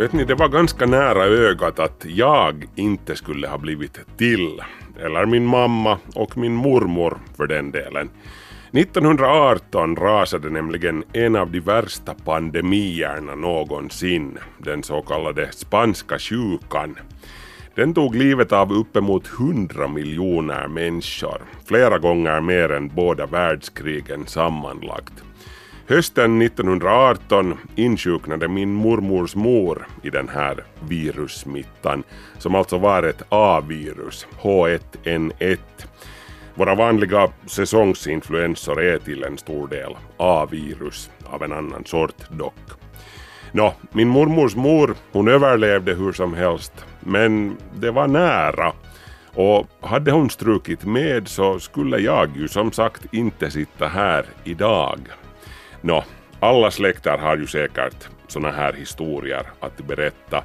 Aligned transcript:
Vet 0.00 0.12
ni, 0.12 0.24
det 0.24 0.34
var 0.34 0.48
ganska 0.48 0.86
nära 0.86 1.24
ögat 1.24 1.78
att 1.78 2.04
jag 2.08 2.66
inte 2.76 3.16
skulle 3.16 3.48
ha 3.48 3.58
blivit 3.58 4.16
till. 4.16 4.62
Eller 5.00 5.26
min 5.26 5.46
mamma 5.46 5.98
och 6.14 6.36
min 6.36 6.54
mormor 6.54 7.18
för 7.36 7.46
den 7.46 7.70
delen. 7.70 8.10
1918 8.72 9.96
rasade 9.96 10.50
nämligen 10.50 11.04
en 11.12 11.36
av 11.36 11.50
de 11.50 11.60
värsta 11.60 12.14
pandemierna 12.14 13.34
någonsin, 13.34 14.38
den 14.58 14.82
så 14.82 15.02
kallade 15.02 15.52
spanska 15.52 16.18
sjukan. 16.18 16.96
Den 17.74 17.94
tog 17.94 18.14
livet 18.14 18.52
av 18.52 18.72
uppemot 18.72 19.30
100 19.38 19.88
miljoner 19.88 20.68
människor, 20.68 21.42
flera 21.64 21.98
gånger 21.98 22.40
mer 22.40 22.72
än 22.72 22.88
båda 22.88 23.26
världskrigen 23.26 24.26
sammanlagt. 24.26 25.29
Hösten 25.90 26.42
1918 26.42 27.58
insjuknade 27.76 28.48
min 28.48 28.72
mormors 28.72 29.34
mor 29.34 29.86
i 30.02 30.10
den 30.10 30.28
här 30.28 30.64
virussmittan, 30.88 32.02
som 32.38 32.54
alltså 32.54 32.78
var 32.78 33.02
ett 33.02 33.22
A-virus, 33.28 34.26
H1N1. 34.40 35.58
Våra 36.54 36.74
vanliga 36.74 37.28
säsongsinfluensor 37.46 38.82
är 38.82 38.98
till 38.98 39.24
en 39.24 39.38
stor 39.38 39.68
del 39.68 39.96
A-virus, 40.16 41.10
av 41.24 41.42
en 41.42 41.52
annan 41.52 41.84
sort 41.84 42.30
dock. 42.30 42.70
Nå, 43.52 43.74
min 43.92 44.08
mormors 44.08 44.56
mor, 44.56 44.94
hon 45.12 45.28
överlevde 45.28 45.94
hur 45.94 46.12
som 46.12 46.34
helst, 46.34 46.72
men 47.00 47.56
det 47.74 47.90
var 47.90 48.08
nära. 48.08 48.72
Och 49.34 49.66
hade 49.80 50.12
hon 50.12 50.30
strukit 50.30 50.84
med 50.84 51.28
så 51.28 51.58
skulle 51.58 51.98
jag 51.98 52.36
ju 52.36 52.48
som 52.48 52.72
sagt 52.72 53.14
inte 53.14 53.50
sitta 53.50 53.86
här 53.86 54.24
idag. 54.44 54.98
Nå, 55.82 56.04
alla 56.40 56.70
släkter 56.70 57.18
har 57.18 57.36
ju 57.36 57.46
säkert 57.46 58.08
såna 58.28 58.50
här 58.50 58.72
historier 58.72 59.46
att 59.60 59.86
berätta. 59.86 60.44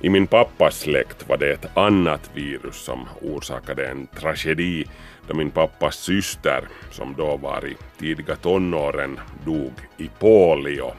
I 0.00 0.10
min 0.10 0.26
pappas 0.26 0.78
släkt 0.78 1.28
var 1.28 1.36
det 1.36 1.52
ett 1.52 1.76
annat 1.76 2.30
virus 2.34 2.76
som 2.76 3.08
orsakade 3.22 3.86
en 3.86 4.06
tragedi 4.06 4.84
då 5.28 5.34
min 5.34 5.50
pappas 5.50 5.96
syster, 5.96 6.64
som 6.90 7.14
då 7.18 7.36
var 7.36 7.66
i 7.66 7.76
tidiga 7.98 8.36
tonåren, 8.36 9.20
dog 9.44 9.72
i 9.96 10.10
polio. 10.18 10.92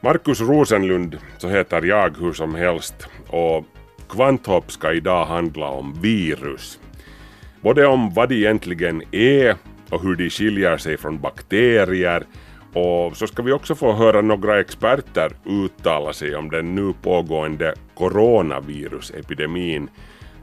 Markus 0.00 0.40
Rosenlund, 0.40 1.18
så 1.38 1.48
heter 1.48 1.82
jag 1.82 2.16
hur 2.18 2.32
som 2.32 2.54
helst 2.54 3.08
och 3.26 3.64
Kvanthopp 4.08 4.72
ska 4.72 4.92
idag 4.92 5.24
handla 5.26 5.66
om 5.66 6.00
virus. 6.00 6.78
Både 7.60 7.86
om 7.86 8.14
vad 8.14 8.28
de 8.28 8.34
egentligen 8.34 9.02
är 9.12 9.56
och 9.90 10.02
hur 10.02 10.16
de 10.16 10.30
skiljer 10.30 10.76
sig 10.76 10.96
från 10.96 11.20
bakterier 11.20 12.22
och 12.78 13.16
så 13.16 13.26
ska 13.26 13.42
vi 13.42 13.52
också 13.52 13.74
få 13.74 13.92
höra 13.92 14.20
några 14.20 14.60
experter 14.60 15.32
uttala 15.44 16.12
sig 16.12 16.36
om 16.36 16.50
den 16.50 16.74
nu 16.74 16.94
pågående 17.02 17.74
coronavirusepidemin 17.94 19.90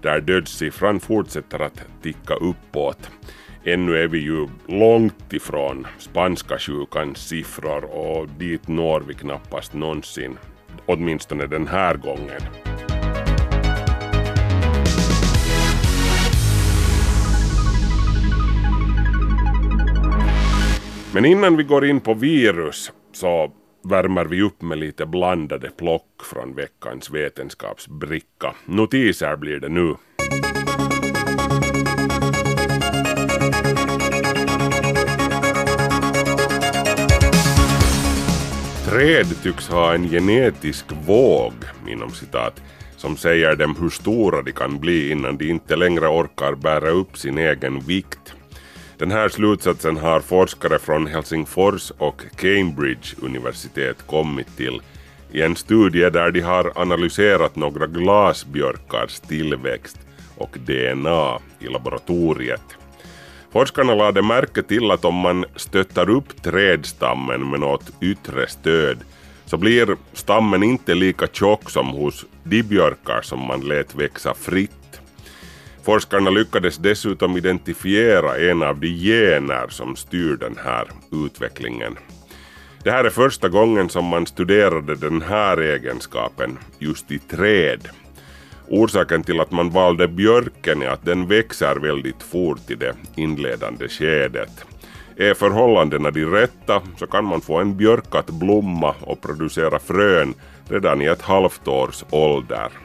där 0.01 0.21
dödssiffran 0.21 0.99
fortsätter 0.99 1.59
att 1.59 1.81
ticka 2.01 2.33
uppåt. 2.33 3.09
Ännu 3.63 3.97
är 3.97 4.07
vi 4.07 4.19
ju 4.19 4.47
långt 4.67 5.33
ifrån 5.33 5.87
spanska 5.97 6.59
sjukans 6.59 7.27
siffror 7.27 7.83
och 7.83 8.27
dit 8.27 8.67
når 8.67 9.01
vi 9.07 9.13
knappast 9.13 9.73
någonsin, 9.73 10.37
åtminstone 10.85 11.47
den 11.47 11.67
här 11.67 11.95
gången. 11.95 12.41
Men 21.15 21.25
innan 21.25 21.57
vi 21.57 21.63
går 21.63 21.85
in 21.85 22.01
på 22.01 22.13
virus 22.13 22.91
så 23.13 23.51
värmer 23.83 24.25
vi 24.25 24.41
upp 24.41 24.61
med 24.61 24.77
lite 24.77 25.05
blandade 25.05 25.69
plock 25.69 26.23
från 26.23 26.55
veckans 26.55 27.09
vetenskapsbricka. 27.09 28.55
Notiser 28.65 29.35
blir 29.35 29.59
det 29.59 29.69
nu. 29.69 29.95
Träd 38.85 39.43
tycks 39.43 39.67
ha 39.69 39.93
en 39.93 40.09
genetisk 40.09 40.85
våg, 41.05 41.53
inom 41.87 42.11
citat, 42.11 42.61
som 42.97 43.17
säger 43.17 43.55
dem 43.55 43.75
hur 43.79 43.89
stora 43.89 44.41
de 44.41 44.51
kan 44.51 44.79
bli 44.79 45.11
innan 45.11 45.37
de 45.37 45.49
inte 45.49 45.75
längre 45.75 46.07
orkar 46.07 46.55
bära 46.55 46.89
upp 46.89 47.17
sin 47.17 47.37
egen 47.37 47.79
vikt. 47.79 48.34
Den 48.97 49.11
här 49.11 49.29
slutsatsen 49.29 49.97
har 49.97 50.19
forskare 50.19 50.79
från 50.79 51.07
Helsingfors 51.07 51.91
och 51.97 52.21
Cambridge 52.35 53.15
universitet 53.21 54.07
kommit 54.07 54.57
till 54.57 54.81
i 55.31 55.41
en 55.41 55.55
studie 55.55 56.09
där 56.09 56.31
de 56.31 56.41
har 56.41 56.71
analyserat 56.75 57.55
några 57.55 57.87
glasbjörkars 57.87 59.19
tillväxt 59.19 59.97
och 60.37 60.57
DNA 60.65 61.39
i 61.59 61.67
laboratoriet. 61.67 62.61
Forskarna 63.51 63.95
lade 63.95 64.21
märke 64.21 64.63
till 64.63 64.91
att 64.91 65.05
om 65.05 65.15
man 65.15 65.45
stöttar 65.55 66.09
upp 66.09 66.43
trädstammen 66.43 67.49
med 67.49 67.59
något 67.59 67.91
yttre 68.01 68.47
stöd 68.47 68.97
så 69.45 69.57
blir 69.57 69.97
stammen 70.13 70.63
inte 70.63 70.95
lika 70.95 71.27
tjock 71.27 71.69
som 71.69 71.87
hos 71.87 72.25
de 72.43 72.63
björkar 72.63 73.21
som 73.21 73.39
man 73.39 73.61
lät 73.61 73.95
växa 73.95 74.33
fritt. 74.33 74.71
Forskarna 75.85 76.29
lyckades 76.29 76.77
dessutom 76.77 77.37
identifiera 77.37 78.37
en 78.37 78.63
av 78.63 78.79
de 78.79 78.87
gener 78.87 79.67
som 79.69 79.95
styr 79.95 80.35
den 80.35 80.57
här 80.63 80.87
utvecklingen. 81.25 81.95
Det 82.83 82.91
här 82.91 83.03
är 83.03 83.09
första 83.09 83.49
gången 83.49 83.89
som 83.89 84.05
man 84.05 84.25
studerade 84.25 84.95
den 84.95 85.21
här 85.21 85.57
egenskapen 85.57 86.57
just 86.79 87.11
i 87.11 87.19
träd. 87.19 87.89
Orsaken 88.67 89.23
till 89.23 89.39
att 89.39 89.51
man 89.51 89.69
valde 89.69 90.07
björken 90.07 90.81
är 90.81 90.89
att 90.89 91.05
den 91.05 91.27
växer 91.27 91.75
väldigt 91.75 92.23
fort 92.23 92.71
i 92.71 92.75
det 92.75 92.95
inledande 93.15 93.87
skedet. 93.87 94.65
Är 95.17 95.33
förhållandena 95.33 96.11
de 96.11 96.25
rätta 96.25 96.81
så 96.97 97.07
kan 97.07 97.25
man 97.25 97.41
få 97.41 97.57
en 97.57 97.77
björk 97.77 98.15
att 98.15 98.29
blomma 98.29 98.95
och 99.01 99.21
producera 99.21 99.79
frön 99.79 100.33
redan 100.69 101.01
i 101.01 101.05
ett 101.05 101.21
halvt 101.21 101.67
års 101.67 102.03
ålder. 102.09 102.84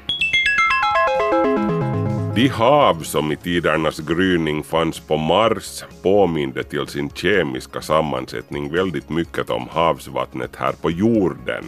De 2.34 2.48
hav 2.48 3.02
som 3.02 3.32
i 3.32 3.36
tidernas 3.36 3.98
gryning 3.98 4.62
fanns 4.62 5.00
på 5.00 5.16
Mars 5.16 5.84
påminde 6.02 6.62
till 6.64 6.86
sin 6.86 7.10
kemiska 7.10 7.80
sammansättning 7.80 8.72
väldigt 8.72 9.10
mycket 9.10 9.50
om 9.50 9.68
havsvattnet 9.70 10.56
här 10.56 10.72
på 10.72 10.90
jorden. 10.90 11.64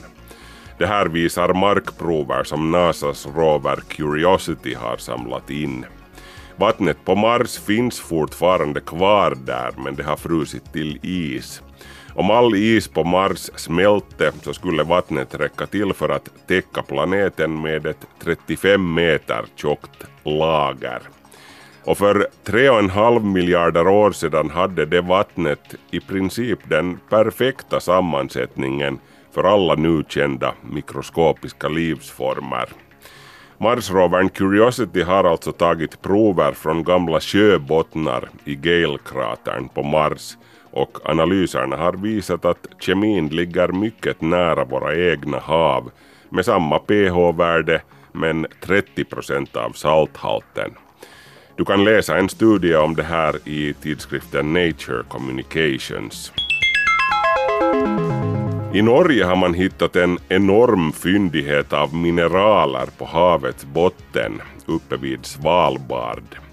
Det 0.79 0.87
här 0.87 1.07
visar 1.07 1.55
markprover 1.55 2.45
som 2.45 2.71
NASAs 2.71 3.27
rover 3.27 3.77
Curiosity 3.89 4.75
har 4.75 4.97
samlat 4.97 5.51
in. 5.51 5.85
Vattnet 6.57 7.05
på 7.05 7.15
Mars 7.15 7.59
finns 7.59 8.01
fortfarande 8.01 8.81
kvar 8.81 9.39
där 9.45 9.71
men 9.85 9.95
det 9.95 10.03
har 10.03 10.17
frusit 10.17 10.73
till 10.73 10.99
is. 11.03 11.63
Om 12.15 12.31
all 12.31 12.55
is 12.55 12.89
på 12.89 13.05
Mars 13.05 13.51
smälte 13.57 14.33
så 14.43 14.55
skulle 14.55 14.83
vattnet 14.83 15.35
räcka 15.35 15.67
till 15.67 15.93
för 15.93 16.09
att 16.09 16.29
täcka 16.47 16.83
planeten 16.83 17.61
med 17.63 17.87
ett 17.87 18.07
35 18.25 18.95
meter 18.95 19.45
tjockt 19.57 20.05
lager. 20.25 21.03
Och 21.85 21.99
för 21.99 22.27
3,5 22.45 23.25
miljarder 23.25 23.89
år 23.89 24.13
sedan 24.13 24.51
hade 24.51 24.87
det 24.87 25.01
vattnet 25.01 25.75
i 25.91 26.01
princip 26.01 26.59
den 26.69 26.99
perfekta 27.09 27.81
sammansättningen 27.81 28.99
för 29.35 29.45
alla 29.45 29.75
nu 29.75 30.05
kända 30.09 30.55
mikroskopiska 30.73 31.69
livsformer. 31.69 32.69
Marsrovern 33.59 34.29
Curiosity 34.29 35.03
har 35.03 35.25
alltså 35.25 35.53
tagit 35.53 36.03
prover 36.03 36.53
från 36.53 36.85
gamla 36.85 37.21
sjöbottnar 37.21 38.29
i 38.45 38.55
Gale-kratern 38.55 39.69
på 39.69 39.83
Mars 39.83 40.37
och 40.73 40.99
analyserna 41.05 41.77
har 41.77 41.93
visat 41.93 42.45
att 42.45 42.67
kemin 42.79 43.29
ligger 43.29 43.69
mycket 43.69 44.21
nära 44.21 44.65
våra 44.65 44.97
egna 44.97 45.39
hav 45.39 45.91
med 46.29 46.45
samma 46.45 46.79
pH-värde 46.79 47.83
men 48.13 48.47
30 48.61 49.05
procent 49.05 49.57
av 49.57 49.71
salthalten. 49.71 50.71
Du 51.57 51.65
kan 51.65 51.85
läsa 51.85 52.19
en 52.19 52.29
studie 52.29 52.75
om 52.75 52.95
det 52.95 53.03
här 53.03 53.49
i 53.49 53.75
tidskriften 53.75 54.53
Nature 54.53 55.03
Communications. 55.09 56.33
I 58.75 58.83
Norge 58.83 59.25
har 59.25 59.37
man 59.37 59.55
hittat 59.55 59.97
en 59.97 60.19
enorm 60.29 60.93
fyndighet 60.93 61.73
av 61.73 61.95
mineraler 61.95 62.87
på 62.99 63.05
havets 63.05 63.65
botten 63.65 64.41
uppe 64.67 64.97
vid 64.97 65.27
Svalbard. 65.27 66.52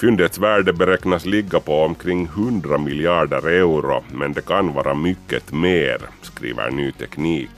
Fyndets 0.00 0.38
värde 0.38 0.72
beräknas 0.72 1.26
ligga 1.26 1.60
på 1.60 1.82
omkring 1.82 2.24
100 2.24 2.78
miljarder 2.78 3.48
euro, 3.48 4.04
men 4.12 4.32
det 4.32 4.46
kan 4.46 4.72
vara 4.72 4.94
mycket 4.94 5.52
mer, 5.52 5.98
skriver 6.22 6.70
Ny 6.70 6.92
Teknik. 6.92 7.50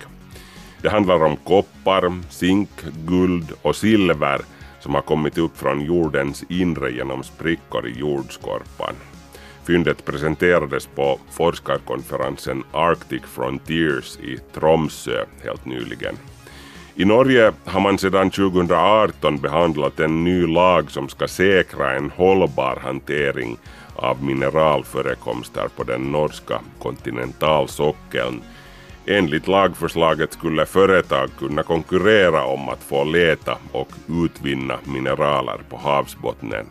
Det 0.83 0.89
handlar 0.89 1.25
om 1.25 1.37
koppar, 1.37 2.13
zink, 2.31 2.71
guld 3.07 3.53
och 3.63 3.77
silver 3.77 4.41
som 4.81 4.95
har 4.95 5.03
kommit 5.03 5.39
upp 5.39 5.59
från 5.59 5.85
jordens 5.85 6.45
inre 6.49 6.91
genom 6.91 7.23
sprickor 7.23 7.87
i 7.87 7.99
jordskorpan. 7.99 8.95
Fyndet 9.67 10.05
presenterades 10.05 10.87
på 10.87 11.21
forskarkonferensen 11.31 12.65
Arctic 12.73 13.23
Frontiers 13.23 14.19
i 14.19 14.39
Tromsö 14.55 15.25
helt 15.45 15.65
nyligen. 15.65 16.17
I 16.95 17.05
Norge 17.05 17.53
har 17.65 17.81
man 17.81 17.99
sedan 17.99 18.31
2018 18.31 19.39
behandlat 19.39 20.01
en 20.01 20.25
ny 20.25 20.47
lag 20.47 20.91
som 20.91 21.09
ska 21.09 21.29
säkra 21.29 21.93
en 21.93 22.11
hållbar 22.11 22.79
hantering 22.83 23.57
av 23.97 24.25
mineralförekomster 24.25 25.69
på 25.77 25.85
den 25.85 26.13
norska 26.13 26.61
kontinentalsockeln. 26.83 28.43
Enligt 29.07 29.49
lagförslaget 29.49 30.33
skulle 30.33 30.67
företag 30.67 31.31
kunna 31.39 31.63
konkurrera 31.63 32.45
om 32.45 32.69
att 32.69 32.83
få 32.83 33.05
leta 33.05 33.59
och 33.73 33.89
utvinna 34.25 34.79
mineraler 34.85 35.61
på 35.69 35.77
havsbottnen. 35.77 36.67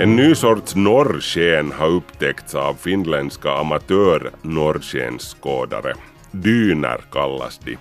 En 0.00 0.16
ny 0.16 0.34
sorts 0.34 0.74
norrsken 0.74 1.72
har 1.72 1.88
upptäckts 1.88 2.54
av 2.54 2.74
finländska 2.74 3.50
amatör-norrskensskådare. 3.50 5.94
Dyner 6.30 7.00
kallas 7.10 7.58
de. 7.58 7.76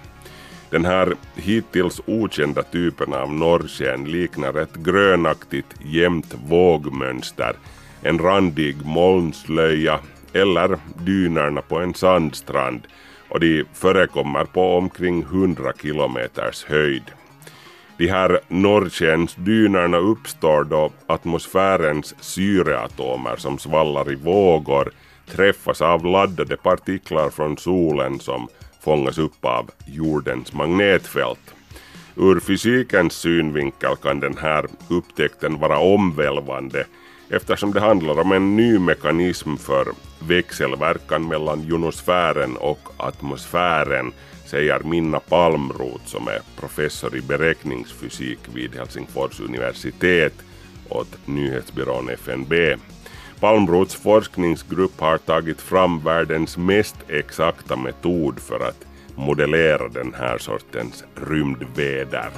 Den 0.70 0.86
här 0.86 1.16
hittills 1.36 2.02
okända 2.06 2.64
typen 2.64 3.14
av 3.14 3.34
norrsken 3.34 4.06
liknar 4.06 4.62
ett 4.62 4.76
grönaktigt 4.76 5.76
jämnt 5.86 6.36
vågmönster, 6.48 7.54
en 8.02 8.20
randig 8.20 8.86
molnslöja 8.86 10.00
eller 10.34 10.78
dynerna 11.06 11.62
på 11.62 11.80
en 11.80 11.94
sandstrand 11.94 12.82
och 13.30 13.40
de 13.40 13.64
förekommer 13.74 14.46
på 14.46 14.78
omkring 14.78 15.22
100 15.22 15.74
kilometers 15.82 16.66
höjd. 16.66 17.04
De 17.98 18.08
här 18.08 18.40
norrskensdynerna 18.48 19.98
uppstår 19.98 20.64
då 20.64 20.92
atmosfärens 21.08 22.16
syreatomer 22.20 23.36
som 23.36 23.58
svallar 23.58 24.12
i 24.12 24.16
vågor 24.16 24.92
träffas 25.32 25.82
av 25.82 26.06
laddade 26.06 26.58
partiklar 26.58 27.30
från 27.30 27.58
solen 27.58 28.20
som 28.20 28.48
fångas 28.82 29.18
upp 29.18 29.46
av 29.46 29.72
jordens 29.86 30.54
magnetfält. 30.54 31.54
Ur 32.16 32.40
fysikens 32.40 33.14
synvinkel 33.14 33.96
kan 33.96 34.20
den 34.20 34.38
här 34.38 34.66
upptäckten 34.90 35.60
vara 35.60 35.80
omvälvande 35.80 36.86
eftersom 37.30 37.74
det 37.74 37.80
handlar 37.80 38.20
om 38.20 38.32
en 38.32 38.56
ny 38.56 38.80
mekanism 38.80 39.56
för 39.56 39.88
växelverkan 40.20 41.28
mellan 41.28 41.64
jonosfären 41.64 42.58
och 42.58 42.90
atmosfären 42.98 44.12
säger 44.46 44.80
Minna 44.80 45.20
Palmroth 45.20 46.06
som 46.06 46.28
är 46.28 46.42
professor 46.60 47.16
i 47.16 47.22
beräkningsfysik 47.22 48.40
vid 48.54 48.76
Helsingfors 48.76 49.40
universitet 49.40 50.34
åt 50.90 51.28
nyhetsbyrån 51.28 52.10
FNB. 52.10 52.54
Palmroths 53.40 53.96
forskningsgrupp 53.96 55.00
har 55.00 55.18
tagit 55.18 55.62
fram 55.62 56.00
världens 56.04 56.58
mest 56.58 56.96
exakta 57.08 57.76
metod 57.76 58.40
för 58.40 58.60
att 58.60 58.86
modellera 59.16 59.88
den 59.88 60.14
här 60.14 60.38
sortens 60.38 61.04
rymdväder. 61.30 62.30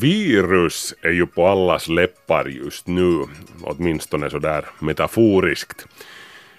Virus 0.00 0.94
är 1.02 1.10
ju 1.10 1.26
på 1.26 1.46
allas 1.46 1.88
läppar 1.88 2.44
just 2.44 2.86
nu, 2.86 3.24
åtminstone 3.62 4.30
sådär 4.30 4.64
metaforiskt. 4.78 5.86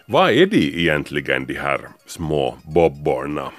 Vad 0.05 0.31
är 0.31 0.45
de 0.45 0.81
egentligen 0.81 1.45
de 1.45 1.53
här 1.53 1.79
små 2.05 2.57
bobborna? 2.63 3.51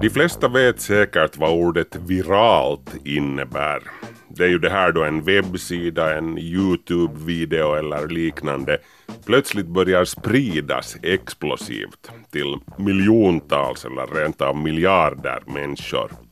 De 0.00 0.10
flesta 0.10 0.48
vet 0.48 0.80
säkert 0.80 1.36
vad 1.36 1.52
ordet 1.52 1.96
viralt 1.96 2.94
innebär. 3.04 3.82
Det 4.28 4.44
är 4.44 4.48
ju 4.48 4.58
det 4.58 4.70
här 4.70 4.92
då 4.92 5.04
en 5.04 5.22
webbsida, 5.22 6.18
en 6.18 6.38
Youtube-video 6.38 7.74
eller 7.74 8.08
liknande 8.08 8.78
plötsligt 9.26 9.66
börjar 9.66 10.04
spridas 10.04 10.96
explosivt 11.02 12.10
till 12.30 12.56
miljontals 12.78 13.84
eller 13.84 14.06
rent 14.06 14.40
av 14.40 14.56
miljarder 14.56 15.42
människor. 15.46 16.23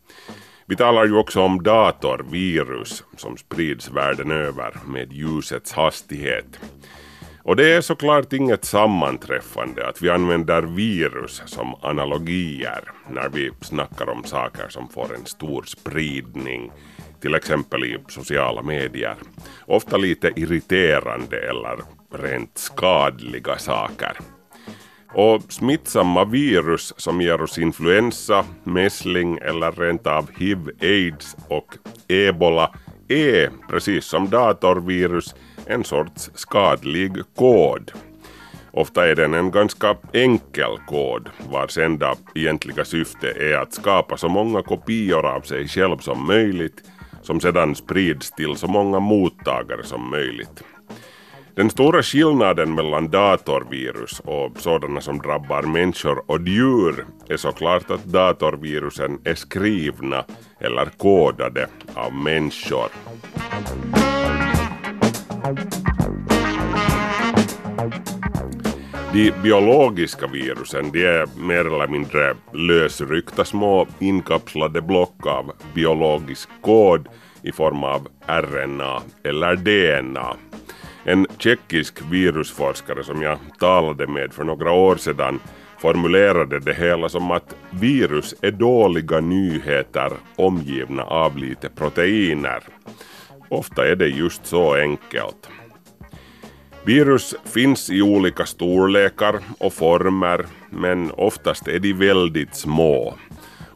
Vi 0.66 0.76
talar 0.76 1.04
ju 1.04 1.16
också 1.16 1.40
om 1.40 1.62
datorvirus 1.62 3.04
som 3.16 3.36
sprids 3.36 3.90
världen 3.90 4.30
över 4.30 4.72
med 4.86 5.12
ljusets 5.12 5.72
hastighet. 5.72 6.58
Och 7.44 7.56
det 7.56 7.72
är 7.72 7.80
såklart 7.80 8.32
inget 8.32 8.64
sammanträffande 8.64 9.88
att 9.88 10.02
vi 10.02 10.10
använder 10.10 10.62
virus 10.62 11.42
som 11.46 11.74
analogier 11.82 12.84
när 13.10 13.28
vi 13.28 13.50
snackar 13.60 14.08
om 14.08 14.24
saker 14.24 14.68
som 14.68 14.88
får 14.88 15.14
en 15.14 15.26
stor 15.26 15.62
spridning, 15.62 16.72
till 17.20 17.34
exempel 17.34 17.84
i 17.84 17.98
sociala 18.08 18.62
medier. 18.62 19.16
Ofta 19.66 19.96
lite 19.96 20.32
irriterande 20.36 21.36
eller 21.36 21.78
rent 22.14 22.58
skadliga 22.58 23.58
saker. 23.58 24.16
Och 25.14 25.42
smittsamma 25.48 26.24
virus 26.24 26.94
som 26.96 27.20
ger 27.20 27.42
oss 27.42 27.58
influensa, 27.58 28.44
mässling 28.64 29.38
eller 29.38 29.72
rent 29.72 30.06
av 30.06 30.30
hiv, 30.38 30.58
aids 30.80 31.36
och 31.48 31.74
ebola 32.08 32.74
är, 33.08 33.50
precis 33.68 34.04
som 34.04 34.30
datorvirus, 34.30 35.34
en 35.66 35.84
sorts 35.84 36.30
skadlig 36.34 37.12
kod. 37.36 37.92
Ofta 38.70 39.08
är 39.08 39.14
den 39.14 39.34
en 39.34 39.50
ganska 39.50 39.96
enkel 40.12 40.78
kod 40.88 41.28
vars 41.50 41.78
enda 41.78 42.14
egentliga 42.34 42.84
syfte 42.84 43.30
är 43.30 43.56
att 43.56 43.74
skapa 43.74 44.16
så 44.16 44.28
många 44.28 44.62
kopior 44.62 45.26
av 45.26 45.40
sig 45.40 45.68
själv 45.68 45.98
som 45.98 46.26
möjligt 46.26 46.82
som 47.22 47.40
sedan 47.40 47.74
sprids 47.74 48.30
till 48.30 48.56
så 48.56 48.66
många 48.66 49.00
mottagare 49.00 49.82
som 49.84 50.10
möjligt. 50.10 50.62
Den 51.54 51.70
stora 51.70 52.02
skillnaden 52.02 52.74
mellan 52.74 53.10
datorvirus 53.10 54.20
och 54.24 54.50
sådana 54.56 55.00
som 55.00 55.18
drabbar 55.18 55.62
människor 55.62 56.30
och 56.30 56.48
djur 56.48 57.06
är 57.28 57.36
såklart 57.36 57.90
att 57.90 58.04
datorvirusen 58.04 59.18
är 59.24 59.34
skrivna 59.34 60.24
eller 60.60 60.86
kodade 60.96 61.66
av 61.94 62.14
människor. 62.14 62.88
De 69.12 69.32
biologiska 69.42 70.26
virusen 70.26 70.90
de 70.92 71.04
är 71.04 71.46
mer 71.46 71.66
eller 71.66 71.88
mindre 71.88 72.34
lösryckta 72.52 73.44
små 73.44 73.86
inkapslade 73.98 74.82
block 74.82 75.26
av 75.26 75.52
biologisk 75.74 76.48
kod 76.62 77.08
i 77.42 77.52
form 77.52 77.84
av 77.84 78.08
RNA 78.26 79.02
eller 79.24 79.56
DNA. 79.56 80.36
En 81.04 81.26
tjeckisk 81.38 82.02
virusforskare 82.10 83.04
som 83.04 83.22
jag 83.22 83.38
talade 83.58 84.06
med 84.06 84.32
för 84.32 84.44
några 84.44 84.72
år 84.72 84.96
sedan 84.96 85.40
formulerade 85.78 86.60
det 86.60 86.74
hela 86.74 87.08
som 87.08 87.30
att 87.30 87.56
virus 87.70 88.34
är 88.42 88.50
dåliga 88.50 89.20
nyheter 89.20 90.12
omgivna 90.36 91.02
av 91.02 91.36
lite 91.36 91.68
proteiner. 91.68 92.62
Ofta 93.48 93.88
är 93.88 93.96
det 93.96 94.08
just 94.08 94.46
så 94.46 94.74
enkelt. 94.74 95.48
Virus 96.84 97.34
finns 97.44 97.90
i 97.90 98.02
olika 98.02 98.46
storlekar 98.46 99.38
och 99.58 99.72
former 99.72 100.46
men 100.70 101.10
oftast 101.10 101.68
är 101.68 101.78
de 101.78 101.92
väldigt 101.92 102.54
små. 102.54 103.14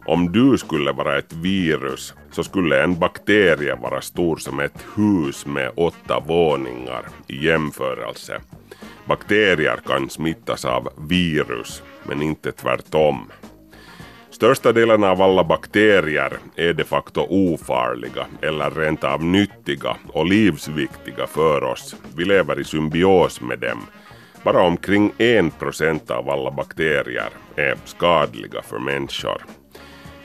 Om 0.05 0.31
du 0.31 0.57
skulle 0.57 0.91
vara 0.91 1.17
ett 1.17 1.33
virus 1.33 2.13
så 2.37 2.43
skulle 2.43 2.83
en 2.83 2.99
bakterie 2.99 3.75
vara 3.75 4.01
stor 4.01 4.37
som 4.37 4.59
ett 4.59 4.85
hus 4.95 5.45
med 5.45 5.71
åtta 5.75 6.19
våningar 6.19 7.03
i 7.27 7.45
jämförelse. 7.45 8.41
Bakterier 9.05 9.79
kan 9.85 10.09
smittas 10.09 10.65
av 10.65 10.89
virus 11.09 11.83
men 12.03 12.21
inte 12.21 12.51
tvärtom. 12.51 13.31
Största 14.29 14.71
delen 14.71 15.03
av 15.03 15.21
alla 15.21 15.43
bakterier 15.43 16.37
är 16.55 16.73
de 16.73 16.83
facto 16.83 17.21
ofarliga 17.29 18.25
eller 18.41 18.71
rent 18.71 19.03
av 19.03 19.23
nyttiga 19.23 19.97
och 20.07 20.25
livsviktiga 20.25 21.27
för 21.27 21.63
oss. 21.63 21.95
Vi 22.15 22.25
lever 22.25 22.59
i 22.59 22.63
symbios 22.63 23.41
med 23.41 23.59
dem. 23.59 23.81
Bara 24.43 24.61
omkring 24.61 25.11
1% 25.17 26.11
av 26.11 26.29
alla 26.29 26.51
bakterier 26.51 27.29
är 27.55 27.77
skadliga 27.85 28.61
för 28.61 28.79
människor. 28.79 29.41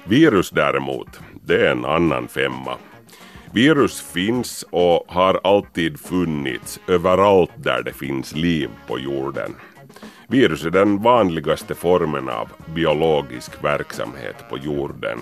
Virus 0.04 0.50
däremot, 0.50 1.21
det 1.44 1.66
är 1.66 1.70
en 1.70 1.84
annan 1.84 2.28
femma. 2.28 2.76
Virus 3.52 4.00
finns 4.00 4.64
och 4.70 5.04
har 5.08 5.40
alltid 5.44 6.00
funnits 6.00 6.80
överallt 6.88 7.50
där 7.56 7.82
det 7.82 7.92
finns 7.92 8.34
liv 8.34 8.70
på 8.87 8.99
jorden. 8.99 9.54
Virus 10.28 10.64
är 10.64 10.70
den 10.70 11.02
vanligaste 11.02 11.75
formen 11.75 12.28
av 12.28 12.49
biologisk 12.75 13.64
verksamhet 13.64 14.37
på 14.50 14.58
jorden. 14.58 15.18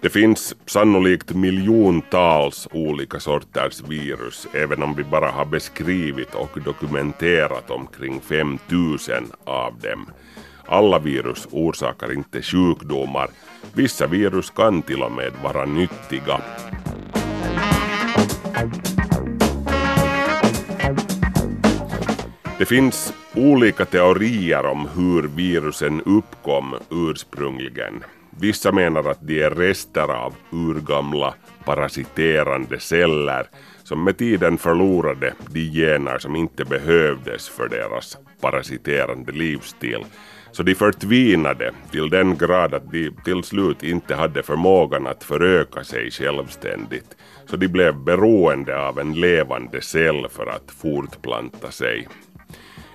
Det 0.00 0.10
finns 0.10 0.54
sannolikt 0.66 1.34
miljontals 1.34 2.68
olika 2.72 3.20
sorters 3.20 3.82
virus, 3.88 4.46
även 4.54 4.82
om 4.82 4.94
vi 4.94 5.04
bara 5.04 5.30
har 5.30 5.44
beskrivit 5.44 6.34
och 6.34 6.58
dokumenterat 6.64 7.70
omkring 7.70 8.20
5000 8.20 9.32
av 9.44 9.78
dem. 9.78 10.10
Alla 10.68 10.98
virus 10.98 11.48
orsakar 11.50 12.12
inte 12.12 12.42
sjukdomar. 12.42 13.30
Vissa 13.72 14.06
virus 14.06 14.50
kan 14.50 14.82
till 14.82 15.02
och 15.02 15.12
med 15.12 15.32
vara 15.42 15.64
nyttiga. 15.64 16.40
Det 22.58 22.66
finns 22.66 23.14
olika 23.34 23.84
teorier 23.84 24.66
om 24.66 24.88
hur 24.96 25.22
virusen 25.22 26.02
uppkom 26.02 26.74
ursprungligen. 26.90 28.04
Vissa 28.40 28.72
menar 28.72 29.10
att 29.10 29.26
de 29.26 29.42
är 29.42 29.50
rester 29.50 30.14
av 30.14 30.34
urgamla 30.50 31.34
parasiterande 31.64 32.80
celler 32.80 33.46
som 33.82 34.04
med 34.04 34.18
tiden 34.18 34.58
förlorade 34.58 35.34
de 35.48 35.60
gener 35.70 36.18
som 36.18 36.36
inte 36.36 36.64
behövdes 36.64 37.48
för 37.48 37.68
deras 37.68 38.18
parasiterande 38.40 39.32
livsstil. 39.32 40.04
Så 40.56 40.62
de 40.62 40.74
förtvinade 40.74 41.72
till 41.90 42.10
den 42.10 42.38
grad 42.38 42.74
att 42.74 42.92
de 42.92 43.10
till 43.24 43.42
slut 43.42 43.82
inte 43.82 44.14
hade 44.14 44.42
förmågan 44.42 45.06
att 45.06 45.24
föröka 45.24 45.84
sig 45.84 46.10
självständigt. 46.10 47.16
Så 47.46 47.56
de 47.56 47.68
blev 47.68 47.96
beroende 47.96 48.78
av 48.78 48.98
en 48.98 49.14
levande 49.14 49.82
cell 49.82 50.26
för 50.30 50.46
att 50.46 50.70
fortplanta 50.70 51.70
sig. 51.70 52.08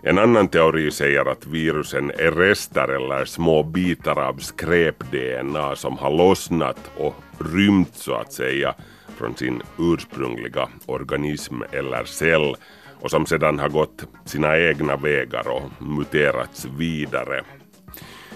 En 0.03 0.17
annan 0.17 0.47
teori 0.47 0.91
säger 0.91 1.31
att 1.31 1.47
virusen 1.47 2.11
är 2.11 2.31
rester 2.31 2.87
eller 2.87 3.25
små 3.25 3.63
bitar 3.63 4.19
av 4.19 4.37
skräp-DNA 4.37 5.75
som 5.75 5.97
har 5.97 6.11
lossnat 6.11 6.91
och 6.97 7.15
rymt 7.53 7.95
så 7.95 8.13
att 8.13 8.33
säga 8.33 8.73
från 9.17 9.35
sin 9.35 9.61
ursprungliga 9.79 10.69
organism 10.85 11.61
eller 11.71 12.03
cell 12.05 12.55
och 13.01 13.11
som 13.11 13.25
sedan 13.25 13.59
har 13.59 13.69
gått 13.69 14.07
sina 14.25 14.57
egna 14.57 14.95
vägar 14.95 15.47
och 15.47 15.81
muterats 15.81 16.65
vidare. 16.77 17.43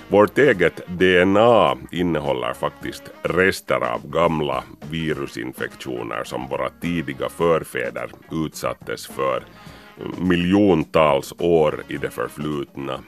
Vårt 0.08 0.38
eget 0.38 0.88
DNA 0.88 1.76
innehåller 1.92 2.54
faktiskt 2.54 3.04
rester 3.24 3.84
av 3.94 4.10
gamla 4.10 4.64
virusinfektioner 4.90 6.24
som 6.24 6.48
våra 6.48 6.70
tidiga 6.70 7.30
förfäder 7.30 8.10
utsattes 8.32 9.08
för 9.08 9.44
miljontals 10.18 11.34
år 11.40 11.84
i 11.88 11.98
det 11.98 12.10
förflutna. 12.10 13.00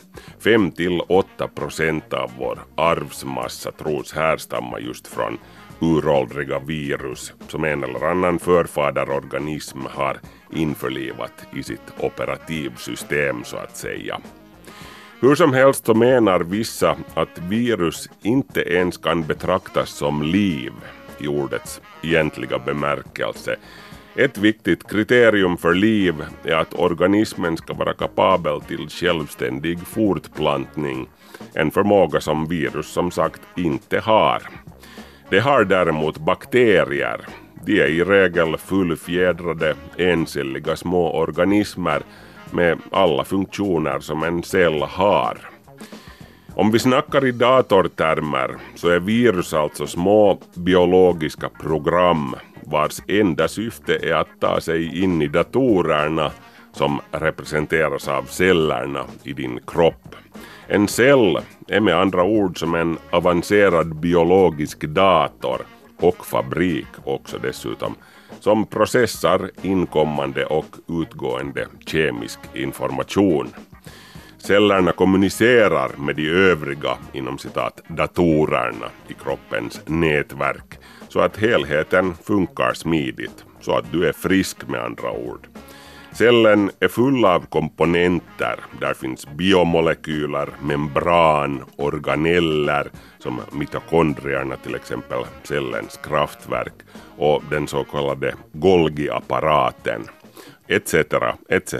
5–8 0.42 1.48
procent 1.56 2.14
av 2.14 2.32
vår 2.38 2.60
arvsmassa 2.76 3.72
tros 3.72 4.14
härstamma 4.14 4.80
just 4.80 5.08
från 5.08 5.38
uråldriga 5.82 6.60
virus 6.60 7.34
som 7.48 7.64
en 7.64 7.84
eller 7.84 8.06
annan 8.06 8.40
förfaderorganism 8.40 9.80
har 9.90 10.20
införlivat 10.51 11.34
i 11.54 11.63
sitt 11.63 11.94
operativsystem 12.00 13.44
så 13.44 13.58
att 13.58 13.77
säga. 13.77 14.20
Hur 15.20 15.36
som 15.36 15.54
helst 15.54 15.86
så 15.86 15.94
menar 15.94 16.39
vissa 16.39 16.96
att 17.13 17.39
virus 17.50 18.10
inte 18.22 18.62
ens 18.62 18.98
kan 18.98 19.24
betraktas 19.24 19.89
som 19.89 20.22
liv 20.22 20.74
i 21.18 21.27
ordets 21.27 21.82
egentliga 22.01 22.60
bemärkelse 22.60 23.56
ett 24.20 24.38
viktigt 24.38 24.88
kriterium 24.89 25.58
för 25.58 25.74
liv 25.74 26.16
är 26.44 26.56
att 26.56 26.74
organismen 26.74 27.58
ska 27.58 27.74
vara 27.74 27.94
kapabel 27.94 28.62
till 28.62 28.89
självständig 28.89 29.80
fortplantning, 29.88 31.10
en 31.54 31.72
förmåga 31.72 32.22
som 32.22 32.48
virus 32.48 32.88
som 32.88 33.12
sagt 33.12 33.42
inte 33.56 34.00
har. 34.00 34.42
Det 35.30 35.39
har 35.39 35.63
däremot 35.63 36.18
bakterier. 36.18 37.27
De 37.67 37.81
är 37.81 37.88
i 37.88 38.03
regel 38.03 38.57
fullfjädrade, 38.57 39.75
encelliga 39.97 40.75
små 40.75 41.12
organismer 41.12 42.01
med 42.51 42.79
alla 42.91 43.24
funktioner 43.24 44.00
som 44.00 44.24
en 44.24 44.43
cell 44.43 44.81
har. 44.81 45.38
Om 46.55 46.71
vi 46.71 46.79
snackar 46.79 47.25
i 47.25 47.31
datortermer 47.31 48.55
så 48.75 48.89
är 48.89 49.00
virus 49.00 49.53
alltså 49.53 49.88
små 49.88 50.39
biologiska 50.53 51.50
program 51.50 52.36
vars 52.63 53.01
enda 53.07 53.47
syfte 53.47 53.95
är 53.95 54.13
att 54.13 54.39
ta 54.39 54.62
sig 54.62 55.03
in 55.03 55.21
i 55.21 55.27
datorerna 55.27 56.31
som 56.74 57.00
representeras 57.12 58.07
av 58.07 58.24
cellerna 58.24 59.05
i 59.24 59.33
din 59.33 59.59
kropp. 59.67 60.15
En 60.67 60.88
cell 60.88 61.39
är 61.67 61.79
med 61.79 61.95
andra 62.01 62.24
ord 62.24 62.59
som 62.59 62.75
en 62.75 62.97
avancerad 63.12 63.95
biologisk 63.95 64.81
dator 64.81 65.62
och 66.00 66.25
fabrik 66.25 66.88
också 67.04 67.38
dessutom 67.38 67.96
som 68.39 68.66
processar 68.66 69.51
inkommande 69.62 70.46
och 70.46 70.75
utgående 71.01 71.68
kemisk 71.86 72.39
information. 72.54 73.54
Cellerna 74.38 74.92
kommunicerar 74.92 75.92
med 75.98 76.16
de 76.16 76.30
övriga 76.30 76.98
inom 77.13 77.38
citat 77.38 77.82
datorerna 77.88 78.89
i 79.08 79.13
kroppens 79.13 79.82
nätverk 79.86 80.80
så 81.10 81.20
att 81.20 81.38
helheten 81.38 82.16
funkar 82.24 82.74
smidigt, 82.74 83.46
så 83.62 83.77
att 83.77 83.92
du 83.92 84.08
är 84.08 84.13
frisk 84.13 84.68
med 84.68 84.82
andra 84.82 85.12
ord. 85.12 85.48
Cellen 86.17 86.71
är 86.79 86.88
full 86.88 87.25
av 87.25 87.45
komponenter. 87.45 88.59
Där 88.79 88.93
finns 88.93 89.27
biomolekyler, 89.27 90.50
membran, 90.62 91.63
organeller 91.75 92.91
som 93.19 93.41
mitokondrierna 93.51 94.55
till 94.55 94.75
exempel, 94.75 95.19
cellens 95.43 96.00
kraftverk 96.03 96.74
och 97.17 97.43
den 97.50 97.67
så 97.67 97.83
kallade 97.83 98.36
Golgi-apparaten, 98.53 100.01
etc. 100.67 100.93
etc. 101.50 101.74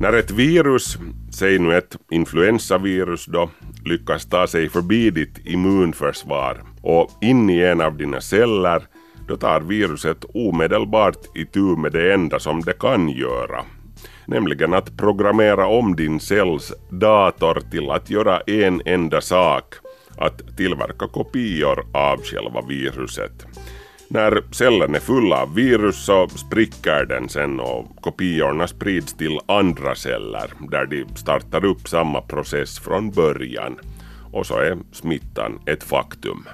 När 0.00 0.12
ett 0.12 0.30
virus, 0.30 0.98
säg 1.32 1.58
nu 1.58 1.76
ett 1.76 1.96
influensavirus 2.10 3.26
då, 3.26 3.50
lyckas 3.86 4.26
ta 4.26 4.46
sig 4.46 4.68
förbi 4.68 5.10
ditt 5.10 5.46
immunförsvar 5.46 6.62
och 6.82 7.10
in 7.20 7.50
i 7.50 7.62
en 7.62 7.80
av 7.80 7.96
dina 7.96 8.20
celler, 8.20 8.82
då 9.28 9.36
tar 9.36 9.60
viruset 9.60 10.24
omedelbart 10.34 11.36
itu 11.36 11.76
med 11.76 11.92
det 11.92 12.14
enda 12.14 12.38
som 12.38 12.60
det 12.60 12.78
kan 12.78 13.08
göra. 13.08 13.64
Nämligen 14.26 14.74
att 14.74 14.96
programmera 14.96 15.66
om 15.66 15.96
din 15.96 16.20
cells 16.20 16.72
dator 16.90 17.62
till 17.70 17.90
att 17.90 18.10
göra 18.10 18.40
en 18.40 18.82
enda 18.84 19.20
sak, 19.20 19.74
att 20.16 20.56
tillverka 20.56 21.08
kopior 21.08 21.86
av 21.92 22.22
själva 22.22 22.62
viruset. 22.68 23.46
När 24.08 24.42
cellen 24.50 24.94
är 24.94 25.00
full 25.00 25.32
av 25.32 25.54
virus 25.54 26.04
så 26.04 26.28
spricker 26.28 27.04
den 27.04 27.28
sen 27.28 27.60
och 27.60 27.96
kopiorna 28.00 28.66
sprids 28.66 29.14
till 29.14 29.38
andra 29.46 29.94
celler 29.94 30.50
där 30.70 30.86
de 30.86 31.04
startar 31.16 31.64
upp 31.64 31.88
samma 31.88 32.20
process 32.20 32.78
från 32.78 33.10
början 33.10 33.78
och 34.32 34.46
så 34.46 34.58
är 34.58 34.78
smittan 34.92 35.58
ett 35.66 35.84
faktum. 35.84 36.44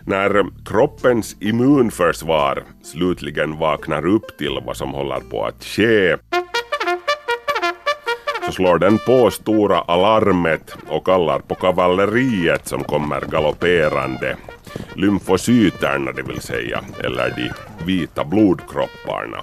När 0.00 0.46
kroppens 0.64 1.36
immunförsvar 1.40 2.62
slutligen 2.82 3.58
vaknar 3.58 4.06
upp 4.06 4.38
till 4.38 4.58
vad 4.66 4.76
som 4.76 4.94
håller 4.94 5.20
på 5.20 5.44
att 5.44 5.64
ske 5.64 6.16
så 8.46 8.52
slår 8.52 8.78
den 8.78 8.98
på 8.98 9.30
stora 9.30 9.80
alarmet 9.80 10.76
och 10.88 11.04
kallar 11.04 11.38
på 11.38 11.54
kavalleriet 11.54 12.68
som 12.68 12.84
kommer 12.84 13.20
galopperande 13.20 14.36
lymfocyterna 14.94 16.12
det 16.12 16.22
vill 16.22 16.40
säga, 16.40 16.84
eller 17.04 17.30
de 17.36 17.50
vita 17.86 18.24
blodkropparna. 18.24 19.42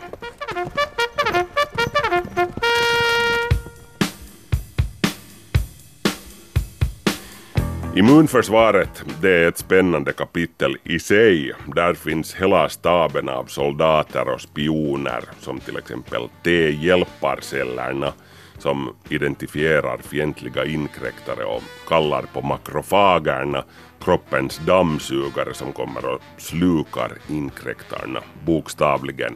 Immunförsvaret 7.95 9.03
det 9.21 9.29
är 9.29 9.47
ett 9.47 9.57
spännande 9.57 10.13
kapitel 10.13 10.77
i 10.83 10.99
sig. 10.99 11.53
Där 11.75 11.93
finns 11.93 12.35
hela 12.35 12.69
staben 12.69 13.29
av 13.29 13.45
soldater 13.45 14.29
och 14.33 14.41
spioner 14.41 15.23
som 15.39 15.59
till 15.59 15.77
exempel 15.77 16.29
T-hjälparcellerna 16.43 18.13
som 18.63 18.95
identifierar 19.09 19.97
fientliga 19.97 20.65
inkräktare 20.65 21.43
och 21.43 21.63
kallar 21.87 22.21
på 22.33 22.41
makrofagerna 22.41 23.63
kroppens 24.03 24.57
dammsugare 24.57 25.53
som 25.53 25.73
kommer 25.73 26.05
och 26.05 26.21
slukar 26.37 27.11
inkräktarna 27.29 28.19
bokstavligen. 28.45 29.35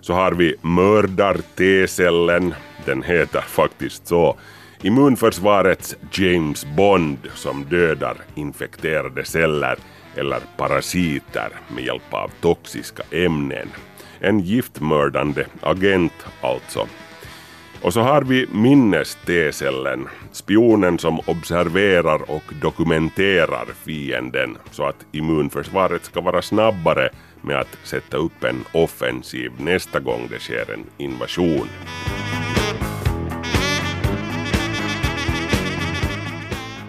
Så 0.00 0.12
har 0.12 0.32
vi 0.32 0.54
mördar-T-cellen, 0.62 2.54
den 2.84 3.02
heter 3.02 3.40
faktiskt 3.40 4.06
så, 4.06 4.36
immunförsvarets 4.82 5.96
James 6.12 6.64
Bond 6.64 7.18
som 7.34 7.64
dödar 7.64 8.16
infekterade 8.34 9.24
celler 9.24 9.78
eller 10.16 10.40
parasiter 10.56 11.48
med 11.74 11.84
hjälp 11.84 12.14
av 12.14 12.30
toxiska 12.40 13.02
ämnen. 13.10 13.68
En 14.20 14.40
giftmördande 14.40 15.46
agent 15.60 16.26
alltså. 16.40 16.86
Och 17.82 17.92
så 17.92 18.00
har 18.00 18.22
vi 18.22 18.46
minnes-T-cellen, 18.52 20.08
spionen 20.32 20.98
som 20.98 21.20
observerar 21.26 22.30
och 22.30 22.42
dokumenterar 22.62 23.66
fienden 23.84 24.56
så 24.70 24.84
att 24.84 25.06
immunförsvaret 25.12 26.04
ska 26.04 26.20
vara 26.20 26.42
snabbare 26.42 27.10
med 27.40 27.56
att 27.56 27.78
sätta 27.82 28.16
upp 28.16 28.44
en 28.44 28.64
offensiv 28.72 29.52
nästa 29.58 30.00
gång 30.00 30.28
det 30.30 30.38
sker 30.38 30.70
en 30.70 30.84
invasion. 30.98 31.68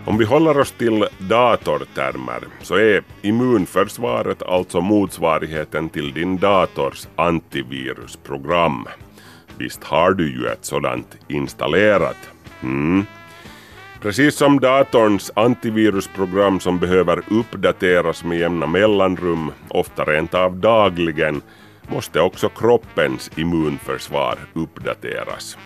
Om 0.05 0.17
vi 0.17 0.25
håller 0.25 0.59
oss 0.59 0.71
till 0.71 1.05
datortermer 1.17 2.43
så 2.61 2.75
är 2.75 3.03
immunförsvaret 3.21 4.43
alltså 4.43 4.81
motsvarigheten 4.81 5.89
till 5.89 6.13
din 6.13 6.37
dators 6.37 7.07
antivirusprogram. 7.15 8.87
Visst 9.57 9.83
har 9.83 10.13
du 10.13 10.31
ju 10.31 10.47
ett 10.47 10.65
sådant 10.65 11.17
installerat? 11.27 12.17
Mm. 12.63 13.05
Precis 14.01 14.35
som 14.35 14.59
datorns 14.59 15.31
antivirusprogram 15.35 16.59
som 16.59 16.79
behöver 16.79 17.21
uppdateras 17.29 18.23
med 18.23 18.39
jämna 18.39 18.67
mellanrum, 18.67 19.51
ofta 19.67 20.03
rent 20.03 20.33
av 20.33 20.55
dagligen, 20.55 21.41
måste 21.87 22.21
också 22.21 22.49
kroppens 22.49 23.31
immunförsvar 23.35 24.37
uppdateras. 24.53 25.57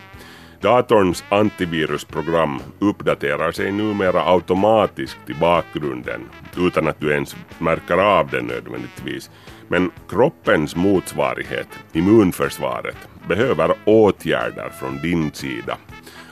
Datorns 0.61 1.23
antivirusprogram 1.29 2.59
uppdaterar 2.79 3.51
sig 3.51 3.71
numera 3.71 4.31
automatiskt 4.31 5.29
i 5.29 5.33
bakgrunden 5.33 6.21
utan 6.57 6.87
att 6.87 6.99
du 6.99 7.11
ens 7.11 7.35
märker 7.59 7.97
av 7.97 8.29
det 8.29 8.41
nödvändigtvis. 8.41 9.29
Men 9.67 9.91
kroppens 10.09 10.75
motsvarighet, 10.75 11.67
immunförsvaret, 11.93 12.97
behöver 13.27 13.73
åtgärder 13.85 14.69
från 14.79 15.01
din 15.01 15.31
sida. 15.31 15.77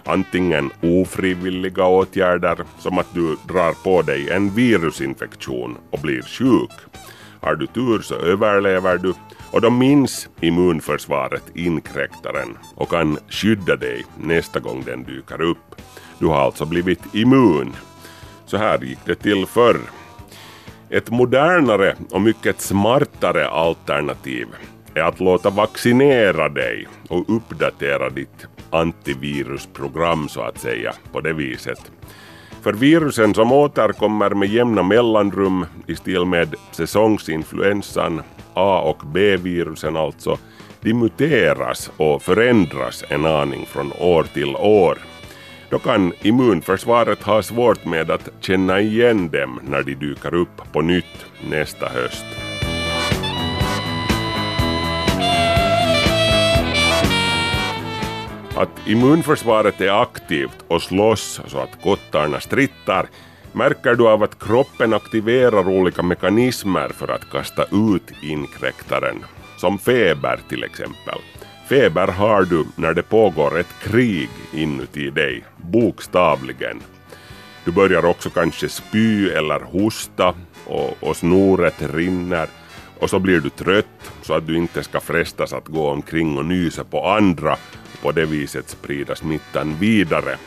Antingen 0.06 0.72
ofrivilliga 0.82 1.86
åtgärder, 1.86 2.58
som 2.80 2.98
att 2.98 3.14
du 3.14 3.38
drar 3.48 3.84
på 3.84 4.02
dig 4.02 4.30
en 4.30 4.50
virusinfektion 4.50 5.78
och 5.90 6.00
blir 6.00 6.22
sjuk. 6.22 6.72
Har 7.42 7.56
du 7.56 7.68
tur 7.68 8.02
så 8.02 8.16
överlever 8.16 8.98
du 8.98 9.14
och 9.52 9.62
då 9.62 9.70
minns 9.70 10.30
immunförsvaret 10.42 11.44
inkräktaren 11.54 12.58
och 12.76 12.90
kan 12.90 13.18
skydda 13.30 13.76
dig 13.76 14.06
nästa 14.18 14.60
gång 14.60 14.84
den 14.86 15.04
dyker 15.04 15.42
upp. 15.42 15.76
Du 16.20 16.26
har 16.26 16.42
alltså 16.42 16.66
blivit 16.66 17.16
immun. 17.16 17.74
Så 18.46 18.58
här 18.58 18.84
gick 18.84 19.00
det 19.06 19.16
till 19.16 19.46
förr. 19.46 19.78
Ett 20.94 21.12
modernare 21.12 21.96
och 22.12 22.22
mycket 22.22 22.62
smartare 22.62 23.48
alternativ 23.48 24.48
är 24.94 25.02
att 25.02 25.20
låta 25.20 25.50
vaccinera 25.50 26.50
dig 26.50 26.88
och 27.10 27.36
uppdatera 27.36 28.10
ditt 28.10 28.48
antivirusprogram 28.70 30.30
så 30.30 30.42
att 30.42 30.58
säga 30.58 30.94
på 31.12 31.22
det 31.22 31.34
viset. 31.34 31.92
För 32.62 32.74
virusen 32.74 33.34
som 33.34 33.52
återkommer 33.52 34.30
med 34.30 34.50
jämna 34.50 34.84
mellanrum 34.84 35.66
i 35.88 35.96
stil 35.96 36.26
med 36.26 36.56
säsongsinfluensan, 36.72 38.22
A 38.54 38.80
och 38.80 39.02
B-virusen 39.06 39.98
alltså, 39.98 40.38
de 40.82 40.94
muteras 40.94 41.92
och 41.98 42.22
förändras 42.22 43.04
en 43.10 43.26
aning 43.26 43.66
från 43.66 43.92
år 44.00 44.24
till 44.24 44.56
år. 44.56 44.98
Då 45.74 45.80
kan 45.80 46.14
immunförsvaret 46.22 47.24
ha 47.24 47.44
svårt 47.44 47.86
med 47.86 48.12
att 48.12 48.30
känna 48.40 48.80
igen 48.80 49.30
dem 49.30 49.60
när 49.64 49.84
de 49.84 49.96
dyker 49.96 50.34
upp 50.34 50.62
på 50.72 50.82
nytt 50.82 51.26
nästa 51.50 51.90
höst. 51.90 52.26
Att 58.56 58.88
immunförsvaret 58.88 59.82
är 59.82 60.02
aktivt 60.02 60.66
och 60.68 60.82
slåss 60.82 61.42
så 61.48 61.58
att 61.58 61.82
kottarna 61.84 62.40
strittar 62.40 63.08
märker 63.52 63.96
du 63.96 64.08
av 64.08 64.24
att 64.24 64.40
kroppen 64.40 64.94
aktiverar 64.94 65.70
olika 65.70 66.02
mekanismer 66.04 66.90
för 66.90 67.08
att 67.08 67.30
kasta 67.32 67.64
ut 67.64 68.12
inkräktaren. 68.22 69.24
Som 69.58 69.80
feber 69.80 70.40
till 70.50 70.64
exempel. 70.64 71.20
Feber 71.70 72.08
har 72.08 72.44
du 72.44 72.66
när 72.76 72.94
det 72.94 73.04
pågår 73.04 73.60
ett 73.60 73.76
krig 73.82 74.30
inuti 74.54 75.10
dig, 75.10 75.44
bokstavligen. 75.58 76.82
Du 77.66 77.72
börjar 77.72 78.06
också 78.06 78.30
kanske 78.30 78.70
spy 78.70 79.30
eller 79.30 79.60
hosta 79.60 80.34
och, 80.66 81.04
och 81.04 81.18
snoret 81.18 81.82
rinner 81.94 82.48
och 83.00 83.10
så 83.10 83.20
blir 83.20 83.40
du 83.40 83.50
trött 83.50 84.12
så 84.22 84.34
att 84.34 84.48
du 84.48 84.58
inte 84.58 84.84
ska 84.84 85.00
frestas 85.00 85.54
att 85.54 85.68
gå 85.68 85.90
omkring 85.90 86.38
och 86.38 86.46
nysa 86.46 86.84
på 86.84 87.08
andra 87.08 87.54
och 87.94 88.02
på 88.02 88.12
det 88.12 88.26
viset 88.26 88.70
sprida 88.70 89.16
smittan 89.16 89.76
vidare. 89.80 90.38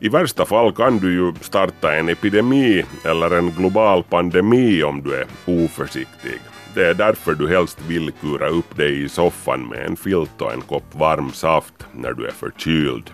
I 0.00 0.08
värsta 0.08 0.44
fall 0.46 0.72
kan 0.72 0.98
du 0.98 1.12
ju 1.12 1.32
starta 1.40 1.94
en 1.96 2.08
epidemi 2.08 2.84
eller 3.04 3.30
en 3.30 3.50
global 3.50 4.02
pandemi 4.02 4.82
om 4.82 5.02
du 5.02 5.14
är 5.14 5.26
oförsiktig. 5.44 6.40
Det 6.74 6.86
är 6.86 6.94
därför 6.94 7.34
du 7.34 7.48
helst 7.48 7.78
vill 7.88 8.12
kura 8.20 8.48
upp 8.48 8.76
dig 8.76 9.02
i 9.02 9.08
soffan 9.08 9.68
med 9.68 9.86
en 9.86 9.96
filt 9.96 10.40
och 10.40 10.52
en 10.52 10.60
kopp 10.60 10.94
varm 10.94 11.32
saft 11.32 11.86
när 11.92 12.12
du 12.12 12.26
är 12.26 12.32
förkyld. 12.32 13.10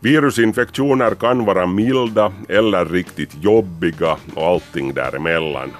Virusinfektioner 0.00 1.14
kan 1.14 1.44
vara 1.44 1.66
milda 1.66 2.32
eller 2.48 2.84
riktigt 2.84 3.36
jobbiga 3.40 4.16
och 4.34 4.46
allting 4.46 4.94
däremellan. 4.94 5.70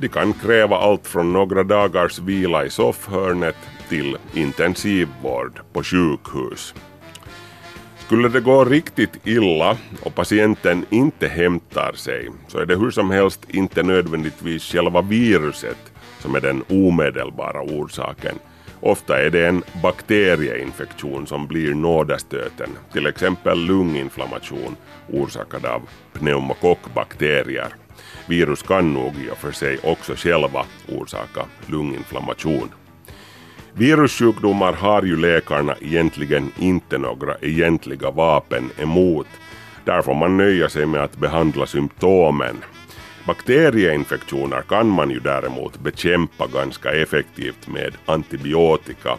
De 0.00 0.08
kan 0.08 0.32
kräva 0.32 0.76
allt 0.76 1.06
från 1.06 1.32
några 1.32 1.62
dagars 1.62 2.18
vila 2.18 2.64
i 2.64 2.70
soffhörnet 2.70 3.56
till 3.88 4.16
intensivvård 4.34 5.60
på 5.72 5.82
sjukhus. 5.82 6.74
Skulle 7.98 8.28
det 8.28 8.40
gå 8.40 8.64
riktigt 8.64 9.26
illa 9.26 9.76
och 10.02 10.14
patienten 10.14 10.86
inte 10.90 11.28
hämtar 11.28 11.92
sig 11.94 12.28
så 12.48 12.58
är 12.58 12.66
det 12.66 12.76
hur 12.76 12.90
som 12.90 13.10
helst 13.10 13.40
inte 13.48 13.82
nödvändigtvis 13.82 14.62
själva 14.72 15.02
viruset 15.02 15.92
som 16.26 16.34
är 16.34 16.40
den 16.40 16.64
omedelbara 16.68 17.62
orsaken. 17.62 18.38
Ofta 18.80 19.20
är 19.20 19.30
det 19.30 19.46
en 19.46 19.62
bakterieinfektion 19.82 21.26
som 21.26 21.46
blir 21.46 21.74
nådastöten, 21.74 22.70
till 22.92 23.06
exempel 23.06 23.58
lunginflammation 23.58 24.76
orsakad 25.12 25.66
av 25.66 25.82
pneumokockbakterier. 26.12 27.68
Virus 28.28 28.62
kan 28.62 28.94
nog 28.94 29.12
i 29.16 29.30
och 29.30 29.38
för 29.38 29.52
sig 29.52 29.78
också 29.82 30.12
själva 30.16 30.64
orsaka 30.88 31.40
lunginflammation. 31.66 32.68
Virussjukdomar 33.72 34.72
har 34.72 35.02
ju 35.02 35.16
läkarna 35.16 35.74
egentligen 35.80 36.52
inte 36.58 36.98
några 36.98 37.36
egentliga 37.40 38.10
vapen 38.10 38.70
emot. 38.78 39.28
Där 39.84 40.02
får 40.02 40.14
man 40.14 40.36
nöja 40.36 40.68
sig 40.68 40.86
med 40.86 41.02
att 41.02 41.16
behandla 41.16 41.66
symptomen. 41.66 42.56
Bakterieinfektioner 43.26 44.62
kan 44.62 44.88
man 44.88 45.10
ju 45.10 45.20
däremot 45.20 45.80
bekämpa 45.80 46.46
ganska 46.46 46.92
effektivt 46.92 47.68
med 47.68 47.94
antibiotika 48.06 49.18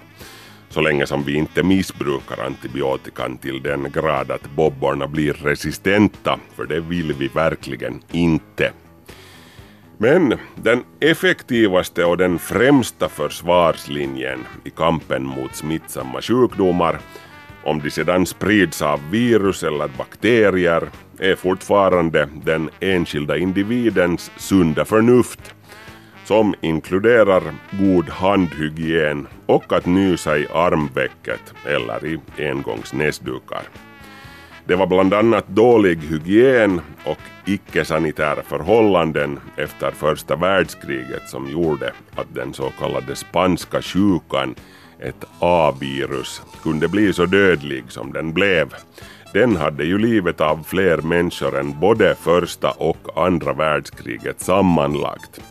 så 0.69 0.81
länge 0.81 1.05
som 1.05 1.23
vi 1.23 1.35
inte 1.35 1.63
missbrukar 1.63 2.45
antibiotikan 2.45 3.37
till 3.37 3.61
den 3.61 3.91
grad 3.91 4.31
att 4.31 4.55
bobborna 4.55 5.07
blir 5.07 5.33
resistenta, 5.33 6.39
för 6.55 6.65
det 6.65 6.79
vill 6.79 7.13
vi 7.13 7.27
verkligen 7.27 8.01
inte. 8.11 8.71
Men 9.97 10.33
den 10.55 10.83
effektivaste 10.99 12.05
och 12.05 12.17
den 12.17 12.39
främsta 12.39 13.09
försvarslinjen 13.09 14.45
i 14.63 14.69
kampen 14.69 15.23
mot 15.23 15.55
smittsamma 15.55 16.21
sjukdomar, 16.21 16.99
om 17.63 17.81
de 17.81 17.91
sedan 17.91 18.25
sprids 18.25 18.81
av 18.81 19.11
virus 19.11 19.63
eller 19.63 19.87
bakterier, 19.97 20.89
är 21.19 21.35
fortfarande 21.35 22.29
den 22.45 22.69
enskilda 22.79 23.37
individens 23.37 24.31
sunda 24.37 24.85
förnuft, 24.85 25.53
som 26.25 26.55
inkluderar 26.61 27.43
god 27.71 28.09
handhygien 28.09 29.27
och 29.45 29.73
att 29.73 29.85
nysa 29.85 30.37
i 30.37 30.47
armvecket 30.53 31.53
eller 31.65 32.05
i 32.05 32.19
engångsnäsdukar. 32.37 33.61
Det 34.65 34.75
var 34.75 34.87
bland 34.87 35.13
annat 35.13 35.47
dålig 35.47 35.99
hygien 36.03 36.81
och 37.05 37.17
icke-sanitära 37.45 38.43
förhållanden 38.43 39.39
efter 39.55 39.91
första 39.91 40.35
världskriget 40.35 41.29
som 41.29 41.51
gjorde 41.51 41.91
att 42.15 42.35
den 42.35 42.53
så 42.53 42.71
kallade 42.79 43.15
spanska 43.15 43.81
sjukan, 43.81 44.55
ett 44.99 45.25
A-virus, 45.39 46.41
kunde 46.63 46.87
bli 46.87 47.13
så 47.13 47.25
dödlig 47.25 47.83
som 47.87 48.13
den 48.13 48.33
blev. 48.33 48.67
Den 49.33 49.55
hade 49.55 49.83
ju 49.83 49.97
livet 49.97 50.41
av 50.41 50.63
fler 50.67 50.97
människor 50.97 51.59
än 51.59 51.79
både 51.79 52.15
första 52.15 52.71
och 52.71 53.25
andra 53.25 53.53
världskriget 53.53 54.41
sammanlagt. 54.41 55.41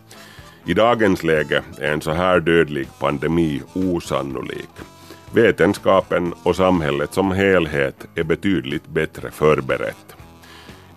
I 0.67 0.75
dagens 0.75 1.23
läge 1.23 1.63
är 1.81 1.93
en 1.93 2.01
så 2.01 2.11
här 2.11 2.41
dödlig 2.41 2.89
pandemi 3.01 3.63
osannolik. 3.75 4.71
Vetenskapen 5.33 6.35
och 6.43 6.57
samhället 6.57 7.15
som 7.15 7.31
helhet 7.31 8.07
är 8.15 8.23
betydligt 8.23 8.89
bättre 8.89 9.31
förberett. 9.31 10.17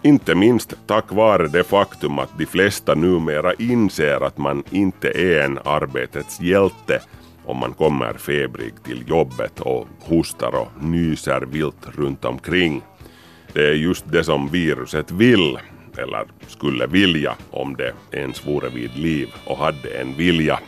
Inte 0.01 0.35
minst 0.35 0.73
tack 0.87 1.11
vare 1.11 1.47
det 1.47 1.63
faktum 1.63 2.19
att 2.19 2.37
de 2.37 2.45
flesta 2.45 2.95
numera 2.95 3.53
inser 3.53 4.25
att 4.25 4.37
man 4.37 4.63
inte 4.69 5.09
är 5.09 5.43
en 5.43 5.59
arbetets 5.65 6.41
hjälte 6.41 7.01
om 7.49 7.57
man 7.57 7.73
kommer 7.73 8.13
febrig 8.13 8.73
till 8.83 9.09
jobbet 9.09 9.59
och 9.59 9.87
hostar 9.99 10.55
och 10.55 10.83
nyser 10.83 11.41
vilt 11.41 11.97
runt 11.97 12.25
omkring. 12.25 12.81
Det 13.53 13.67
är 13.67 13.73
just 13.73 14.11
det 14.11 14.23
som 14.23 14.49
viruset 14.49 15.11
vill, 15.11 15.57
eller 15.97 16.25
skulle 16.47 16.87
vilja 16.87 17.35
om 17.51 17.75
det 17.75 17.93
ens 18.11 18.47
vore 18.47 18.69
vid 18.69 18.97
liv 18.97 19.29
och 19.45 19.57
hade 19.57 19.89
en 19.89 20.13
vilja. 20.13 20.59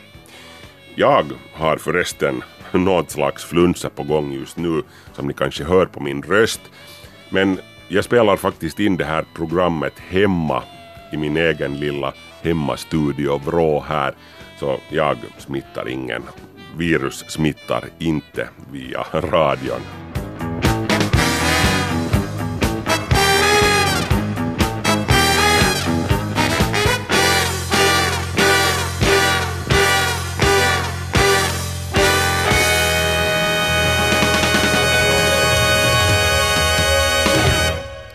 Jag 0.96 1.26
har 1.54 1.78
förresten 1.78 2.44
något 2.72 3.12
slags 3.12 3.46
flunsa 3.46 3.90
på 3.90 4.04
gång 4.04 4.34
just 4.34 4.58
nu 4.58 4.84
som 5.14 5.28
ni 5.28 5.34
kanske 5.34 5.64
hör 5.64 5.86
på 5.86 6.00
min 6.00 6.22
röst. 6.22 6.62
Men 7.30 7.60
jag 7.88 8.04
spelar 8.04 8.38
faktiskt 8.38 8.80
in 8.80 8.98
det 8.98 9.06
här 9.06 9.26
programmet 9.36 10.00
hemma 10.00 10.64
i 11.14 11.18
min 11.18 11.38
egen 11.38 11.80
lilla 11.80 12.14
hemmastudio 12.42 13.38
vrå 13.38 13.80
här. 13.88 14.16
Så 14.60 14.80
jag 14.90 15.18
smittar 15.38 15.90
ingen. 15.90 16.24
Virus 16.78 17.26
smittar 17.28 17.84
inte 18.00 18.50
via 18.72 19.06
radion. 19.14 19.82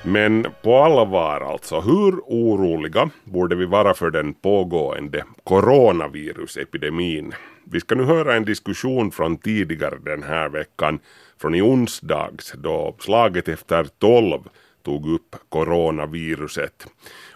Men 0.05 0.47
på 0.63 0.77
allvar 0.77 1.41
alltså, 1.41 1.81
hur 1.81 2.21
oroliga 2.27 3.11
borde 3.25 3.57
vi 3.57 3.67
vara 3.67 3.95
för 3.95 4.11
den 4.11 4.35
pågående 4.35 5.25
coronavirusepidemin? 5.45 7.33
Vi 7.71 7.81
ska 7.81 7.95
nu 7.95 8.05
höra 8.05 8.35
en 8.35 8.45
diskussion 8.45 9.11
från 9.11 9.37
tidigare 9.37 9.99
den 10.05 10.23
här 10.23 10.49
veckan, 10.49 10.99
från 11.41 11.55
i 11.55 11.63
onsdags, 11.63 12.53
då 12.53 12.97
slaget 12.99 13.49
efter 13.49 13.85
tolv 13.85 14.41
tog 14.83 15.09
upp 15.09 15.37
coronaviruset. 15.49 16.87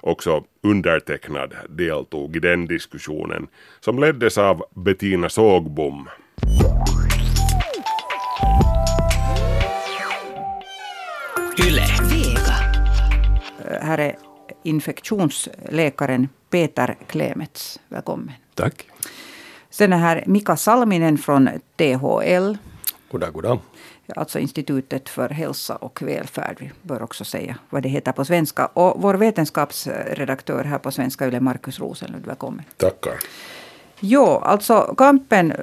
Också 0.01 0.45
undertecknad 0.63 1.55
deltog 1.69 2.37
i 2.37 2.39
den 2.39 2.67
diskussionen, 2.67 3.49
som 3.81 3.99
leddes 3.99 4.39
av 4.39 4.63
Bettina 4.75 5.29
Sågbom. 5.29 6.09
Vega. 12.11 12.55
Här 13.83 13.99
är 13.99 14.17
infektionsläkaren 14.63 16.29
Peter 16.51 16.97
Klemets. 17.09 17.81
Välkommen. 17.89 18.33
Tack. 18.55 18.87
Sen 19.71 19.93
är 19.93 19.97
här 19.97 20.25
Mika 20.27 20.57
Salminen 20.57 21.19
från 21.19 21.49
THL, 21.77 22.55
Goddag, 23.11 23.33
goddag. 23.33 23.59
alltså 24.17 24.39
Institutet 24.39 25.09
för 25.09 25.29
hälsa 25.29 25.77
och 25.77 26.03
välfärd. 26.03 26.57
Vi 26.61 26.71
bör 26.83 27.03
också 27.03 27.25
säga 27.25 27.57
vad 27.71 27.83
det 27.83 27.89
heter 27.89 28.13
på 28.13 28.25
svenska. 28.25 28.67
Och 28.67 29.03
vår 29.03 29.15
vetenskapsredaktör 29.15 30.65
här 30.65 30.79
på 30.79 30.91
Svenska 30.91 31.27
Yle, 31.29 31.41
Markus 31.41 31.79
Rosenlund. 31.81 32.27
Välkommen. 32.27 32.65
Tackar. 32.77 33.15
Jo, 34.01 34.25
alltså 34.27 34.95
kampen 34.99 35.53
eh, 35.53 35.59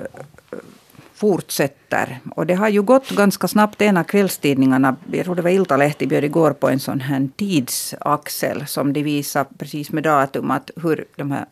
fortsätter. 1.13 2.19
Och 2.35 2.45
det 2.45 2.53
har 2.53 2.69
ju 2.69 2.81
gått 2.81 3.09
ganska 3.09 3.47
snabbt. 3.47 3.81
En 3.81 3.97
av 3.97 4.03
kvällstidningarna, 4.03 4.95
jag 5.11 5.25
tror 5.25 5.35
det 5.35 5.41
var 5.41 5.49
Iltalehti, 5.49 6.07
bjöd 6.07 6.23
igår 6.23 6.51
på 6.51 6.69
en 6.69 6.79
sån 6.79 6.99
här 6.99 7.29
tidsaxel 7.35 8.67
som 8.67 8.93
de 8.93 9.03
visar 9.03 9.45
precis 9.57 9.91
med 9.91 10.03
datum 10.03 10.51
att 10.51 10.71
hur 10.75 11.05
de 11.15 11.31
här 11.31 11.45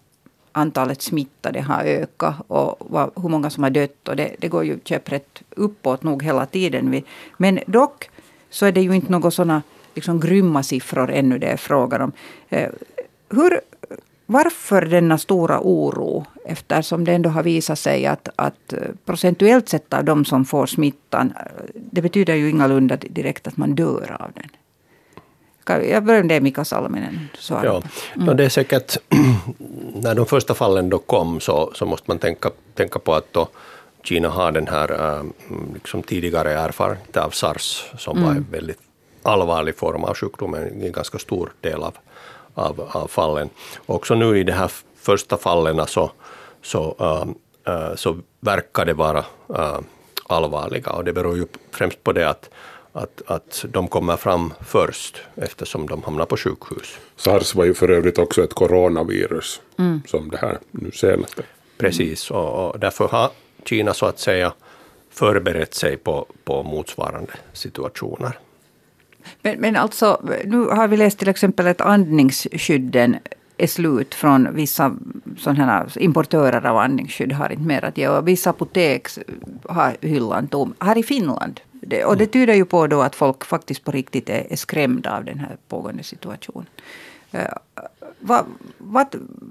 antalet 0.55 1.01
smittade 1.01 1.61
har 1.61 1.83
ökat 1.83 2.35
och 2.47 2.75
vad, 2.79 3.11
hur 3.15 3.29
många 3.29 3.49
som 3.49 3.63
har 3.63 3.69
dött. 3.69 4.07
Och 4.07 4.15
det, 4.15 4.35
det 4.39 4.47
går 4.47 4.65
ju 4.65 4.79
käpprätt 4.83 5.41
uppåt 5.49 6.03
nog 6.03 6.23
hela 6.23 6.45
tiden. 6.45 7.03
Men 7.37 7.59
dock 7.67 8.09
så 8.49 8.65
är 8.65 8.71
det 8.71 8.81
ju 8.81 8.95
inte 8.95 9.11
några 9.11 9.31
sådana 9.31 9.61
liksom 9.93 10.19
grymma 10.19 10.63
siffror 10.63 11.11
ännu 11.11 11.37
det 11.39 11.47
är 11.47 11.57
frågan 11.57 12.01
om. 12.01 12.11
Eh, 12.49 12.69
hur, 13.29 13.61
varför 14.25 14.81
denna 14.81 15.17
stora 15.17 15.59
oro? 15.61 16.25
Eftersom 16.45 17.03
det 17.03 17.13
ändå 17.13 17.29
har 17.29 17.43
visat 17.43 17.79
sig 17.79 18.05
att, 18.05 18.29
att 18.35 18.73
eh, 18.73 18.79
procentuellt 19.05 19.69
sett 19.69 19.93
av 19.93 20.03
de 20.03 20.25
som 20.25 20.45
får 20.45 20.65
smittan, 20.65 21.33
eh, 21.37 21.65
det 21.73 22.01
betyder 22.01 22.35
ju 22.35 22.49
ingalunda 22.49 22.95
direkt 22.97 23.47
att 23.47 23.57
man 23.57 23.75
dör 23.75 24.17
av 24.19 24.31
den. 24.35 24.49
Jag 25.73 26.05
med 26.05 26.27
det, 26.27 26.41
Mika 26.41 26.65
Salminen. 26.65 27.29
Ja, 27.49 27.81
no, 28.15 28.33
det 28.33 28.45
är 28.45 28.49
säkert, 28.49 28.97
när 29.93 30.15
de 30.15 30.25
första 30.25 30.53
fallen 30.53 30.89
då 30.89 30.97
kom 30.97 31.39
så, 31.39 31.71
så 31.75 31.85
måste 31.85 32.11
man 32.11 32.19
tänka, 32.19 32.51
tänka 32.73 32.99
på 32.99 33.13
att 33.13 33.33
då 33.33 33.47
Kina 34.03 34.29
har 34.29 34.51
den 34.51 34.67
här 34.67 35.17
äh, 35.17 35.23
liksom 35.73 36.03
tidigare 36.03 36.53
erfarenhet 36.53 37.17
av 37.17 37.29
sars 37.29 37.85
som 37.97 38.23
var 38.23 38.31
en 38.31 38.47
väldigt 38.51 38.79
allvarlig 39.23 39.75
form 39.75 40.03
av 40.03 40.15
sjukdomen, 40.15 40.81
en 40.81 40.91
ganska 40.91 41.19
stor 41.19 41.53
del 41.61 41.83
av, 41.83 41.97
av, 42.53 42.89
av 42.91 43.07
fallen. 43.07 43.49
Också 43.85 44.15
nu 44.15 44.39
i 44.39 44.43
de 44.43 44.51
här 44.51 44.71
första 44.95 45.37
fallen 45.37 45.87
så, 45.87 46.11
så, 46.61 46.95
äh, 46.99 47.73
äh, 47.73 47.95
så 47.95 48.17
verkar 48.39 48.85
det 48.85 48.93
vara 48.93 49.25
äh, 49.55 49.79
allvarliga 50.27 50.91
och 50.91 51.03
det 51.03 51.13
beror 51.13 51.37
ju 51.37 51.45
främst 51.71 52.03
på 52.03 52.11
det 52.11 52.29
att 52.29 52.49
att, 52.95 53.21
att 53.27 53.65
de 53.69 53.87
kommer 53.87 54.17
fram 54.17 54.53
först 54.61 55.21
eftersom 55.35 55.87
de 55.87 56.03
hamnar 56.03 56.25
på 56.25 56.37
sjukhus. 56.37 56.97
Sars 57.15 57.55
var 57.55 57.65
ju 57.65 57.73
för 57.73 57.89
övrigt 57.89 58.17
också 58.17 58.43
ett 58.43 58.53
coronavirus, 58.53 59.61
som 60.05 60.29
det 60.29 60.37
här 60.37 60.57
nu 60.71 60.91
senaste. 60.91 61.43
Precis, 61.77 62.31
och, 62.31 62.69
och 62.69 62.79
därför 62.79 63.07
har 63.07 63.31
Kina 63.65 63.93
så 63.93 64.05
att 64.05 64.19
säga 64.19 64.53
förberett 65.09 65.73
sig 65.73 65.97
på, 65.97 66.25
på 66.43 66.63
motsvarande 66.63 67.31
situationer. 67.53 68.39
Men, 69.41 69.59
men 69.59 69.75
alltså, 69.75 70.21
nu 70.45 70.65
har 70.65 70.87
vi 70.87 70.97
läst 70.97 71.19
till 71.19 71.29
exempel 71.29 71.67
att 71.67 71.81
andningsskydden 71.81 73.17
är 73.57 73.67
slut 73.67 74.15
från 74.15 74.55
vissa 74.55 74.95
sådana 75.37 75.87
importörer 75.95 76.65
av 76.65 76.77
andningsskydd 76.77 77.31
har 77.31 77.51
inte 77.51 77.63
mer 77.63 77.85
att 77.85 77.97
ge. 77.97 78.07
Och 78.07 78.27
vissa 78.27 78.49
apotek 78.49 79.07
har 79.63 79.97
hyllan 80.01 80.47
tom. 80.47 80.73
Här 80.79 80.97
i 80.97 81.03
Finland. 81.03 81.59
Det, 81.87 82.05
och 82.05 82.17
det 82.17 82.27
tyder 82.27 82.53
ju 82.53 82.65
på 82.65 82.87
då 82.87 83.01
att 83.01 83.15
folk 83.15 83.45
faktiskt 83.45 83.83
på 83.83 83.91
riktigt 83.91 84.29
är, 84.29 84.47
är 84.49 84.55
skrämda 84.55 85.17
av 85.17 85.25
den 85.25 85.39
här 85.39 85.57
pågående 85.67 86.03
situationen. 86.03 86.65
Uh, 87.33 87.39
va, 88.19 88.45
vad, 88.77 89.07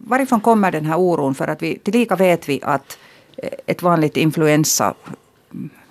varifrån 0.08 0.40
kommer 0.40 0.72
den 0.72 0.84
här 0.84 0.98
oron? 0.98 1.34
För 1.34 1.48
att 1.48 1.62
vi, 1.62 1.78
tillika 1.78 2.16
vet 2.16 2.48
vi 2.48 2.60
att 2.62 2.98
eh, 3.36 3.48
ett 3.66 3.82
vanligt 3.82 4.16
influensa 4.16 4.94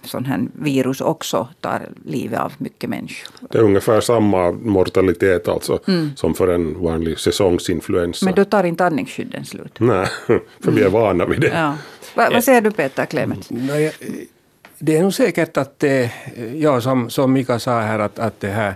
sån 0.08 0.26
här 0.26 0.48
virus 0.54 1.02
också 1.02 1.48
tar 1.60 1.82
livet 2.06 2.40
av 2.40 2.54
mycket 2.58 2.90
människor. 2.90 3.48
Det 3.50 3.58
är 3.58 3.62
ungefär 3.64 4.02
samma 4.02 4.52
mortalitet 4.52 5.48
alltså 5.48 5.80
som 6.16 6.34
för 6.34 6.48
en 6.48 6.84
vanlig 6.84 7.20
säsongsinfluensa. 7.20 8.26
Men 8.26 8.36
då 8.36 8.46
tar 8.46 8.64
inte 8.64 8.86
andningsskydden 8.86 9.46
slut. 9.46 9.80
Nej, 9.80 10.08
för 10.60 10.72
vi 10.72 10.82
är 10.82 10.90
vana 10.90 11.26
vid 11.26 11.42
det. 11.42 11.48
Ja. 11.48 11.78
Va, 12.16 12.30
vad 12.34 12.44
säger 12.44 12.62
du 12.62 12.72
Peter 12.72 13.06
Klemets? 13.06 13.50
No, 13.50 13.74
jag, 13.74 13.94
det 14.86 14.98
är 14.98 15.02
nog 15.02 15.14
säkert 15.14 15.58
att 15.58 15.80
det, 15.80 16.12
ja, 16.56 16.82
som, 16.82 17.10
som 17.10 17.34
Mika 17.34 17.60
sa 17.60 17.80
här, 17.80 18.00
att, 18.00 18.20
att 18.20 18.40
det 18.40 18.50
här 18.50 18.76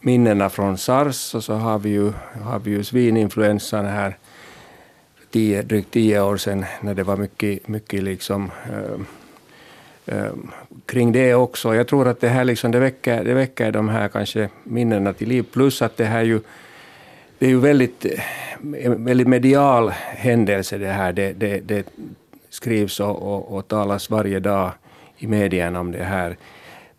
minnena 0.00 0.50
från 0.50 0.78
sars 0.78 1.34
och 1.34 1.44
så 1.44 1.54
har 1.54 1.78
vi 1.78 1.88
ju, 1.88 2.12
har 2.42 2.58
vi 2.58 2.70
ju 2.70 2.84
svininfluensan 2.84 3.84
här 3.84 4.16
tio, 5.30 5.62
drygt 5.62 5.90
tio 5.90 6.20
år 6.20 6.36
sedan 6.36 6.64
när 6.80 6.94
det 6.94 7.02
var 7.02 7.16
mycket, 7.16 7.68
mycket 7.68 8.02
liksom, 8.02 8.50
eh, 8.72 10.16
eh, 10.16 10.32
kring 10.86 11.12
det 11.12 11.34
också. 11.34 11.74
Jag 11.74 11.88
tror 11.88 12.08
att 12.08 12.20
det 12.20 12.28
här 12.28 12.44
liksom, 12.44 12.70
det 12.70 12.78
väcker, 12.78 13.24
det 13.24 13.34
väcker 13.34 13.72
de 13.72 13.88
här 13.88 14.08
kanske 14.08 14.48
minnena 14.64 15.12
till 15.12 15.28
liv. 15.28 15.46
Plus 15.52 15.82
att 15.82 15.96
det 15.96 16.04
här 16.04 16.22
ju, 16.22 16.40
det 17.38 17.46
är 17.46 17.50
ju 17.50 17.60
väldigt, 17.60 18.04
eh, 18.04 18.90
väldigt 18.90 19.28
medial 19.28 19.90
händelse 20.16 20.78
det 20.78 20.92
här. 20.92 21.12
Det, 21.12 21.32
det, 21.32 21.60
det 21.60 21.86
skrivs 22.50 23.00
och, 23.00 23.22
och, 23.22 23.56
och 23.56 23.68
talas 23.68 24.10
varje 24.10 24.40
dag 24.40 24.72
i 25.18 25.26
medierna 25.26 25.80
om 25.80 25.92
det 25.92 26.04
här. 26.04 26.36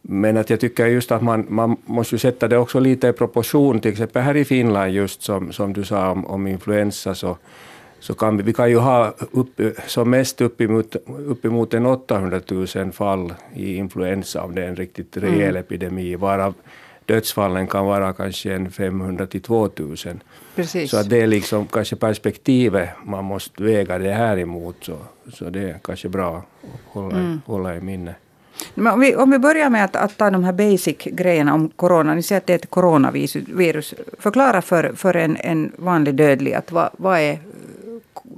Men 0.01 0.37
att 0.37 0.49
jag 0.49 0.59
tycker 0.59 0.85
just 0.85 1.11
att 1.11 1.21
man, 1.21 1.45
man 1.49 1.77
måste 1.85 2.19
sätta 2.19 2.47
det 2.47 2.57
också 2.57 2.79
lite 2.79 3.07
i 3.07 3.13
proportion. 3.13 3.79
Till 3.79 3.91
exempel 3.91 4.21
här 4.21 4.37
i 4.37 4.45
Finland, 4.45 4.91
just 4.91 5.21
som, 5.21 5.51
som 5.51 5.73
du 5.73 5.83
sa 5.83 6.11
om, 6.11 6.25
om 6.25 6.47
influensa, 6.47 7.15
så, 7.15 7.37
så 7.99 8.13
kan 8.13 8.37
vi, 8.37 8.43
vi 8.43 8.53
kan 8.53 8.69
ju 8.69 8.77
ha 8.77 9.13
upp, 9.31 9.61
som 9.87 10.09
mest 10.09 10.41
uppemot, 10.41 10.95
uppemot 11.05 11.73
en 11.73 11.85
800 11.85 12.41
000 12.75 12.91
fall 12.91 13.33
i 13.53 13.75
influensa, 13.75 14.43
om 14.43 14.55
det 14.55 14.63
är 14.63 14.67
en 14.67 14.75
riktigt 14.75 15.17
rejäl 15.17 15.55
epidemi, 15.55 16.15
varav 16.15 16.53
dödsfallen 17.07 17.67
kan 17.67 17.85
vara 17.85 18.13
kanske 18.13 18.53
en 18.53 18.71
500 18.71 19.27
till 19.27 19.41
2000. 19.41 20.23
Precis. 20.55 20.91
Så 20.91 20.97
att 20.97 21.09
det 21.09 21.21
är 21.21 21.27
liksom 21.27 21.67
kanske 21.67 21.95
perspektivet 21.95 22.89
man 23.05 23.25
måste 23.25 23.63
väga 23.63 23.97
det 23.97 24.13
här 24.13 24.39
emot. 24.39 24.75
Så, 24.81 24.97
så 25.33 25.49
det 25.49 25.69
är 25.69 25.79
kanske 25.83 26.09
bra 26.09 26.37
att 26.37 26.93
hålla, 26.93 27.39
hålla 27.45 27.75
i 27.75 27.81
minne. 27.81 28.15
Men 28.75 28.93
om, 28.93 28.99
vi, 28.99 29.15
om 29.15 29.31
vi 29.31 29.39
börjar 29.39 29.69
med 29.69 29.85
att, 29.85 29.95
att 29.95 30.17
ta 30.17 30.29
de 30.29 30.43
här 30.43 30.53
basic-grejerna 30.53 31.53
om 31.53 31.69
corona. 31.69 32.15
Ni 32.15 32.23
säger 32.23 32.41
att 32.41 32.47
det 32.47 32.53
är 32.53 32.57
ett 32.57 32.69
coronavirus. 32.69 33.93
Förklara 34.19 34.61
för, 34.61 34.93
för 34.95 35.15
en, 35.15 35.37
en 35.37 35.71
vanlig 35.77 36.15
dödlig 36.15 36.53
att 36.53 36.71
vad, 36.71 36.89
vad, 36.97 37.19
är, 37.19 37.39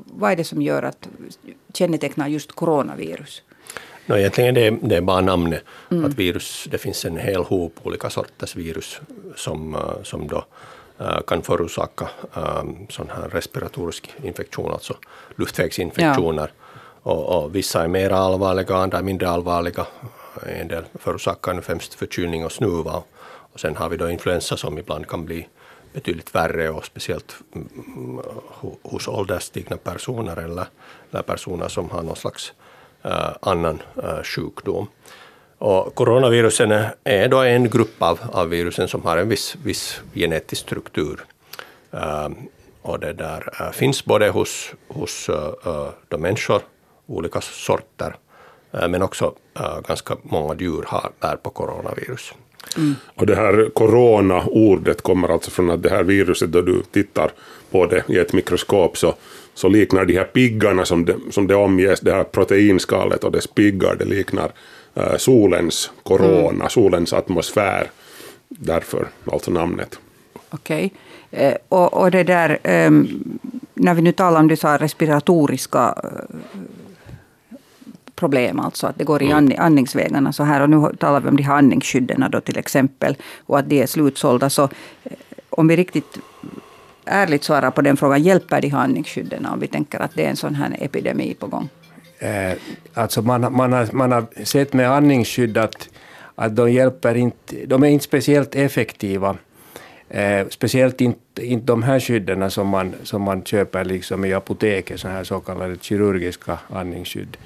vad 0.05 0.31
är 0.31 0.35
det 0.35 0.43
som 0.43 0.61
gör 0.61 0.83
att 0.83 1.09
kännetecknar 1.73 2.27
just 2.27 2.51
coronavirus? 2.51 3.41
No, 4.09 4.17
egentligen 4.17 4.53
det 4.55 4.67
är 4.67 4.71
det 4.81 4.95
är 4.95 5.01
bara 5.01 5.21
namnet. 5.21 5.63
Att 6.05 6.13
virus, 6.13 6.67
det 6.71 6.77
finns 6.77 7.05
en 7.05 7.17
hel 7.17 7.43
hop 7.43 7.73
olika 7.83 8.09
sorters 8.09 8.55
virus 8.55 8.99
som, 9.35 9.75
eh, 9.75 10.03
som 10.03 10.27
då 10.27 10.45
eh, 10.99 11.21
kan 11.27 11.41
förorsaka 11.41 12.09
um, 12.33 12.87
sån 12.89 13.09
här 13.09 13.29
respiratorisk 13.29 14.13
infektion, 14.23 14.71
alltså 14.71 14.93
luftvägsinfektioner. 15.35 16.51
Och, 17.03 17.43
och 17.43 17.55
vissa 17.55 17.83
är 17.83 17.87
mer 17.87 18.09
allvarliga, 18.09 18.75
andra 18.75 18.97
är 18.97 19.03
mindre 19.03 19.29
allvarliga. 19.29 19.87
En 20.45 20.67
del 20.67 20.83
förorsakar 20.99 21.53
nu 21.53 21.61
främst 21.61 21.93
förkylning 21.93 22.45
och 22.45 22.51
snuva. 22.51 23.03
Och 23.53 23.59
sen 23.59 23.75
har 23.75 23.89
vi 23.89 23.97
då 23.97 24.09
influensa 24.09 24.57
som 24.57 24.77
ibland 24.77 25.07
kan 25.07 25.25
bli 25.25 25.47
betydligt 25.93 26.35
värre 26.35 26.69
och 26.69 26.85
speciellt 26.85 27.35
mm, 27.55 28.19
ho- 28.61 28.77
hos 28.83 29.07
ålderstigna 29.07 29.77
personer 29.77 30.37
eller, 30.37 30.65
eller 31.11 31.23
personer 31.23 31.67
som 31.67 31.89
har 31.89 32.03
någon 32.03 32.15
slags 32.15 32.49
eh, 32.49 32.58
Eh, 33.03 33.29
annan 33.41 33.81
eh, 34.03 34.23
sjukdom. 34.23 34.87
Och 35.57 35.95
coronavirusen 35.95 36.71
är- 37.03 37.27
då 37.27 37.37
en 37.37 37.69
grupp 37.69 38.01
av, 38.01 38.19
av 38.31 38.49
virusen 38.49 38.87
som 38.87 39.01
har 39.03 39.17
en 39.17 39.29
viss, 39.29 39.55
viss 39.63 40.01
genetisk 40.13 40.61
struktur. 40.61 41.19
Eh, 41.91 42.29
och 42.81 42.99
det 42.99 43.13
där 43.13 43.71
finns 43.73 44.05
både 44.05 44.29
hos, 44.29 44.71
hos 44.87 45.29
de 46.07 46.21
människor, 46.21 46.61
olika 47.07 47.41
sorter, 47.41 48.15
men 48.71 49.01
också 49.01 49.33
ganska 49.87 50.17
många 50.23 50.55
djur 50.59 50.83
har, 50.87 51.11
bär 51.19 51.35
på 51.35 51.49
coronavirus. 51.49 52.33
Mm. 52.77 52.95
Och 53.15 53.25
det 53.25 53.35
här 53.35 53.69
corona-ordet 53.73 55.01
kommer 55.01 55.29
alltså 55.29 55.51
från 55.51 55.69
att 55.69 55.83
det 55.83 55.89
här 55.89 56.03
viruset, 56.03 56.51
då 56.51 56.61
du 56.61 56.83
tittar 56.91 57.31
på 57.71 57.85
det 57.85 58.03
i 58.07 58.17
ett 58.17 58.33
mikroskop 58.33 58.97
så, 58.97 59.15
så 59.59 59.67
liknar 59.67 60.05
de 60.05 60.17
här 60.17 60.23
piggarna 60.23 60.85
som 60.85 61.05
det, 61.05 61.15
som 61.29 61.47
det 61.47 61.55
omges, 61.55 61.99
det 61.99 62.13
här 62.13 62.23
proteinskalet 62.23 63.23
och 63.23 63.31
dess 63.31 63.47
piggar, 63.47 63.95
det 63.95 64.05
liknar 64.05 64.51
eh, 64.95 65.17
solens 65.17 65.91
corona, 66.03 66.69
solens 66.69 67.13
atmosfär. 67.13 67.91
Därför 68.47 69.07
alltså 69.31 69.51
namnet. 69.51 69.99
Okej. 70.49 70.93
Eh, 71.31 71.53
och, 71.69 71.93
och 71.93 72.11
det 72.11 72.23
där, 72.23 72.59
ehm, 72.63 73.23
när 73.73 73.93
vi 73.93 74.01
nu 74.01 74.11
talar 74.11 74.39
om 74.39 74.47
du 74.47 74.55
sa 74.55 74.77
respiratoriska 74.77 75.95
eh, 76.03 76.49
problem, 78.15 78.59
alltså 78.59 78.87
att 78.87 78.97
det 78.97 79.03
går 79.03 79.23
i 79.23 79.31
and, 79.31 79.53
andningsvägarna 79.57 80.33
så 80.33 80.43
här. 80.43 80.61
Och 80.61 80.69
nu 80.69 80.95
talar 80.99 81.19
vi 81.19 81.29
om 81.29 81.35
de 81.35 81.43
här 81.43 81.57
andningsskydden 81.57 82.25
då 82.31 82.41
till 82.41 82.57
exempel 82.57 83.15
och 83.45 83.59
att 83.59 83.69
de 83.69 83.81
är 83.81 83.85
slutsålda. 83.85 84.49
Så 84.49 84.63
eh, 84.63 85.11
om 85.49 85.67
vi 85.67 85.75
riktigt 85.75 86.17
ärligt 87.05 87.43
svara 87.43 87.71
på 87.71 87.81
den 87.81 87.97
frågan, 87.97 88.23
hjälper 88.23 88.61
de 88.61 88.69
här 88.69 88.79
andningsskydden 88.79 89.45
om 89.45 89.59
vi 89.59 89.67
tänker 89.67 89.99
att 89.99 90.11
det 90.15 90.25
är 90.25 90.29
en 90.29 90.35
sån 90.35 90.55
här 90.55 90.77
epidemi 90.79 91.33
på 91.39 91.47
gång? 91.47 91.69
Eh, 92.19 92.53
alltså 92.93 93.21
man, 93.21 93.53
man, 93.53 93.73
har, 93.73 93.89
man 93.91 94.11
har 94.11 94.25
sett 94.43 94.73
med 94.73 94.91
andningsskydd 94.91 95.57
att, 95.57 95.89
att 96.35 96.55
de 96.55 96.71
hjälper 96.71 97.15
inte, 97.15 97.55
de 97.65 97.83
är 97.83 97.87
inte 97.87 98.05
speciellt 98.05 98.55
effektiva. 98.55 99.37
Eh, 100.09 100.47
speciellt 100.49 101.01
inte, 101.01 101.45
inte 101.45 101.65
de 101.65 101.83
här 101.83 101.99
skydden 101.99 102.51
som 102.51 102.67
man, 102.67 102.93
som 103.03 103.21
man 103.21 103.43
köper 103.43 103.85
liksom 103.85 104.25
i 104.25 104.33
apoteket, 104.33 104.99
så 104.99 105.07
här 105.07 105.23
så 105.23 105.39
kallade 105.39 105.75
kirurgiska 105.81 106.59
andningsskydd. 106.69 107.37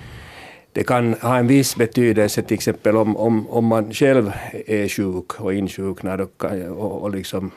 Det 0.73 0.83
kan 0.83 1.13
ha 1.13 1.37
en 1.37 1.47
viss 1.47 1.75
betydelse 1.75 2.41
till 2.41 2.55
exempel 2.55 2.97
om, 2.97 3.17
om, 3.17 3.49
om 3.49 3.65
man 3.65 3.93
själv 3.93 4.31
är 4.67 4.87
sjuk 4.87 5.41
och 5.41 5.53
insjuknar 5.53 6.21
och, 6.21 6.45
och, 6.77 7.01
och 7.01 7.11
liksom 7.11 7.51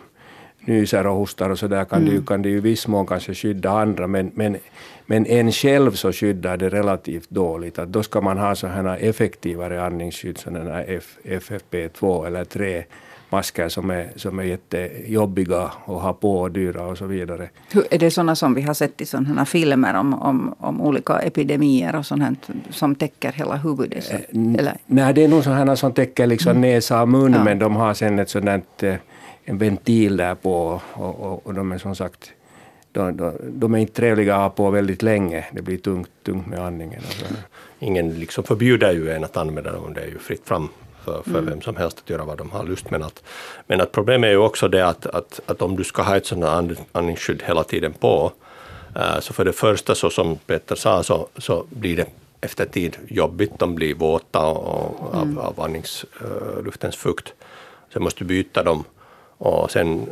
nyser 0.66 1.06
och 1.06 1.14
hostar 1.16 1.50
och 1.50 1.58
så 1.58 1.66
där 1.68 1.84
kan, 1.84 2.04
det 2.04 2.10
ju, 2.10 2.22
kan 2.22 2.42
det 2.42 2.48
ju 2.48 2.56
i 2.56 2.60
viss 2.60 2.88
mån 2.88 3.06
kanske 3.06 3.34
skydda 3.34 3.70
andra 3.70 4.06
men, 4.06 4.30
men, 4.34 4.56
men 5.06 5.26
en 5.26 5.52
själv 5.52 5.90
så 5.92 6.12
skyddar 6.12 6.56
det 6.56 6.68
relativt 6.68 7.30
dåligt. 7.30 7.78
Att 7.78 7.88
då 7.88 8.02
ska 8.02 8.20
man 8.20 8.38
ha 8.38 8.54
sådana 8.54 8.96
effektivare 8.96 9.84
andningsskydd, 9.84 10.38
sådana 10.38 10.82
F, 10.82 11.16
FFP2 11.24 12.26
eller 12.26 12.44
3 12.44 12.84
masker 13.30 13.68
som 13.68 13.90
är, 13.90 14.08
som 14.16 14.38
är 14.38 14.42
jättejobbiga 14.42 15.62
att 15.62 15.86
ha 15.86 16.12
på 16.12 16.40
och 16.40 16.50
dyra 16.50 16.86
och 16.86 16.98
så 16.98 17.06
vidare. 17.06 17.48
Hur, 17.72 17.84
är 17.90 17.98
det 17.98 18.10
sådana 18.10 18.36
som 18.36 18.54
vi 18.54 18.62
har 18.62 18.74
sett 18.74 19.00
i 19.00 19.06
sådana 19.06 19.44
filmer 19.44 19.94
om, 19.94 20.14
om, 20.14 20.54
om 20.58 20.80
olika 20.80 21.18
epidemier 21.18 21.96
och 21.96 22.06
sånt 22.06 22.48
som 22.70 22.94
täcker 22.94 23.32
hela 23.32 23.56
huvudet? 23.56 24.04
Så, 24.04 24.14
eller? 24.32 24.76
Nej, 24.86 25.14
det 25.14 25.24
är 25.24 25.28
nog 25.28 25.44
sådana 25.44 25.76
som 25.76 25.92
täcker 25.92 26.26
liksom 26.26 26.60
näsa 26.60 27.02
och 27.02 27.08
mun, 27.08 27.32
Ja. 27.32 27.44
men 27.44 27.58
de 27.58 27.76
har 27.76 27.94
sen 27.94 28.18
ett 28.18 28.30
sådant, 28.30 28.82
eh, 28.82 28.94
en 29.46 29.58
ventil 29.58 30.16
där 30.16 30.34
på 30.34 30.80
och, 30.92 31.20
och, 31.20 31.46
och 31.46 31.54
de 31.54 31.72
är 31.72 31.78
som 31.78 31.96
sagt 31.96 32.32
de, 32.92 33.16
de, 33.16 33.32
de 33.42 33.74
är 33.74 33.78
inte 33.78 33.92
trevliga 33.92 34.34
att 34.34 34.40
ha 34.40 34.50
på 34.50 34.70
väldigt 34.70 35.02
länge. 35.02 35.46
Det 35.52 35.62
blir 35.62 35.78
tungt, 35.78 36.10
tungt 36.22 36.46
med 36.46 36.58
andningen. 36.58 37.02
Och. 37.02 37.36
Ingen 37.78 38.20
liksom 38.20 38.44
förbjuder 38.44 38.92
ju 38.92 39.10
en 39.10 39.24
att 39.24 39.36
använda 39.36 39.72
dem, 39.72 39.94
det 39.94 40.00
är 40.00 40.06
ju 40.06 40.18
fritt 40.18 40.48
fram 40.48 40.68
för, 41.04 41.22
för 41.22 41.40
vem 41.40 41.60
som 41.60 41.76
helst 41.76 41.98
att 42.04 42.10
göra 42.10 42.24
vad 42.24 42.38
de 42.38 42.50
har 42.50 42.64
lust. 42.64 42.90
Men 42.90 43.02
att, 43.02 43.22
men 43.66 43.80
att 43.80 43.92
problemet 43.92 44.28
är 44.28 44.32
ju 44.32 44.38
också 44.38 44.68
det 44.68 44.88
att, 44.88 45.06
att, 45.06 45.40
att 45.46 45.62
om 45.62 45.76
du 45.76 45.84
ska 45.84 46.02
ha 46.02 46.16
ett 46.16 46.26
sådant 46.26 46.44
and- 46.44 46.86
andningsskydd 46.92 47.42
hela 47.46 47.64
tiden 47.64 47.92
på, 47.92 48.32
eh, 48.96 49.20
så 49.20 49.32
för 49.32 49.44
det 49.44 49.52
första, 49.52 49.94
så 49.94 50.10
som 50.10 50.36
Peter 50.36 50.74
sa, 50.74 51.02
så, 51.02 51.28
så 51.36 51.64
blir 51.70 51.96
det 51.96 52.06
efter 52.40 52.66
tid 52.66 52.96
jobbigt, 53.08 53.58
de 53.58 53.74
blir 53.74 53.94
våta 53.94 54.46
och, 54.46 55.14
av, 55.14 55.38
av 55.38 55.60
andningsluftens 55.60 56.96
fukt. 56.96 57.32
Sen 57.92 58.02
måste 58.02 58.24
du 58.24 58.24
byta 58.24 58.62
dem 58.62 58.84
och 59.38 59.70
sen 59.70 60.06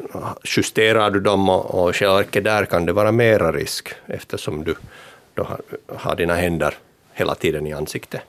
justerar 0.45 1.11
du 1.11 1.21
dem 1.21 1.49
och, 1.49 1.75
och 1.75 1.91
i 1.91 1.93
själva 1.93 2.15
verket 2.15 2.45
där 2.45 2.65
kan 2.65 2.87
det 2.87 2.93
vara 2.93 3.13
mera 3.13 3.53
risk 3.53 3.89
eftersom 4.07 4.65
du 4.65 4.75
då 5.35 5.43
har, 5.43 5.61
har 5.97 6.17
dina 6.17 6.35
händer 6.35 6.75
hela 7.13 7.35
tiden 7.35 7.67
i 7.67 7.73
ansiktet. 7.73 8.21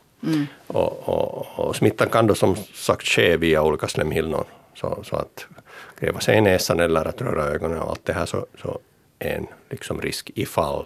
Och, 0.67 1.09
och, 1.09 1.59
och 1.59 1.75
smittan 1.75 2.09
kan 2.09 2.27
då 2.27 2.35
som 2.35 2.55
sagt 2.73 3.07
ske 3.07 3.37
via 3.37 3.63
olika 3.63 3.87
slemhinnor. 3.87 4.45
Så, 4.75 4.99
så 5.03 5.15
att 5.15 5.45
gräva 5.99 6.19
sig 6.19 6.37
i 6.37 6.41
näsan 6.41 6.79
eller 6.79 7.05
att 7.05 7.21
röra 7.21 7.43
ögonen 7.43 7.77
och 7.77 7.89
allt 7.89 8.05
det 8.05 8.13
här 8.13 8.25
så, 8.25 8.45
så 8.61 8.79
är 9.19 9.35
en 9.35 9.47
liksom 9.69 10.01
risk 10.01 10.31
ifall 10.35 10.85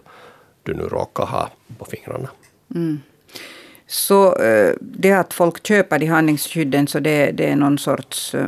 du 0.64 0.74
nu 0.74 0.84
råkar 0.84 1.26
ha 1.26 1.50
på 1.78 1.86
fingrarna. 1.86 2.30
Så 3.88 4.36
eh, 4.36 4.74
det 4.82 5.12
att 5.12 5.34
folk 5.34 5.68
köper 5.68 6.00
de 6.00 6.06
handlingsskydden, 6.06 6.88
så 6.88 7.00
det, 7.00 7.32
det 7.32 7.50
är 7.50 7.56
någon 7.56 7.78
sorts 7.78 8.36
eh, 8.36 8.48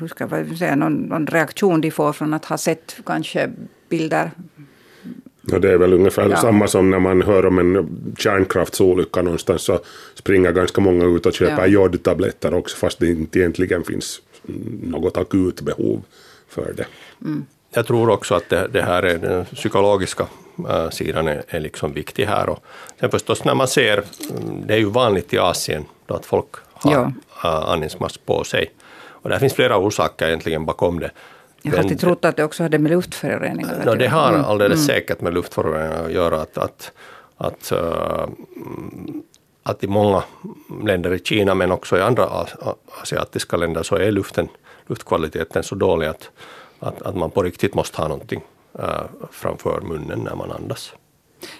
hur 0.00 0.08
ska 0.08 0.28
jag 0.30 0.58
säga, 0.58 0.76
någon, 0.76 0.94
någon 0.94 1.26
reaktion 1.26 1.80
de 1.80 1.90
får 1.90 2.12
från 2.12 2.34
att 2.34 2.44
ha 2.44 2.58
sett 2.58 2.96
kanske 3.06 3.50
bilder. 3.88 4.30
Ja, 5.46 5.58
det 5.58 5.72
är 5.72 5.78
väl 5.78 5.92
ungefär 5.92 6.28
Ja. 6.30 6.36
samma 6.36 6.68
som 6.68 6.90
när 6.90 6.98
man 6.98 7.22
hör 7.22 7.46
om 7.46 7.58
en 7.58 7.88
kärnkraftsolycka 8.18 9.22
någonstans 9.22 9.62
så 9.62 9.80
springer 10.14 10.52
ganska 10.52 10.80
många 10.80 11.04
ut 11.04 11.26
och 11.26 11.32
köper 11.32 11.58
Ja. 11.62 11.66
jodtabletter 11.66 12.54
också 12.54 12.76
fast 12.76 12.98
det 12.98 13.06
inte 13.06 13.38
egentligen 13.38 13.84
finns 13.84 14.20
något 14.82 15.16
akut 15.16 15.60
behov 15.60 16.02
för 16.48 16.72
det. 16.76 16.86
Jag 17.74 17.86
tror 17.86 18.10
också 18.10 18.34
att 18.34 18.48
det, 18.48 18.68
det 18.72 18.82
här 18.82 19.02
är 19.02 19.18
den 19.18 19.44
psykologiska 19.44 20.26
äh, 20.68 20.90
sidan 20.90 21.28
är, 21.28 21.42
är 21.48 21.60
liksom 21.60 21.92
viktig 21.92 22.24
här. 22.26 22.48
Och 22.48 22.64
sen 23.00 23.10
förstås 23.10 23.44
när 23.44 23.54
man 23.54 23.68
ser, 23.68 23.96
mm, 24.30 24.66
det 24.66 24.74
är 24.74 24.78
ju 24.78 24.84
vanligt 24.90 25.32
i 25.34 25.38
Asien 25.38 25.84
då 26.06 26.14
att 26.14 26.26
folk 26.26 26.48
har 26.72 26.92
Ja. 26.92 27.12
äh, 27.44 27.68
andningsmask 27.70 28.26
på 28.26 28.44
sig. 28.44 28.70
Och 29.24 29.30
det 29.30 29.38
finns 29.38 29.52
flera 29.54 29.76
orsaker 29.78 30.26
egentligen 30.26 30.64
bakom 30.66 31.00
det. 31.00 31.10
Jag 31.62 31.72
har 31.72 31.78
alltid 31.78 32.00
trott 32.00 32.24
att 32.24 32.36
det 32.36 32.44
också 32.44 32.62
hade 32.62 32.78
med 32.78 32.90
luftföroreningar 32.92 33.72
att 33.78 33.84
No, 33.84 33.94
det 33.94 34.04
göra. 34.04 34.14
har 34.14 34.28
Mm. 34.32 34.44
alldeles 34.44 34.86
säkert 34.86 35.20
med 35.20 35.34
luftföroreningar 35.34 36.04
att 36.04 36.12
göra. 36.12 36.40
Att, 36.40 36.58
att, 36.58 36.92
att, 37.36 37.72
äh, 37.72 37.78
mm, 38.56 39.22
att 39.62 39.84
i 39.84 39.86
många 39.86 40.22
länder 40.84 41.14
i 41.14 41.18
Kina, 41.18 41.54
men 41.54 41.72
också 41.72 41.98
i 41.98 42.00
andra 42.00 42.28
asiatiska 43.02 43.56
länder, 43.56 43.82
så 43.82 43.96
är 43.96 44.10
luften, 44.10 44.48
luftkvaliteten 44.86 45.62
så 45.62 45.74
dålig 45.74 46.06
att, 46.06 46.30
att, 46.78 47.02
att 47.02 47.16
man 47.16 47.30
på 47.30 47.42
riktigt 47.42 47.74
måste 47.74 48.00
ha 48.00 48.08
någonting 48.08 48.40
äh, 48.78 49.00
framför 49.30 49.80
munnen 49.80 50.18
när 50.18 50.34
man 50.34 50.52
andas. 50.52 50.92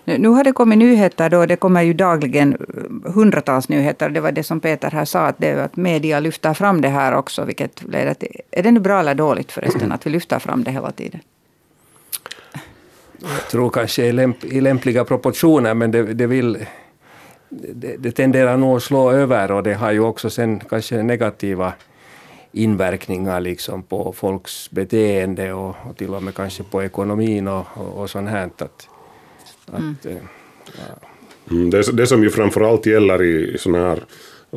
Nu 0.05 0.29
har 0.29 0.45
det 0.45 0.53
kommit 0.53 0.79
nyheter 0.79 1.31
då, 1.31 1.47
det 1.47 1.57
kommer 1.57 1.83
ju 1.83 1.93
dagligen 1.93 2.53
eh, 2.53 3.13
hundratals 3.13 3.69
nyheter. 3.69 4.11
Det 4.11 4.21
var 4.21 4.33
det 4.33 4.43
som 4.43 4.61
Peter 4.61 4.91
här 4.91 5.05
sa, 5.05 5.27
att, 5.27 5.39
det, 5.39 5.49
är 5.49 5.57
att 5.57 5.77
media 5.77 6.21
lyfter 6.21 6.55
fram 6.55 6.81
det 6.81 6.89
här 6.89 7.15
också. 7.15 7.45
Vilket 7.45 7.83
leder 7.83 8.15
till, 8.15 8.41
är 8.51 8.63
det 8.63 8.71
nu 8.71 8.81
bra 8.81 9.01
eller 9.01 9.15
dåligt 9.15 9.53
förresten 9.53 9.93
att 9.93 10.07
vi 10.07 10.11
lyfter 10.11 10.39
fram 10.39 10.65
det 10.65 10.71
hela 10.71 10.91
tiden? 10.91 11.21
Jag 13.21 13.49
tror 13.51 13.71
kanske 13.71 14.07
i, 14.07 14.13
lämp, 14.13 14.45
i 14.45 14.61
lämpliga 14.61 15.05
proportioner, 15.05 15.75
men 15.75 15.91
det, 15.91 16.15
det 16.15 16.27
vill... 16.27 16.67
Det, 17.49 17.97
det 17.99 18.13
tenderar 18.13 18.57
nog 18.57 18.77
att 18.77 18.83
slå 18.83 19.11
över 19.11 19.51
och 19.51 19.63
det 19.63 19.75
har 19.75 19.93
ju 19.93 20.01
också 20.01 20.31
sen 20.31 20.61
kanske 20.61 21.03
negativa 21.03 21.73
inverkningar 22.53 23.41
liksom 23.41 23.83
på 23.83 24.13
folks 24.13 24.71
beteende 24.71 25.53
och, 25.53 25.77
och 25.83 25.97
till 25.97 26.15
och 26.15 26.23
med 26.23 26.35
kanske 26.35 26.63
på 26.63 26.83
ekonomin 26.83 27.49
och, 27.49 27.67
och, 27.75 28.01
och 28.01 28.11
sånt 28.11 28.29
här. 28.29 28.51
Att, 28.59 28.89
att, 29.67 30.07
eh, 30.07 30.17
Mm, 31.51 31.71
det, 31.71 31.93
det 31.93 32.07
som 32.07 32.23
ju 32.23 32.31
framförallt 32.31 32.87
gäller 32.87 33.23
i 33.23 33.59
sådana 33.59 33.89
här 33.89 34.05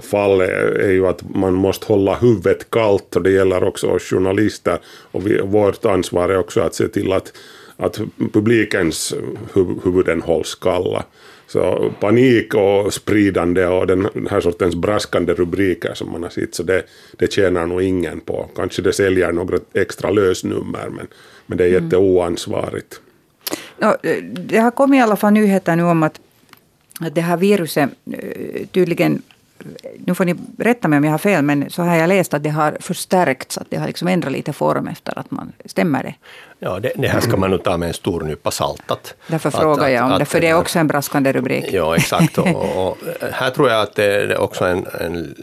fall 0.02 0.41
är, 0.41 0.91
ju 0.91 1.08
att 1.08 1.36
man 1.36 1.54
måste 1.54 1.86
hålla 1.86 2.15
huvudet 2.15 2.72
kallt 2.72 3.15
och 3.15 3.22
det 3.22 3.32
gäller 3.32 3.63
också 3.63 3.88
oss 3.88 4.04
journalister. 4.04 4.80
Och 5.12 5.28
vi, 5.28 5.41
vårt 5.41 5.86
ansvar 5.86 6.30
är 6.30 6.38
också 6.38 6.62
att 6.62 6.76
se 6.76 6.88
till 6.88 7.12
att, 7.12 7.34
att 7.78 8.00
publikens 8.34 9.13
huv, 9.54 9.67
huvuden 9.84 10.22
hålls 10.22 10.56
kalla. 10.56 11.04
Så 11.48 11.91
panik 12.00 12.54
och 12.54 12.93
spridande 12.93 13.65
och 13.65 13.88
den 13.88 14.28
här 14.30 14.41
sortens 14.41 14.76
braskande 14.76 15.34
rubriker 15.34 15.93
som 15.93 16.12
man 16.12 16.24
har 16.24 16.30
sett, 16.30 16.56
så 16.56 16.63
det, 16.63 16.84
det 17.17 17.34
tjänar 17.34 17.65
nog 17.65 17.82
ingen 17.82 18.20
på. 18.20 18.50
Kanske 18.56 18.82
det 18.82 18.93
säljer 18.93 19.32
några 19.32 19.58
extra 19.74 20.12
lösnummer, 20.12 20.89
men, 20.89 21.08
men 21.46 21.58
det 21.58 21.63
är 21.63 21.67
jätteoansvarigt. 21.67 23.02
No, 23.79 23.95
det 24.23 24.57
har 24.57 24.71
kommit 24.71 24.97
i 24.97 25.01
alla 25.01 25.15
fall 25.15 25.33
nyheter 25.33 25.75
nu 25.75 25.83
om 25.83 26.03
att, 26.03 26.19
att 26.99 27.15
det 27.15 27.21
här 27.21 27.37
viruset 27.37 27.89
tydligen 28.71 29.21
nu 30.06 30.15
får 30.15 30.26
ni 30.26 30.36
rätta 30.58 30.88
mig 30.88 30.98
om 30.98 31.04
jag 31.04 31.12
har 31.12 31.17
fel, 31.17 31.43
men 31.43 31.70
så 31.70 31.82
har 31.84 31.96
jag 31.96 32.08
läst 32.08 32.34
att 32.34 32.43
det 32.43 32.50
har 32.50 32.78
förstärkts, 32.80 33.58
att 33.58 33.67
det 33.70 33.78
har 33.78 33.88
liksom 33.88 34.08
ändrat 34.08 34.32
lite 34.32 34.54
form 34.54 34.88
efter 34.88 35.20
att 35.20 35.32
man... 35.32 35.52
Stämmer 35.65 36.04
det? 36.04 36.15
Ja, 36.60 36.80
det, 36.80 36.91
det 36.96 37.08
här 37.08 37.20
ska 37.20 37.38
man 37.38 37.52
nog 37.52 37.63
ta 37.63 37.78
med 37.78 37.88
en 37.88 37.93
stor 37.93 38.22
nypa 38.22 38.52
salt. 38.52 38.91
Att, 38.91 39.15
Därför 39.28 39.50
att, 39.50 39.56
frågar 39.56 39.88
jag 39.88 40.06
om 40.06 40.12
att, 40.12 40.20
det, 40.20 40.26
för 40.26 40.41
det 40.41 40.48
är 40.48 40.58
också 40.58 40.80
en 40.80 40.88
braskande 40.88 41.32
rubrik. 41.32 41.65
Ja, 41.72 41.96
exakt. 41.96 42.38
Och, 42.38 42.88
och 42.88 42.98
här 43.32 43.50
tror 43.50 43.70
jag 43.70 43.82
att 43.82 43.96
det 43.96 44.06
är 44.06 44.38
också 44.38 44.65
en, 44.65 44.86
en 45.00 45.36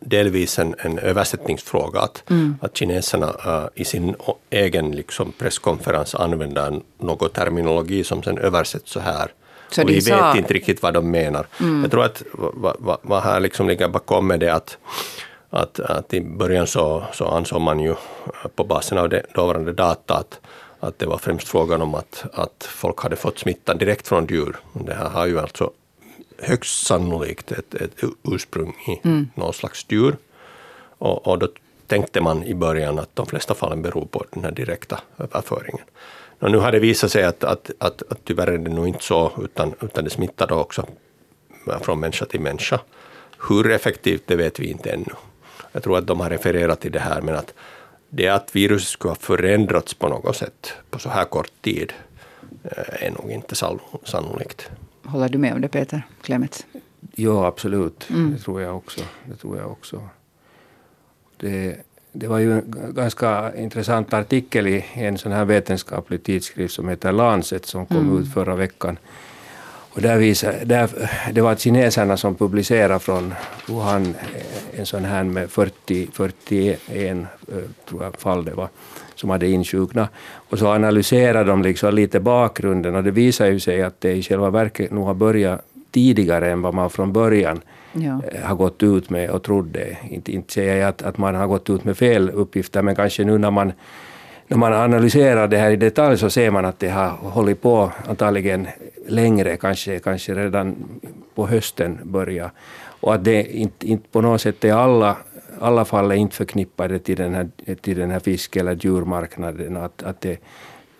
delvis 0.00 0.58
en, 0.58 0.74
en 0.78 0.98
översättningsfråga. 0.98 2.00
Att, 2.00 2.24
Mm. 2.30 2.56
att 2.60 2.76
kineserna 2.76 3.26
uh, 3.26 3.66
i 3.74 3.84
sin 3.84 4.14
egen 4.50 4.92
liksom, 4.92 5.32
presskonferens 5.32 6.14
använder 6.14 6.80
någon 6.98 7.30
terminologi 7.30 8.04
som 8.04 8.22
sen 8.22 8.38
översätts 8.38 8.92
så 8.92 9.00
här. 9.00 9.30
Så 9.70 9.82
och 9.82 9.88
vi 9.88 10.00
sa- 10.00 10.14
Mm. 10.14 10.26
vet 10.26 10.36
inte 10.36 10.54
riktigt 10.54 10.82
vad 10.82 10.94
de 10.94 11.10
menar. 11.10 11.46
Jag 11.82 11.90
tror 11.90 12.04
att 12.04 12.22
vad, 12.32 12.76
vad, 12.78 12.98
vad 13.02 13.22
här 13.22 13.40
liksom 13.40 13.68
ligger 13.68 13.88
bakom 13.88 14.30
är 14.30 14.38
det 14.38 14.54
att 14.54 14.78
att, 15.50 15.80
att 15.80 16.14
i 16.14 16.20
början 16.20 16.66
så, 16.66 17.04
så 17.12 17.26
ansåg 17.28 17.60
man 17.60 17.80
ju 17.80 17.90
eh, 17.90 17.96
på 18.54 18.64
basen 18.64 18.98
av 18.98 19.08
det 19.08 19.22
dåvarande 19.34 19.72
data 19.72 20.14
att, 20.14 20.40
att 20.80 20.98
det 20.98 21.06
var 21.06 21.18
främst 21.18 21.48
frågan 21.48 21.82
om 21.82 21.94
att, 21.94 22.24
att 22.32 22.64
folk 22.70 23.00
hade 23.02 23.16
fått 23.16 23.38
smittan 23.38 23.78
direkt 23.78 24.08
från 24.08 24.26
djur. 24.26 24.56
Det 24.72 24.94
här 24.94 25.08
har 25.08 25.26
ju 25.26 25.40
alltså 25.40 25.70
högst 26.42 26.86
sannolikt 26.86 27.52
ett, 27.52 27.74
ett 27.74 27.90
ursprung 28.22 28.74
i 28.86 29.08
någon 29.34 29.52
slags 29.52 29.86
djur. 29.88 30.16
Och, 30.98 31.26
och 31.26 31.38
då 31.38 31.48
tänkte 31.86 32.20
man 32.20 32.42
i 32.44 32.54
början 32.54 32.98
att 32.98 33.16
de 33.16 33.26
flesta 33.26 33.54
fallen 33.54 33.82
beror 33.82 34.06
på 34.06 34.24
den 34.30 34.44
här 34.44 34.50
direkta 34.52 35.00
överföringen. 35.18 35.84
Och 36.38 36.50
nu 36.50 36.58
har 36.58 36.72
det 36.72 36.78
visat 36.78 37.12
sig 37.12 37.24
att, 37.24 37.44
att, 37.44 37.70
att, 37.78 38.02
att 38.10 38.24
tyvärr 38.24 38.46
är 38.46 38.58
det 38.58 38.70
nog 38.70 38.88
inte 38.88 39.04
så, 39.04 39.32
utan, 39.44 39.74
utan 39.80 40.04
det 40.04 40.10
smittar 40.10 40.46
då 40.46 40.54
också 40.54 40.86
från 41.80 42.00
människa 42.00 42.24
till 42.24 42.40
människa. 42.40 42.80
Hur 43.48 43.70
effektivt, 43.70 44.22
det 44.26 44.36
vet 44.36 44.58
vi 44.58 44.70
inte 44.70 44.90
ännu. 44.90 45.12
Jag 45.72 45.82
tror 45.82 45.98
att 45.98 46.06
de 46.06 46.20
har 46.20 46.30
refererat 46.30 46.80
till 46.80 46.92
det 46.92 47.00
här, 47.00 47.20
men 47.22 47.34
att 47.34 47.54
det 48.08 48.28
att 48.28 48.56
viruset 48.56 48.88
skulle 48.88 49.10
ha 49.10 49.16
förändrats 49.16 49.94
på 49.94 50.08
något 50.08 50.36
sätt 50.36 50.72
på 50.90 50.98
så 50.98 51.08
här 51.08 51.24
kort 51.24 51.52
tid 51.60 51.92
eh, 52.62 53.06
är 53.06 53.10
nog 53.10 53.30
inte 53.30 53.54
sannolikt. 54.04 54.70
Håller 55.04 55.28
du 55.28 55.38
med 55.38 55.52
om 55.52 55.60
det 55.60 55.68
Peter 55.68 56.02
Clemets? 56.22 56.66
Ja, 57.14 57.46
absolut. 57.46 58.08
Det 58.08 58.38
tror 58.38 58.62
jag 58.62 58.76
också. 58.76 59.00
Det 59.24 59.36
tror 59.36 59.58
jag 59.58 59.70
också. 59.70 60.08
Det, 61.36 61.76
det 62.12 62.26
var 62.28 62.38
ju 62.38 62.52
en 62.52 62.92
ganska 62.94 63.54
intressant 63.56 64.14
artikel 64.14 64.66
i 64.66 64.84
en 64.94 65.18
sån 65.18 65.32
här 65.32 65.44
vetenskaplig 65.44 66.22
tidskrift 66.22 66.74
som 66.74 66.88
heter 66.88 67.12
Lancet 67.12 67.66
som 67.66 67.86
kom 67.86 68.22
ut 68.22 68.34
förra 68.34 68.56
veckan. 68.56 68.98
Och 69.98 70.02
där 70.02 70.18
visar, 70.18 70.54
där, 70.64 71.10
det 71.32 71.40
var 71.40 71.54
kineserna 71.54 72.16
som 72.16 72.34
publicerade 72.34 72.98
från 72.98 73.34
Wuhan 73.68 74.14
en 74.76 74.86
sån 74.86 75.04
här 75.04 75.24
med 75.24 75.50
40, 75.50 76.08
41 76.12 76.80
eh, 76.96 77.18
tror 77.88 78.04
jag, 78.04 78.20
fall 78.20 78.44
det 78.44 78.54
var, 78.54 78.68
som 79.14 79.30
hade 79.30 79.48
insjuknat. 79.48 80.10
Och 80.50 80.58
så 80.58 80.68
analyserade 80.68 81.50
de 81.50 81.62
liksom 81.62 81.94
lite 81.94 82.20
bakgrunden 82.20 82.94
och 82.94 83.04
det 83.04 83.10
visar 83.10 83.46
ju 83.46 83.60
sig 83.60 83.82
att 83.82 84.00
det 84.00 84.12
i 84.12 84.22
själva 84.22 84.50
verket 84.50 84.90
nog 84.90 85.04
har 85.04 85.14
börjat 85.14 85.64
tidigare 85.90 86.50
än 86.50 86.62
vad 86.62 86.74
man 86.74 86.90
från 86.90 87.12
början 87.12 87.60
Ja. 87.92 88.20
eh, 88.32 88.42
har 88.42 88.54
gått 88.54 88.82
ut 88.82 89.10
med 89.10 89.30
och 89.30 89.42
trodde. 89.42 89.96
Inte, 90.10 90.32
inte 90.32 90.52
säger 90.52 90.76
jag 90.76 90.88
att, 90.88 91.02
att 91.02 91.18
man 91.18 91.34
har 91.34 91.46
gått 91.46 91.70
ut 91.70 91.84
med 91.84 91.98
fel 91.98 92.30
uppgifter, 92.30 92.82
men 92.82 92.96
kanske 92.96 93.24
nu 93.24 93.38
när 93.38 93.50
man, 93.50 93.72
när 94.46 94.56
man 94.56 94.72
analyserar 94.72 95.48
det 95.48 95.58
här 95.58 95.70
i 95.70 95.76
detalj 95.76 96.18
så 96.18 96.30
ser 96.30 96.50
man 96.50 96.64
att 96.64 96.78
det 96.78 96.88
har 96.88 97.08
hållit 97.08 97.62
på 97.62 97.92
antagligen 98.08 98.66
längre, 99.08 99.56
kanske, 99.56 99.98
kanske 99.98 100.34
redan 100.34 100.76
på 101.34 101.46
hösten 101.46 101.98
börja. 102.02 102.50
Och 103.00 103.14
att 103.14 103.24
det 103.24 103.56
inte, 103.56 103.88
inte 103.88 104.08
på 104.08 104.20
något 104.20 104.40
sätt 104.40 104.64
är 104.64 104.72
alla, 104.72 105.16
alla 105.60 105.84
fall 105.84 106.10
är 106.10 106.14
inte 106.14 106.36
förknippade 106.36 106.98
till 106.98 107.16
den 107.16 107.34
här, 107.34 107.48
till 107.80 107.98
den 107.98 108.10
här 108.10 108.20
fisk 108.20 108.56
eller 108.56 108.74
djurmarknaden. 108.74 109.76
Att, 109.76 110.02
att 110.02 110.20
det 110.20 110.38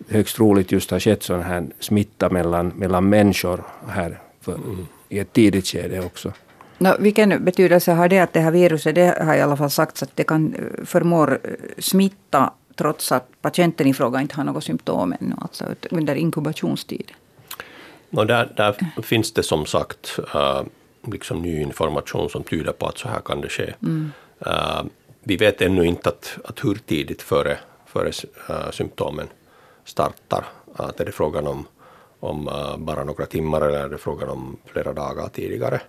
högst 0.09 0.35
troligt 0.35 0.71
just 0.71 0.91
har 0.91 0.99
skett 0.99 1.23
sån 1.23 1.41
här 1.41 1.65
smitta 1.79 2.29
mellan, 2.29 2.67
mellan 2.67 3.09
människor 3.09 3.63
här 3.87 4.19
för, 4.41 4.59
i 5.09 5.19
ett 5.19 5.33
tidigt 5.33 5.67
skede 5.67 5.99
också. 5.99 6.33
No, 6.79 6.89
vilken 6.99 7.45
betydelse 7.45 7.91
har 7.91 8.09
det 8.09 8.19
att 8.19 8.33
det 8.33 8.39
här 8.39 8.51
viruset, 8.51 8.95
det 8.95 9.23
har 9.25 9.35
i 9.35 9.41
alla 9.41 9.57
fall 9.57 9.69
sagts 9.69 10.03
att 10.03 10.15
det 10.15 10.23
kan 10.23 10.55
eh, 10.55 10.85
förmår 10.85 11.39
eh, 11.43 11.51
smitta 11.77 12.53
trots 12.75 13.11
att 13.11 13.27
patienten 13.41 13.87
i 13.87 13.93
fråga 13.93 14.21
inte 14.21 14.35
har 14.35 14.43
något 14.43 14.63
symptom 14.63 15.15
ännu, 15.19 15.35
alltså 15.41 15.65
under 15.91 16.15
inkubationstiden? 16.15 17.15
Och 18.11 18.27
där, 18.27 18.53
där 18.55 19.01
finns 19.01 19.33
det 19.33 19.43
som 19.43 19.65
sagt 19.65 20.19
uh, 20.35 20.61
liksom 21.13 21.41
ny 21.41 21.61
information 21.61 22.29
som 22.29 22.43
tyder 22.43 22.71
på 22.71 22.85
att 22.85 22.97
så 22.97 23.07
här 23.07 23.19
kan 23.19 23.41
det 23.41 23.49
ske. 23.49 23.73
Uh, 24.47 24.83
vi 25.23 25.37
vet 25.37 25.61
ännu 25.61 25.85
inte 25.85 26.09
att, 26.09 26.37
att 26.45 26.63
hur 26.63 26.75
tidigt 26.75 27.21
före, 27.21 27.57
före 27.85 28.11
uh, 28.49 28.71
symptomen 28.71 29.27
startar. 29.85 30.45
Att 30.75 30.99
är 30.99 31.05
det 31.05 31.11
frågan 31.11 31.47
om, 31.47 31.67
om 32.19 32.49
bara 32.77 33.03
några 33.03 33.25
timmar 33.25 33.61
eller 33.61 33.83
är 33.83 33.89
det 33.89 33.97
frågan 33.97 34.29
om 34.29 34.57
flera 34.65 34.93
dagar 34.93 35.29
tidigare. 35.33 35.81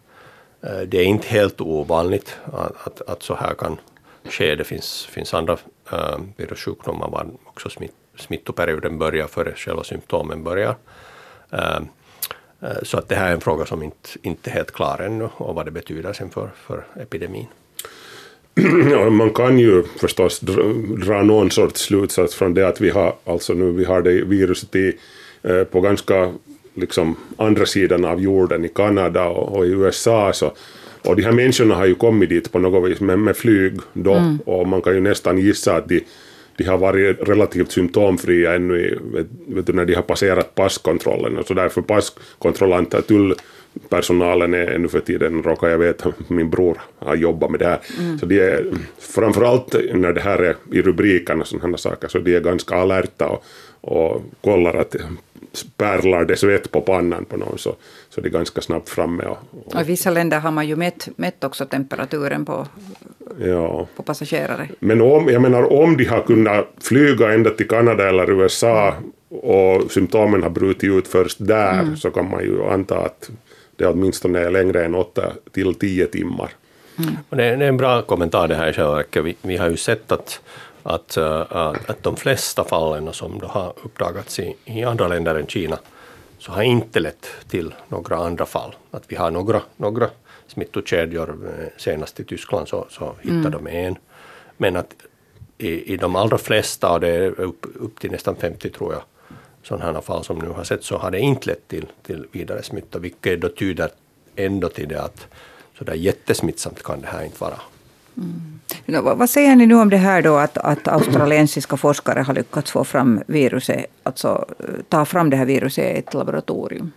Eh, 0.62 0.80
det 0.80 0.98
är 0.98 1.04
inte 1.04 1.28
helt 1.28 1.60
ovanligt 1.60 2.36
att, 2.52 2.86
att, 2.86 3.00
att 3.08 3.22
så 3.22 3.34
här 3.34 3.54
kan 3.54 3.78
ske. 4.24 4.54
Det 4.54 4.64
finns, 4.64 5.06
finns 5.06 5.34
andra 5.34 5.58
eh, 5.92 5.98
äh, 5.98 6.18
virussjukdomar 6.36 7.10
var 7.10 7.26
också 7.44 7.70
smitt, 7.70 7.94
smittoperioden 8.16 8.98
börjar 8.98 9.26
före 9.26 9.54
själva 9.56 9.84
symptomen 9.84 10.44
börjar. 10.44 10.76
Äh, 11.50 11.80
Så 12.82 12.98
att 12.98 13.08
det 13.08 13.14
här 13.14 13.28
är 13.28 13.34
en 13.34 13.40
fråga 13.40 13.66
som 13.66 13.82
inte, 13.82 14.08
inte 14.22 14.50
är 14.50 14.54
helt 14.54 14.72
klar 14.72 14.98
ännu 14.98 15.28
och 15.36 15.54
vad 15.54 15.64
det 15.64 15.70
betyder 15.70 16.12
sen 16.12 16.30
för, 16.30 16.50
för 16.66 16.84
epidemin. 17.02 17.46
Ja, 18.90 19.10
man 19.10 19.30
kan 19.30 19.58
ju 19.58 19.82
förstås 19.82 20.40
dra, 20.40 20.62
dra 21.06 21.22
någon 21.22 21.50
sorts 21.50 21.80
slutsats 21.80 22.34
från 22.34 22.54
det 22.54 22.68
att 22.68 22.80
vi 22.80 22.90
har, 22.90 23.16
alltså 23.24 23.52
nu, 23.54 23.72
vi 23.72 23.84
har 23.84 24.02
det 24.02 24.24
viruset 24.24 24.76
i, 24.76 24.98
på 25.70 25.80
ganska 25.80 26.32
liksom, 26.80 27.16
andra 27.36 27.66
sidan 27.66 28.04
av 28.04 28.20
jorden 28.20 28.64
i 28.64 28.68
Kanada 28.68 29.24
och, 29.28 29.56
och 29.56 29.66
i 29.66 29.68
USA. 29.68 30.32
Så, 30.32 30.52
och 31.04 31.16
de 31.16 31.22
här 31.22 31.32
människorna 31.32 31.74
har 31.74 31.86
ju 31.86 31.94
kommit 31.94 32.28
dit 32.28 32.52
på 32.52 32.58
något 32.58 32.90
vis 32.90 33.00
med, 33.00 33.18
med 33.18 33.36
flyg 33.36 33.80
då 33.92 34.36
och 34.44 34.68
man 34.68 34.82
kan 34.82 34.94
ju 34.94 35.00
nästan 35.00 35.38
gissa 35.38 35.76
att 35.76 35.88
de, 35.88 36.04
de 36.56 36.64
har 36.64 36.78
varit 36.78 37.28
relativt 37.28 37.72
symptomfria 37.72 38.54
ännu 38.54 38.78
i, 38.78 38.98
vet, 39.46 39.66
du, 39.66 39.72
när 39.72 39.84
de 39.84 39.94
har 39.94 40.02
passerat 40.02 40.54
passkontrollen. 40.54 41.38
Och 41.38 41.46
så 41.46 41.54
därför 41.54 41.82
passkontrollanter, 41.82 43.00
tullpersonalen 43.00 44.54
är 44.54 44.66
ännu 44.66 44.88
för 44.88 45.00
tiden, 45.00 45.42
råkar 45.42 45.68
jag 45.68 45.78
veta, 45.78 46.12
min 46.28 46.50
bror 46.50 46.78
har 46.98 47.16
jobbat 47.16 47.50
med 47.50 47.60
det 47.60 47.66
här. 47.66 47.80
Så 48.20 48.26
de 48.26 48.40
är, 48.40 48.64
framförallt 48.98 49.74
när 49.94 50.12
det 50.12 50.20
här 50.20 50.38
är 50.38 50.56
i 50.72 50.82
rubrikerna 50.82 51.40
och 51.40 51.48
sådana 51.48 51.76
saker, 51.76 52.08
så 52.08 52.18
de 52.18 52.36
är 52.36 52.40
ganska 52.40 52.74
alerta 52.74 53.26
och, 53.26 53.44
och 53.80 54.22
kollar 54.40 54.74
att 54.74 54.96
pärlar 55.76 56.24
det 56.24 56.36
svett 56.36 56.70
på 56.70 56.80
pannan 56.80 57.24
på 57.24 57.36
någon 57.36 57.58
så, 57.58 57.74
så 58.08 58.20
det 58.20 58.28
är 58.28 58.30
ganska 58.30 58.60
snabbt 58.60 58.88
framme. 58.88 59.24
Och, 59.24 59.38
och, 59.50 59.74
Och 59.74 59.80
I 59.80 59.84
vissa 59.84 60.10
länder 60.10 60.40
har 60.40 60.50
man 60.50 60.68
ju 60.68 60.76
mätt, 60.76 61.08
mätt 61.16 61.44
också 61.44 61.66
temperaturen 61.66 62.44
på, 62.44 62.66
ja. 63.38 63.86
på 63.96 64.02
passagerare. 64.02 64.68
Men 64.80 65.00
om, 65.00 65.28
jag 65.28 65.42
menar, 65.42 65.72
om 65.72 65.96
de 65.96 66.04
har 66.04 66.22
kunnat 66.22 66.66
flyga 66.80 67.32
ända 67.32 67.50
till 67.50 67.68
Kanada 67.68 68.08
eller 68.08 68.30
USA 68.30 68.94
och 69.28 69.92
symptomen 69.92 70.42
har 70.42 70.50
brutit 70.50 70.90
ut 70.90 71.08
först 71.08 71.36
där 71.40 71.96
så 71.96 72.10
kan 72.10 72.30
man 72.30 72.42
ju 72.42 72.64
anta 72.64 72.98
att 72.98 73.30
det 73.76 73.86
åtminstone 73.86 74.38
är 74.38 74.50
längre 74.50 74.84
än 74.84 74.94
8 74.94 75.32
till 75.52 75.74
10 75.74 76.06
timmar. 76.06 76.50
Och 77.28 77.36
det, 77.36 77.44
är, 77.44 77.60
en 77.60 77.76
bra 77.76 78.02
kommentar 78.02 78.48
det 78.48 78.54
här 78.54 78.68
i 78.68 78.72
själva. 78.72 79.02
Vi, 79.12 79.36
vi 79.42 79.56
har 79.56 79.70
ju 79.70 79.76
sett 79.76 80.12
att, 80.12 80.40
att, 80.82 81.16
äh, 81.16 81.40
att 81.86 82.02
de 82.02 82.16
flesta 82.16 82.64
fallen 82.64 83.12
som 83.12 83.38
då 83.38 83.46
har 83.46 83.74
uppdagats 83.82 84.38
i, 84.38 84.56
i 84.64 84.84
andra 84.84 85.08
länder 85.08 85.34
än 85.34 85.46
Kina 85.46 85.78
så 86.38 86.52
har 86.52 86.62
inte 86.62 87.00
lett 87.00 87.26
till 87.48 87.74
några 87.88 88.16
andra 88.16 88.46
fall. 88.46 88.74
Att 88.90 89.02
vi 89.08 89.16
har 89.16 89.30
några, 89.30 89.62
några 89.76 90.10
smittokedjor, 90.46 91.28
eh, 91.58 91.66
senast 91.76 92.20
i 92.20 92.24
Tyskland 92.24 92.68
så, 92.68 92.86
så 92.90 93.14
hittade 93.20 93.50
de 93.50 93.66
en. 93.66 93.96
Men 94.56 94.76
att 94.76 94.94
i, 95.58 95.92
i 95.92 95.96
de 95.96 96.16
allra 96.16 96.38
flesta, 96.38 96.92
och 96.92 97.00
det 97.00 97.08
är 97.08 97.40
upp, 97.40 97.66
upp 97.74 98.00
till 98.00 98.10
nästan 98.10 98.36
50 98.36 98.70
tror 98.70 98.92
jag, 98.92 99.02
sådana 99.62 100.00
fall 100.00 100.24
som 100.24 100.38
nu 100.38 100.48
har 100.48 100.64
sett, 100.64 100.84
så 100.84 100.96
har 100.96 101.10
det 101.10 101.18
inte 101.18 101.46
lett 101.46 101.68
till, 101.68 101.86
till 102.02 102.26
vidare 102.32 102.62
smitta, 102.62 102.98
vilket 102.98 103.40
då 103.40 103.48
tyder 103.48 103.90
ändå 104.36 104.68
till 104.68 104.88
det 104.88 105.02
att 105.02 105.26
så 105.78 105.84
där 105.84 105.94
jättesmittsamt 105.94 106.82
kan 106.82 107.00
det 107.00 107.06
här 107.06 107.24
inte 107.24 107.40
vara. 107.40 107.60
Nå, 108.86 109.02
vad- 109.02 109.18
Vad 109.18 109.30
säger 109.30 109.56
ni 109.56 109.66
nu 109.66 109.74
om 109.74 109.90
det 109.90 109.96
här 109.96 110.22
då 110.22 110.36
att, 110.36 110.58
att 110.58 110.88
australiensiska 110.88 111.76
forskare 111.76 112.20
har 112.20 112.34
lyckats 112.34 112.70
få 112.70 112.84
fram 112.84 113.20
viruset, 113.26 113.86
alltså 114.02 114.44
eh, 114.58 114.64
ta 114.88 115.04
fram 115.04 115.30
det 115.30 115.36
här 115.36 115.44
viruset 115.46 115.84
i 115.96 115.98
ett 115.98 116.14
laboratorium? 116.14 116.92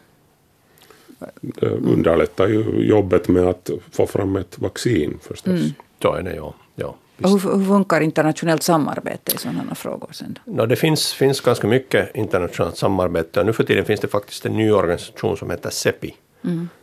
Det 1.41 1.65
underlättar 1.69 2.47
ju 2.47 2.63
jobbet 2.87 3.27
med 3.27 3.43
att 3.47 3.69
få 3.91 4.07
fram 4.07 4.35
ett 4.35 4.59
vaccin 4.59 5.19
förstås. 5.21 5.61
Så 6.01 6.13
är 6.13 6.21
det 6.21 6.35
ja. 6.35 6.53
ja 6.75 6.95
hur, 7.17 7.57
hur 7.57 7.65
funkar 7.65 8.01
internationellt 8.01 8.63
samarbete 8.63 9.31
i 9.35 9.37
sådana 9.37 9.75
frågor 9.75 10.09
sen 10.11 10.39
då? 10.45 10.51
No, 10.53 10.65
det 10.65 10.75
finns, 10.75 11.13
finns 11.13 11.41
ganska 11.41 11.67
mycket 11.67 12.15
internationellt 12.15 12.77
samarbete 12.77 13.43
nu 13.43 13.53
för 13.53 13.63
tiden 13.63 13.85
finns 13.85 13.99
det 13.99 14.07
faktiskt 14.07 14.45
en 14.45 14.53
ny 14.57 14.71
organisation 14.71 15.37
som 15.37 15.49
heter 15.49 15.69
CEPI, 15.69 16.15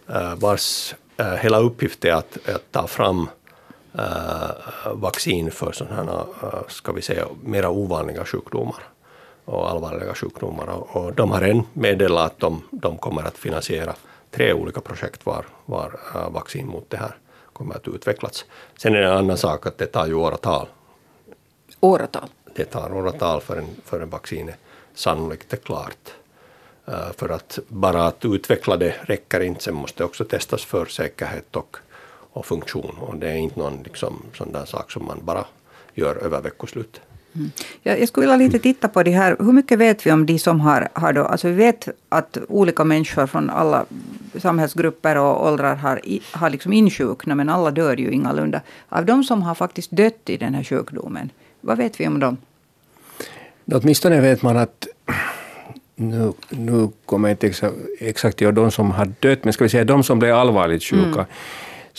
eh, 0.09 0.35
vars 0.37 0.95
eh, 1.16 1.26
hela 1.26 1.59
uppgift 1.59 2.05
är 2.05 2.12
att, 2.12 2.39
att 2.55 2.72
ta 2.72 2.87
fram 2.87 3.20
eh, 3.20 3.26
vaccin 4.93 5.51
för 5.51 5.72
sådana 5.72 5.97
här, 5.97 6.20
eh, 6.43 6.68
ska 6.68 6.93
vi 6.93 7.03
säga, 7.03 7.26
mera 7.43 7.70
ovanliga 7.70 8.24
sjukdomar 8.24 8.82
och 9.45 9.70
allvarliga 9.70 10.14
sjukdomar. 10.14 10.66
Och, 10.68 11.14
de 11.14 11.30
har 11.30 11.43
än 11.43 11.62
meddelat 11.72 12.32
att 12.32 12.38
de, 12.38 12.62
de 12.70 12.99
kommer 12.99 13.22
att 13.22 13.38
finansiera 13.38 13.95
tre 14.30 14.53
olika 14.53 14.80
projekt 14.80 15.26
var, 15.26 15.45
var 15.66 16.01
eh, 16.14 16.30
vaccin 16.30 16.66
mot 16.66 16.91
det 16.91 16.97
här 16.97 17.16
kommer 17.53 17.74
att 17.74 17.88
utvecklas. 17.88 18.45
Sen 18.78 18.95
är 18.95 19.01
det 19.01 19.07
en 19.07 19.16
annan 19.16 19.36
sak 19.36 19.66
att 19.66 19.78
det 19.78 19.86
tar 19.86 20.07
ju 20.07 20.14
åratal 20.14 20.66
Åratal? 21.80 22.28
det 22.55 22.64
tar 22.64 22.93
åratal 22.93 23.41
förrän, 23.41 23.66
förrän 23.84 24.11
vaccinet 24.11 24.57
sannolikt 24.95 25.53
är 25.53 25.57
klart. 25.57 26.14
Eh, 26.86 27.12
för 27.16 27.28
att 27.28 27.59
bara 27.68 28.07
att 28.07 28.24
utveckla 28.24 28.76
det 28.76 28.95
räcker 29.03 29.41
inte, 29.41 29.62
sen 29.62 29.74
måste 29.74 29.99
det 29.99 30.05
också 30.05 30.24
testas 30.24 30.64
för 30.64 30.86
säkerhet 30.86 31.57
och, 31.57 31.76
och 32.33 32.47
funktion. 32.47 32.97
Och 33.01 33.16
det 33.16 33.28
är 33.28 33.37
inte 33.37 33.59
någon 33.59 33.83
liksom, 33.85 34.22
sån 34.35 34.53
där 34.53 34.64
sak 34.64 34.91
som 34.91 35.07
man 35.07 35.18
bara 35.24 35.45
gör 35.95 36.16
över 36.16 36.41
veckoslut. 36.41 37.01
Jag, 37.83 38.01
jag 38.01 38.09
skulle 38.09 38.26
vilja 38.26 38.47
lite 38.47 38.59
titta 38.59 38.89
på 38.89 39.03
det 39.03 39.11
här. 39.11 39.37
Hur 39.39 39.53
mycket 39.53 39.78
vet 39.78 40.07
vi 40.07 40.12
om 40.12 40.26
de 40.26 40.39
som 40.39 40.61
har, 40.61 40.89
har 40.93 41.12
då, 41.12 41.24
alltså 41.24 41.49
vi 41.49 41.55
vet 41.55 41.89
att 42.09 42.39
olika 42.49 42.85
människor 42.85 43.26
från 43.26 43.51
alla 43.51 43.85
samhällsgrupper 44.39 45.18
och 45.18 45.47
åldrar 45.47 45.74
har, 45.74 46.01
har 46.33 46.51
liksom 46.51 46.72
insjuknat, 46.72 47.37
men 47.37 47.49
alla 47.49 47.70
dör 47.70 47.97
ju 47.97 48.11
ingalunda. 48.11 48.61
Av 48.89 49.05
de 49.05 49.24
som 49.24 49.43
har 49.43 49.55
faktiskt 49.55 49.91
dött 49.91 50.31
i 50.31 50.37
den 50.37 50.55
här 50.55 50.64
sjukdomen, 50.64 51.31
vad 51.61 51.78
vet 51.78 52.01
vi 52.01 52.07
om 52.07 52.20
dem? 52.20 52.37
Åtminstone 53.72 54.20
vet 54.20 54.43
man 54.43 54.57
att 54.57 54.87
nu, 55.97 56.33
nu 56.49 56.89
kommer 57.07 57.28
jag 57.28 57.35
inte 57.35 57.70
exakt, 58.01 58.41
ihåg 58.41 58.55
de 58.55 58.70
som 58.70 58.91
har 58.91 59.12
dött, 59.20 59.45
men 59.45 59.53
ska 59.53 59.64
vi 59.64 59.70
säga 59.70 59.85
de 59.85 60.03
som 60.03 60.18
blev 60.18 60.35
allvarligt 60.35 60.83
sjuka. 60.83 61.26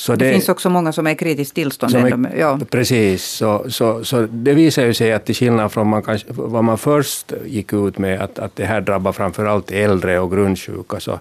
Så 0.02 0.16
Det, 0.16 0.32
finns 0.32 0.50
också 0.50 0.70
många 0.70 0.92
som 0.92 1.08
är 1.08 1.12
i 1.12 1.16
kritiskt 1.16 1.56
tillstånd. 1.56 1.96
är, 1.96 2.38
ja. 2.38 2.60
Precis, 2.70 3.24
så, 3.24 3.66
så, 3.70 4.04
så 4.04 4.28
det 4.32 4.54
visar 4.54 4.86
ju 4.86 4.94
sig 4.94 5.14
att 5.14 5.26
till 5.26 5.36
skillnad 5.36 5.72
från 5.72 5.88
man 5.88 6.04
kanske, 6.04 6.28
vad 6.30 6.64
man 6.64 6.78
först 6.78 7.34
gick 7.46 7.74
ut 7.74 7.98
med, 7.98 8.22
att, 8.22 8.40
att 8.40 8.56
det 8.56 8.66
här 8.66 8.82
drabbar 8.82 9.12
framför 9.12 9.46
allt 9.46 9.72
äldre 9.72 10.20
och 10.20 10.32
grundsjuka, 10.32 11.00
så 11.00 11.20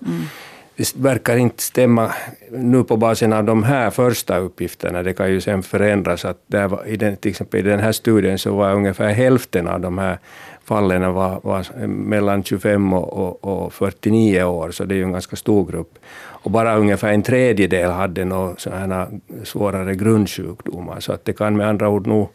det 0.76 0.97
verkar 0.97 1.37
inte 1.37 1.62
stämma 1.62 2.12
nu 2.51 2.85
på 2.85 2.97
basen 2.97 3.33
av 3.33 3.45
de 3.45 3.62
här 3.62 3.91
första 3.91 4.39
uppgifterna. 4.39 5.03
Det 5.03 5.12
kan 5.12 5.31
ju 5.31 5.41
sen 5.41 5.62
förändras. 5.62 6.24
Att 6.24 6.43
där 6.47 6.68
var, 6.68 6.87
i 6.87 6.97
den, 6.97 7.16
till 7.16 7.31
exempel 7.31 7.61
i 7.61 7.62
den 7.62 7.81
här 7.81 7.93
studien 7.93 8.39
så 8.39 8.57
var 8.57 8.74
ungefär 8.74 9.12
hälften 9.12 9.68
av 9.68 9.81
de 9.81 9.99
här 9.99 10.18
fallen 10.64 11.14
var, 11.14 11.41
var 11.43 11.87
mellan 11.87 12.45
25 12.45 12.93
och, 12.93 13.12
och, 13.12 13.64
och 13.64 13.74
49 13.74 14.43
år, 14.43 14.70
så 14.70 14.85
det 14.85 14.95
är 14.95 14.97
ju 14.97 15.03
en 15.03 15.12
ganska 15.12 15.37
stor 15.37 15.66
grupp. 15.66 15.99
Och 16.43 16.51
bara 16.51 16.76
ungefär 16.76 17.12
en 17.12 17.22
tredjedel 17.22 17.91
hade 17.91 18.24
några 18.24 18.57
sådana 18.57 19.09
svårare 19.45 19.95
grundsjukdomar. 19.95 21.01
Så 21.01 21.12
att 21.12 21.24
det 21.24 21.32
kan 21.32 21.57
med 21.57 21.68
andra 21.68 21.88
ord 21.88 22.07
nog 22.07 22.28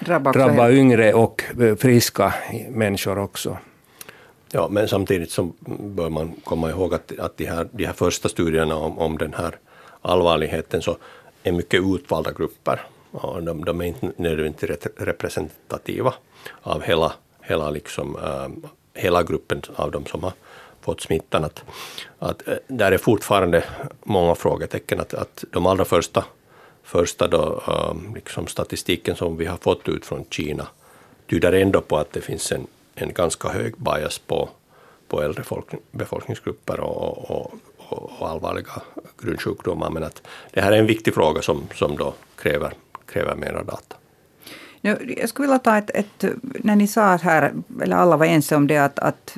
Drabba 0.00 0.32
drabba 0.32 0.70
yngre 0.70 1.12
och 1.14 1.44
eh, 1.60 1.76
friska 1.76 2.34
människor 2.70 3.18
också. 3.18 3.56
Ja, 4.50 4.68
men 4.70 4.88
samtidigt 4.88 5.30
så 5.30 5.52
bör 5.66 6.10
man 6.10 6.32
komma 6.44 6.70
ihåg 6.70 6.94
att, 6.94 7.18
att 7.18 7.36
de, 7.36 7.46
här, 7.46 7.68
de 7.72 7.86
här 7.86 7.92
första 7.92 8.28
studierna 8.28 8.76
om, 8.76 8.98
om 8.98 9.18
den 9.18 9.34
här 9.34 9.54
allvarligheten 10.02 10.82
så 10.82 10.96
är 11.42 11.52
mycket 11.52 11.80
utvalda 11.84 12.32
grupper. 12.32 12.80
De, 13.42 13.64
de 13.64 13.80
är 13.80 13.84
inte 13.84 14.12
nödvändigtvis 14.16 14.86
representativa 14.96 16.14
av 16.62 16.82
hela, 16.82 17.12
hela, 17.40 17.70
liksom, 17.70 18.16
äh, 18.16 18.70
hela 19.02 19.22
gruppen 19.22 19.62
av 19.76 19.90
de 19.90 20.06
som 20.06 20.22
har 20.22 20.32
fått 20.84 21.00
smittan. 21.00 21.44
Att, 21.44 21.64
att, 22.18 22.48
eh, 22.48 22.54
där 22.66 22.92
är 22.92 22.98
fortfarande 22.98 23.64
många 24.02 24.34
frågetecken. 24.34 25.00
Att, 25.00 25.14
att 25.14 25.44
de 25.50 25.66
allra 25.66 25.84
första, 25.84 26.24
första 26.82 27.28
då, 27.28 27.62
ehm, 27.68 28.14
liksom 28.14 28.46
statistiken 28.46 29.16
som 29.16 29.36
vi 29.36 29.46
har 29.46 29.56
fått 29.56 29.88
ut 29.88 30.06
från 30.06 30.24
Kina 30.30 30.66
tyder 31.30 31.52
ändå 31.52 31.80
på 31.80 31.96
att 31.96 32.12
det 32.12 32.20
finns 32.20 32.52
en, 32.52 32.66
en 32.94 33.12
ganska 33.12 33.48
hög 33.48 33.74
bias 33.76 34.18
på, 34.18 34.48
på 35.08 35.22
äldre 35.22 35.42
folk, 35.42 35.66
befolkningsgrupper 35.90 36.80
och, 36.80 37.30
och, 37.30 37.54
och, 37.78 38.12
och 38.18 38.28
allvarliga 38.28 38.82
grundsjukdomar. 39.18 39.90
Men 39.90 40.04
att 40.04 40.22
det 40.50 40.60
här 40.60 40.72
är 40.72 40.78
en 40.78 40.86
viktig 40.86 41.14
fråga 41.14 41.42
som, 41.42 41.62
som 41.74 41.96
då 41.96 42.14
kräver, 42.36 42.72
kräver 43.06 43.34
mera 43.34 43.62
data. 43.62 43.96
Nu, 44.80 45.14
jag 45.20 45.28
skulle 45.28 45.48
vilja 45.48 45.58
ta 45.58 45.78
ett, 45.78 45.90
ett... 45.90 46.24
När 46.40 46.76
ni 46.76 46.86
sa 46.86 47.16
här, 47.16 47.52
eller 47.82 47.96
alla 47.96 48.16
var 48.16 48.26
ense 48.26 48.56
om 48.56 48.66
det, 48.66 48.78
att, 48.78 48.98
att 48.98 49.36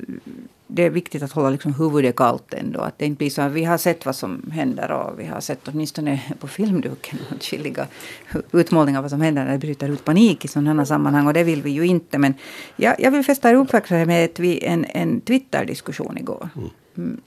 det 0.67 0.83
är 0.83 0.91
viktigt 0.91 1.23
att 1.23 1.33
hålla 1.33 1.51
liksom 1.51 1.75
huvudet 1.75 2.17
kallt 2.17 2.55
ändå. 2.55 2.81
Att 2.81 2.99
det 2.99 3.07
inte 3.07 3.19
blir 3.19 3.31
så 3.31 3.43
att 3.43 3.53
vi 3.53 3.65
har 3.65 3.79
sett 3.79 4.07
vad 4.07 4.17
som 4.17 4.51
händer 4.53 4.93
och 4.93 5.21
vi 5.21 5.27
har 5.27 5.41
sett 5.41 5.69
åtminstone 5.69 6.23
på 6.41 6.49
filmduken 6.49 7.19
åtskilliga 7.37 7.87
utmålningar 8.53 8.99
av 8.99 9.05
vad 9.05 9.11
som 9.11 9.21
händer 9.21 9.45
när 9.45 9.53
det 9.53 9.59
bryter 9.59 9.89
ut 9.89 10.05
panik 10.05 10.45
i 10.45 10.49
sådana 10.49 10.87
sammanhang. 10.87 11.27
Och 11.27 11.33
det 11.33 11.45
vill 11.45 11.63
vi 11.63 11.71
ju 11.71 11.87
inte. 11.87 12.19
Men 12.19 12.35
jag, 12.77 12.95
jag 13.01 13.11
vill 13.11 13.25
fästa 13.25 13.51
er 13.51 13.55
uppmärksamhet 13.55 14.39
vid 14.39 14.59
en, 14.63 14.85
en 14.85 15.21
Twitter-diskussion 15.21 16.19
igår. 16.19 16.49
Mm. 16.97 17.21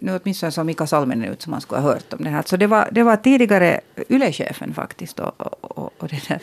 Nu 0.00 0.20
åtminstone 0.22 0.52
såg 0.52 0.66
Mika 0.66 0.86
Salminen 0.86 1.32
ut 1.32 1.42
som 1.42 1.50
man 1.50 1.60
skulle 1.60 1.80
ha 1.80 1.88
hört 1.88 2.12
om 2.12 2.24
det 2.24 2.30
här. 2.30 2.42
Så 2.46 2.56
det 2.56 2.66
var, 2.66 2.88
det 2.92 3.02
var 3.02 3.16
tidigare 3.16 3.80
YLE-chefen 4.08 4.74
faktiskt. 4.74 5.20
Och, 5.20 5.40
och, 5.60 5.92
och, 5.98 6.08
det 6.08 6.40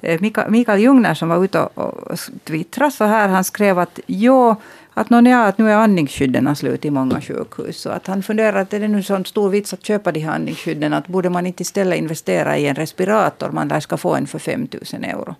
där. 0.00 0.20
Mika, 0.20 0.48
Mikael 0.48 0.80
Ljungner 0.80 1.14
som 1.14 1.28
var 1.28 1.44
ute 1.44 1.60
och, 1.60 1.94
och 1.94 2.18
twittrade 2.44 2.90
så 2.90 3.04
här. 3.04 3.28
Han 3.28 3.44
skrev 3.44 3.78
att 3.78 4.00
jo, 4.06 4.56
att, 4.98 5.10
någon, 5.10 5.26
ja, 5.26 5.46
att 5.46 5.58
nu 5.58 5.70
är 5.70 5.76
andningsskydden 5.76 6.56
slut 6.56 6.84
i 6.84 6.90
många 6.90 7.20
sjukhus. 7.20 7.80
Så 7.80 7.90
att 7.90 8.06
han 8.06 8.22
funderar 8.22 8.60
att 8.60 8.72
är 8.72 8.80
det 8.80 8.88
nu 8.88 9.02
sån 9.02 9.24
stor 9.24 9.50
vits 9.50 9.72
att 9.72 9.84
köpa 9.84 10.12
de 10.12 10.20
här 10.20 10.34
andningsskydden. 10.34 10.92
Att 10.92 11.06
borde 11.08 11.30
man 11.30 11.46
inte 11.46 11.62
istället 11.62 11.98
investera 11.98 12.58
i 12.58 12.66
en 12.66 12.74
respirator. 12.74 13.50
Man 13.50 13.68
där 13.68 13.80
ska 13.80 13.96
få 13.96 14.14
en 14.14 14.26
för 14.26 14.38
5 14.38 14.68
000 14.92 15.04
euro. 15.04 15.34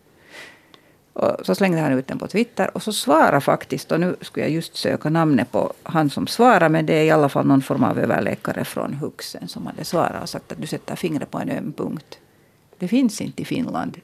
Och 1.12 1.46
så 1.46 1.54
slängde 1.54 1.80
han 1.80 1.92
ut 1.92 2.06
den 2.06 2.18
på 2.18 2.26
Twitter 2.26 2.70
och 2.76 2.82
så 2.82 2.92
svarade 2.92 3.40
faktiskt, 3.40 3.92
och 3.92 4.00
nu 4.00 4.16
skulle 4.20 4.46
jag 4.46 4.52
just 4.52 4.76
söka 4.76 5.08
namnet 5.10 5.52
på 5.52 5.72
han 5.82 6.10
som 6.10 6.26
svarar, 6.26 6.68
men 6.68 6.86
det 6.86 6.94
är 6.94 7.04
i 7.04 7.10
alla 7.10 7.28
fall 7.28 7.46
någon 7.46 7.62
form 7.62 7.84
av 7.84 7.98
överläkare 7.98 8.64
från 8.64 8.94
Huxen 8.94 9.48
som 9.48 9.66
hade 9.66 9.84
svarat 9.84 10.22
och 10.22 10.28
sagt 10.28 10.52
att 10.52 10.60
du 10.60 10.66
sätter 10.66 10.96
fingret 10.96 11.30
på 11.30 11.38
en 11.38 11.50
öm 11.50 11.72
punkt. 11.72 12.18
Det 12.78 12.88
finns 12.88 13.20
inte 13.20 13.42
i 13.42 13.44
Finland 13.44 14.00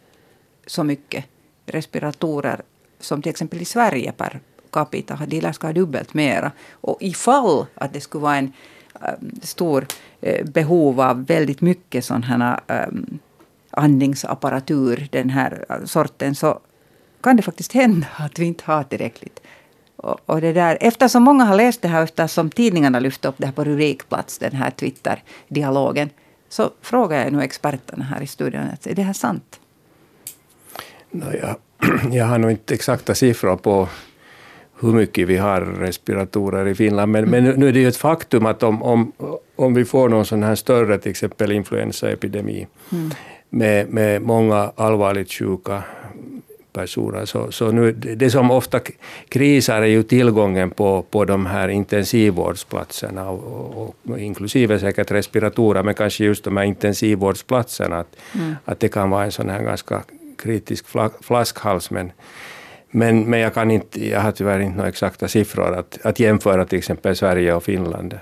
så 0.66 0.84
mycket 0.84 1.24
respiratorer 1.66 2.62
som 3.00 3.22
till 3.22 3.30
exempel 3.30 3.62
i 3.62 3.64
Sverige 3.64 4.12
per 4.12 4.40
capita. 4.72 5.18
De 5.26 5.40
lär 5.40 5.52
ska 5.52 5.66
ha 5.66 5.72
dubbelt 5.72 6.14
mera. 6.14 6.52
Och 6.70 6.96
ifall 7.00 7.66
att 7.74 7.92
det 7.92 8.00
skulle 8.00 8.22
vara 8.22 8.36
en 8.36 8.52
um, 9.00 9.40
stor 9.42 9.86
eh, 10.20 10.46
behov 10.46 11.00
av 11.00 11.26
väldigt 11.26 11.60
mycket 11.60 12.04
sån 12.04 12.22
här 12.22 12.60
um, 12.66 13.18
andningsapparatur, 13.70 15.08
den 15.10 15.30
här 15.30 15.64
eh, 15.68 15.84
sorten, 15.84 16.34
så 16.34 16.60
kan 17.20 17.36
det 17.36 17.42
faktiskt 17.42 17.72
hända 17.72 18.06
att 18.16 18.38
vi 18.38 18.44
inte 18.44 18.64
har 18.66 18.82
tillräckligt. 18.82 19.40
Och, 19.96 20.20
och 20.26 20.40
det 20.40 20.52
där, 20.52 20.78
eftersom 20.80 21.22
många 21.22 21.44
har 21.44 21.56
läst 21.56 21.82
det 21.82 21.88
här, 21.88 22.02
eftersom 22.02 22.50
tidningarna 22.50 23.00
lyfte 23.00 23.28
upp 23.28 23.34
det 23.38 23.46
här 23.46 23.52
på 23.52 23.64
rubrikplats, 23.64 24.38
den 24.38 24.52
här 24.52 24.70
Twitter-dialogen, 24.70 26.10
så 26.48 26.70
frågar 26.80 27.24
jag 27.24 27.32
nu 27.32 27.42
experterna 27.42 28.04
här 28.04 28.20
i 28.20 28.26
studion, 28.26 28.62
att 28.72 28.86
är 28.86 28.94
det 28.94 29.02
här 29.02 29.12
sant? 29.12 29.60
No, 31.10 31.32
jag, 31.32 31.56
jag 32.12 32.24
har 32.24 32.38
nog 32.38 32.50
inte 32.50 32.74
exakta 32.74 33.14
siffror 33.14 33.56
på 33.56 33.88
hur 34.82 34.92
mycket 34.92 35.28
vi 35.28 35.36
har 35.36 35.60
respiratorer 35.60 36.68
i 36.68 36.74
Finland. 36.74 37.12
Men, 37.12 37.30
men 37.30 37.44
nu 37.44 37.68
är 37.68 37.72
det 37.72 37.80
ju 37.80 37.88
ett 37.88 37.96
faktum 37.96 38.46
att 38.46 38.62
om, 38.62 38.82
om, 38.82 39.12
om 39.56 39.74
vi 39.74 39.84
får 39.84 40.08
någon 40.08 40.26
sån 40.26 40.42
här 40.42 40.54
större, 40.54 40.98
till 40.98 41.10
exempel 41.10 41.52
influensaepidemi, 41.52 42.66
med, 43.50 43.88
med 43.88 44.22
många 44.22 44.72
allvarligt 44.76 45.32
sjuka 45.32 45.82
personer. 46.72 47.24
Så, 47.24 47.52
så 47.52 47.70
nu, 47.72 47.92
det 47.92 48.30
som 48.30 48.50
ofta 48.50 48.80
krisar 49.28 49.82
är 49.82 49.86
ju 49.86 50.02
tillgången 50.02 50.70
på, 50.70 51.02
på 51.10 51.24
de 51.24 51.46
här 51.46 51.68
intensivvårdsplatserna, 51.68 53.30
och, 53.30 53.94
och, 54.06 54.18
inklusive 54.18 54.78
säkert 54.78 55.10
respiratorer, 55.10 55.82
men 55.82 55.94
kanske 55.94 56.24
just 56.24 56.44
de 56.44 56.56
här 56.56 56.64
intensivvårdsplatserna. 56.64 57.98
Att, 57.98 58.16
mm. 58.34 58.54
att 58.64 58.80
det 58.80 58.88
kan 58.88 59.10
vara 59.10 59.24
en 59.24 59.32
sån 59.32 59.48
här 59.48 59.62
ganska 59.62 60.02
kritisk 60.38 60.86
flaskhals. 61.20 61.90
Men, 61.90 62.12
men, 62.94 63.30
men 63.30 63.40
jag, 63.40 63.54
kan 63.54 63.70
inte, 63.70 64.08
jag 64.08 64.20
har 64.20 64.32
tyvärr 64.32 64.60
inte 64.60 64.76
några 64.76 64.88
exakta 64.88 65.28
siffror 65.28 65.74
att, 65.74 65.98
att 66.02 66.20
jämföra 66.20 66.64
till 66.64 66.78
exempel 66.78 67.16
Sverige 67.16 67.54
och 67.54 67.64
Finland. 67.64 68.18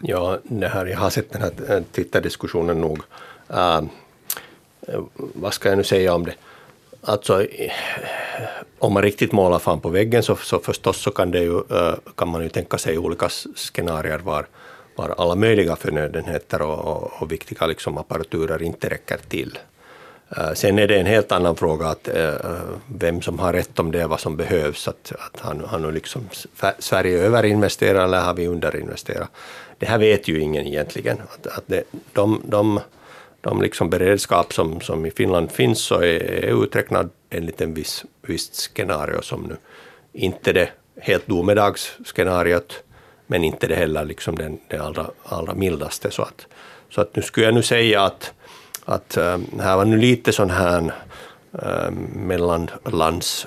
Ja, 0.00 0.38
det 0.42 0.68
här, 0.68 0.86
jag 0.86 0.98
har 0.98 1.10
sett 1.10 1.32
den 1.32 1.42
här 1.42 1.76
eh, 1.76 1.82
Twitter-diskussionen 1.92 2.80
nog. 2.80 2.98
Uh, 3.50 3.82
vad 5.16 5.54
ska 5.54 5.68
jag 5.68 5.78
nu 5.78 5.84
säga 5.84 6.14
om 6.14 6.24
det? 6.24 6.34
Alltså, 7.00 7.42
eh, 7.42 7.72
om 8.78 8.92
man 8.92 9.02
riktigt 9.02 9.32
målar 9.32 9.58
fan 9.58 9.80
på 9.80 9.88
väggen 9.88 10.22
så, 10.22 10.36
så 10.36 10.58
förstås 10.58 11.02
så 11.02 11.10
kan, 11.10 11.30
det 11.30 11.40
ju, 11.40 11.56
uh, 11.56 11.94
kan 12.16 12.28
man 12.28 12.42
ju 12.42 12.48
tänka 12.48 12.78
sig 12.78 12.98
olika 12.98 13.28
scenarier 13.54 14.18
var, 14.18 14.46
var 14.96 15.14
alla 15.18 15.34
möjliga 15.34 15.76
förnödenheter 15.76 16.62
och, 16.62 16.78
och, 16.78 17.22
och 17.22 17.32
viktiga 17.32 17.66
liksom 17.66 17.98
apparaturer 17.98 18.62
inte 18.62 18.88
räcker 18.88 19.18
till. 19.28 19.58
Eh, 20.36 20.52
sen 20.52 20.78
är 20.78 20.88
det 20.88 21.00
en 21.00 21.06
helt 21.06 21.32
annan 21.32 21.56
fråga 21.56 21.86
att, 21.86 22.08
eh, 22.08 22.34
vem 22.86 23.22
som 23.22 23.38
har 23.38 23.52
rätt 23.52 23.78
om 23.78 23.92
det, 23.92 24.06
vad 24.06 24.20
som 24.20 24.36
behövs. 24.36 24.88
Att, 24.88 25.12
att 25.18 25.40
har, 25.40 25.54
har 25.54 25.78
nu 25.78 25.92
liksom 25.92 26.28
Sverige 26.78 27.18
överinvesterat 27.18 28.04
eller 28.04 28.20
har 28.20 28.34
vi 28.34 28.46
underinvesterat? 28.46 29.28
Det 29.78 29.86
här 29.86 29.98
vet 29.98 30.28
ju 30.28 30.40
ingen 30.40 30.66
egentligen. 30.66 31.16
Att, 31.20 31.46
att 31.46 31.64
det, 31.66 31.82
de, 32.12 32.42
de 32.44 32.80
de 33.40 33.62
liksom 33.62 33.90
beredskap 33.90 34.52
som, 34.52 34.80
som 34.80 35.06
i 35.06 35.10
Finland 35.10 35.52
finns 35.52 35.80
så 35.80 35.94
är, 35.94 36.22
är 36.22 36.62
uträknad 36.64 37.10
enligt 37.30 37.60
en 37.60 37.74
viss, 37.74 38.04
visst 38.26 38.54
scenario 38.54 39.22
som 39.22 39.42
nu 39.42 39.56
inte 40.12 40.52
det 40.52 40.68
helt 41.00 41.26
domedagsscenariot, 41.26 42.82
men 43.26 43.44
inte 43.44 43.66
det 43.66 43.74
heller 43.74 44.04
liksom 44.04 44.36
den, 44.36 44.58
det 44.68 44.78
allra, 44.78 45.10
allra 45.24 45.54
mildaste. 45.54 46.10
Så 46.10 46.22
att, 46.22 46.46
så 46.90 47.00
att 47.00 47.16
nu 47.16 47.22
skulle 47.22 47.46
jag 47.46 47.54
nu 47.54 47.62
säga 47.62 48.02
att, 48.02 48.32
att 48.84 49.16
äh, 49.16 49.38
här 49.60 49.76
var 49.76 49.84
nu 49.84 49.96
lite 49.96 50.32
sån 50.32 50.50
här 50.50 50.92
äh, 51.62 51.90
mellanlands 52.14 53.46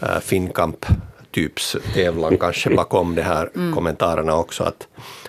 äh, 0.00 0.18
Finnkamp 0.20 0.86
typs 1.30 1.76
tävlan 1.94 2.38
kanske 2.38 2.70
bakom 2.70 3.14
de 3.14 3.22
här 3.22 3.50
mm. 3.54 3.74
kommentarerna 3.74 4.36
också. 4.36 4.64
Att, 4.64 4.88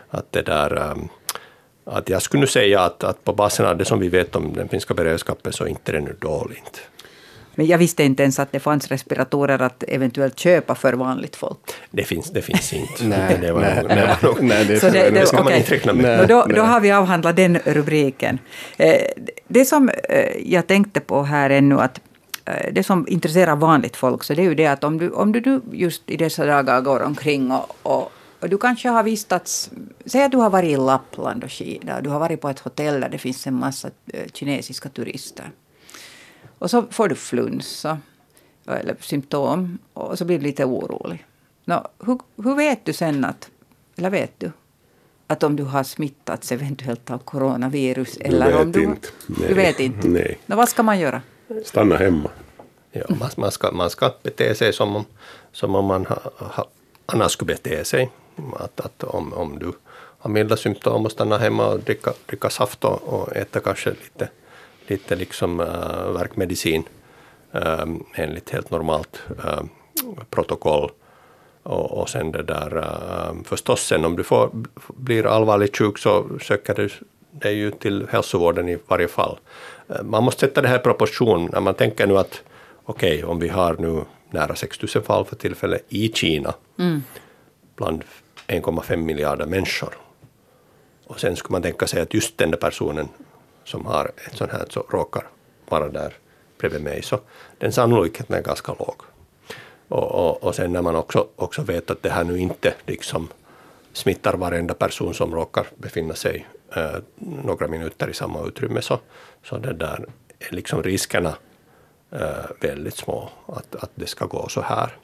att 0.09 0.31
det 0.31 0.41
där, 0.41 0.95
att 1.85 2.09
jag 2.09 2.21
skulle 2.21 2.41
nu 2.41 2.47
säga 2.47 2.81
att, 2.81 3.03
att 3.03 3.23
på 3.23 3.33
basen 3.33 3.65
av 3.65 3.77
det 3.77 3.85
som 3.85 3.99
vi 3.99 4.09
vet 4.09 4.35
om 4.35 4.53
den 4.53 4.69
finska 4.69 4.93
beredskapen 4.93 5.53
så 5.53 5.63
är 5.63 5.67
inte 5.67 5.91
det 5.91 5.99
nu 5.99 6.15
dåligt. 6.19 6.81
Men 7.55 7.65
jag 7.65 7.77
visste 7.77 8.03
inte 8.03 8.23
ens 8.23 8.39
att 8.39 8.51
det 8.51 8.59
fanns 8.59 8.87
respiratorer 8.87 9.61
att 9.61 9.83
eventuellt 9.87 10.39
köpa 10.39 10.75
för 10.75 10.93
vanligt 10.93 11.35
folk. 11.35 11.59
Det 11.91 12.03
finns, 12.03 12.29
det 12.31 12.41
finns 12.41 12.73
inte. 12.73 13.03
nej, 13.07 13.37
det 13.41 13.51
var 13.51 13.61
nej, 13.61 13.75
nog, 13.75 13.89
det 13.89 14.17
var 14.21 14.29
nog, 14.29 14.43
nej, 14.43 14.65
det, 14.65 14.79
Så 14.79 14.89
det, 14.89 15.09
det, 15.09 15.25
ska 15.25 15.43
man 15.43 15.53
inte 15.53 15.73
räkna 15.75 15.93
med. 15.93 16.27
Då, 16.27 16.45
då 16.55 16.61
har 16.61 16.79
vi 16.79 16.91
avhandlat 16.91 17.35
den 17.35 17.57
rubriken. 17.57 18.39
Eh, 18.77 19.01
Det 19.47 19.65
som 19.65 19.89
eh, 19.89 20.53
jag 20.53 20.67
tänkte 20.67 20.99
på 20.99 21.23
här 21.23 21.49
ännu 21.49 21.79
att 21.79 21.99
eh, 22.45 22.73
det 22.73 22.83
som 22.83 23.07
intresserar 23.07 23.55
vanligt 23.55 23.95
folk 23.95 24.23
så 24.23 24.33
det 24.33 24.41
är 24.41 24.43
ju 24.43 24.55
det 24.55 24.67
att 24.67 24.83
om 24.83 24.97
du, 24.97 25.09
om 25.09 25.31
du 25.31 25.61
just 25.71 26.09
i 26.09 26.17
dessa 26.17 26.45
dagar 26.45 26.81
går 26.81 27.03
omkring 27.03 27.51
och, 27.51 27.77
och 27.83 28.11
och 28.43 28.49
du 28.49 28.57
kanske 28.57 28.89
har 28.89 29.03
vistats, 29.03 29.71
säg 30.05 30.23
att 30.23 30.31
du 30.31 30.37
har 30.37 30.49
varit 30.49 30.69
i 30.69 30.75
Lappland 30.75 31.43
och 31.43 31.51
skidor. 31.51 32.01
Du 32.01 32.09
har 32.09 32.19
varit 32.19 32.41
på 32.41 32.49
ett 32.49 32.59
hotell 32.59 33.01
där 33.01 33.09
det 33.09 33.17
finns 33.17 33.47
en 33.47 33.53
massa 33.53 33.89
kinesiska 34.33 34.89
turister. 34.89 35.51
Och 36.63 36.69
så 36.69 36.83
får 36.91 37.07
du 37.07 37.15
flunsa 37.15 37.99
eller 38.67 38.95
symptom 38.99 39.77
och 39.93 40.17
så 40.17 40.25
blir 40.25 40.39
du 40.39 40.43
lite 40.43 40.65
orolig. 40.65 41.25
Nå, 41.65 41.87
hur, 42.05 42.19
hur 42.43 42.55
vet 42.55 42.85
du 42.85 42.93
sen 42.93 43.25
att, 43.25 43.49
eller 43.95 44.09
vet 44.09 44.39
du, 44.39 44.51
att 45.27 45.43
om 45.43 45.55
du 45.55 45.63
har 45.63 45.83
smittats 45.83 46.51
eventuellt 46.51 47.11
av 47.11 47.17
coronavirus? 47.17 48.17
Du 48.17 48.23
eller 48.23 48.45
vet 48.45 48.61
om 48.61 48.71
du, 48.71 48.83
inte. 48.83 49.07
Nej. 49.27 49.47
Du 49.47 49.53
vet 49.53 49.79
inte? 49.79 50.07
Nej. 50.07 50.39
Nå, 50.45 50.55
vad 50.55 50.69
ska 50.69 50.83
man 50.83 50.99
göra? 50.99 51.21
Stanna 51.65 51.97
hemma. 51.97 52.29
Ja, 52.91 53.05
man, 53.19 53.29
man, 53.37 53.51
ska, 53.51 53.71
man 53.71 53.89
ska 53.89 54.11
bete 54.23 54.55
sig 54.55 54.73
som 54.73 54.95
om, 54.95 55.05
som 55.51 55.75
om 55.75 55.85
man 55.85 56.05
ha, 56.05 56.17
ha, 56.37 56.69
annars 57.05 57.31
skulle 57.31 57.53
bete 57.53 57.85
sig. 57.85 58.11
Att, 58.59 58.79
att 58.79 59.03
om, 59.03 59.33
om 59.33 59.59
du 59.59 59.73
har 60.19 60.29
milda 60.29 60.57
symptom 60.57 61.05
och 61.05 61.11
stanna 61.11 61.37
hemma 61.37 61.67
och 61.67 61.79
dricka, 61.79 62.13
dricka 62.25 62.49
saft 62.49 62.83
och, 62.83 63.03
och 63.03 63.35
äta 63.35 63.59
kanske 63.59 63.89
lite, 63.89 64.29
lite 64.87 65.15
liksom, 65.15 65.59
uh, 65.59 66.11
verkmedicin 66.13 66.83
um, 67.51 68.05
enligt 68.15 68.49
helt 68.49 68.71
normalt 68.71 69.21
uh, 69.29 69.61
protokoll. 70.29 70.91
Och, 71.63 71.91
och 71.91 72.09
sen 72.09 72.31
det 72.31 72.43
där, 72.43 72.77
uh, 72.77 73.43
förstås 73.43 73.81
sen 73.81 74.05
om 74.05 74.15
du 74.15 74.23
får, 74.23 74.49
blir 74.87 75.25
allvarligt 75.25 75.77
sjuk 75.77 75.97
så 75.97 76.39
söker 76.41 76.73
du 76.73 76.89
dig 77.31 77.55
ju 77.55 77.71
till 77.71 78.07
hälsovården 78.09 78.69
i 78.69 78.77
varje 78.87 79.07
fall. 79.07 79.37
Man 80.03 80.23
måste 80.23 80.39
sätta 80.39 80.61
det 80.61 80.67
här 80.67 80.79
i 80.79 80.83
proportion 80.83 81.49
när 81.53 81.61
man 81.61 81.73
tänker 81.73 82.07
nu 82.07 82.17
att 82.17 82.41
okej, 82.85 83.17
okay, 83.17 83.29
om 83.29 83.39
vi 83.39 83.47
har 83.47 83.75
nu 83.79 84.03
nära 84.29 84.55
6 84.55 84.95
000 84.95 85.03
fall 85.03 85.25
för 85.25 85.35
tillfället 85.35 85.85
i 85.89 86.09
Kina, 86.13 86.53
mm. 86.79 87.03
bland 87.75 88.03
1,5 88.47 88.95
miljarder 88.95 89.45
människor. 89.45 89.93
Och 91.07 91.19
sen 91.19 91.35
skulle 91.35 91.51
man 91.51 91.61
tänka 91.61 91.87
sig 91.87 92.01
att 92.01 92.13
just 92.13 92.37
den 92.37 92.51
där 92.51 92.57
personen 92.57 93.09
som 93.63 93.85
har 93.85 94.11
ett 94.27 94.37
sånt 94.37 94.51
här 94.51 94.65
så 94.69 94.85
råkar 94.89 95.27
vara 95.69 95.89
där 95.89 96.13
bredvid 96.57 96.83
mig, 96.83 97.01
så 97.01 97.19
den 97.57 97.71
sannolikheten 97.71 98.35
är 98.35 98.41
ganska 98.41 98.71
låg. 98.79 98.95
Och, 99.87 100.11
och, 100.11 100.43
och 100.43 100.55
sen 100.55 100.73
när 100.73 100.81
man 100.81 100.95
också, 100.95 101.27
också 101.35 101.61
vet 101.61 101.91
att 101.91 102.03
det 102.03 102.09
här 102.09 102.23
nu 102.23 102.39
inte 102.39 102.73
liksom 102.85 103.27
smittar 103.93 104.33
varenda 104.33 104.73
person 104.73 105.13
som 105.13 105.35
råkar 105.35 105.67
befinna 105.75 106.15
sig 106.15 106.47
eh, 106.75 106.95
några 107.15 107.67
minuter 107.67 108.09
i 108.09 108.13
samma 108.13 108.45
utrymme, 108.45 108.81
så, 108.81 108.99
så 109.43 109.57
det 109.57 109.73
där 109.73 110.05
är 110.39 110.55
liksom 110.55 110.83
riskerna 110.83 111.35
eh, 112.11 112.45
väldigt 112.61 112.97
små 112.97 113.29
att, 113.45 113.75
att 113.75 113.91
det 113.95 114.07
ska 114.07 114.25
gå 114.25 114.49
så 114.49 114.61
här. 114.61 114.97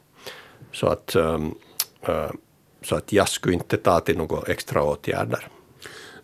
Så 0.72 0.86
att 0.86 1.16
um, 1.16 1.58
så 2.82 2.96
att 2.96 3.12
jag 3.12 3.28
skulle 3.28 3.54
inte 3.54 3.76
ta 3.76 4.00
till 4.00 4.18
några 4.18 4.52
extra 4.52 4.82
åtgärder. 4.82 5.48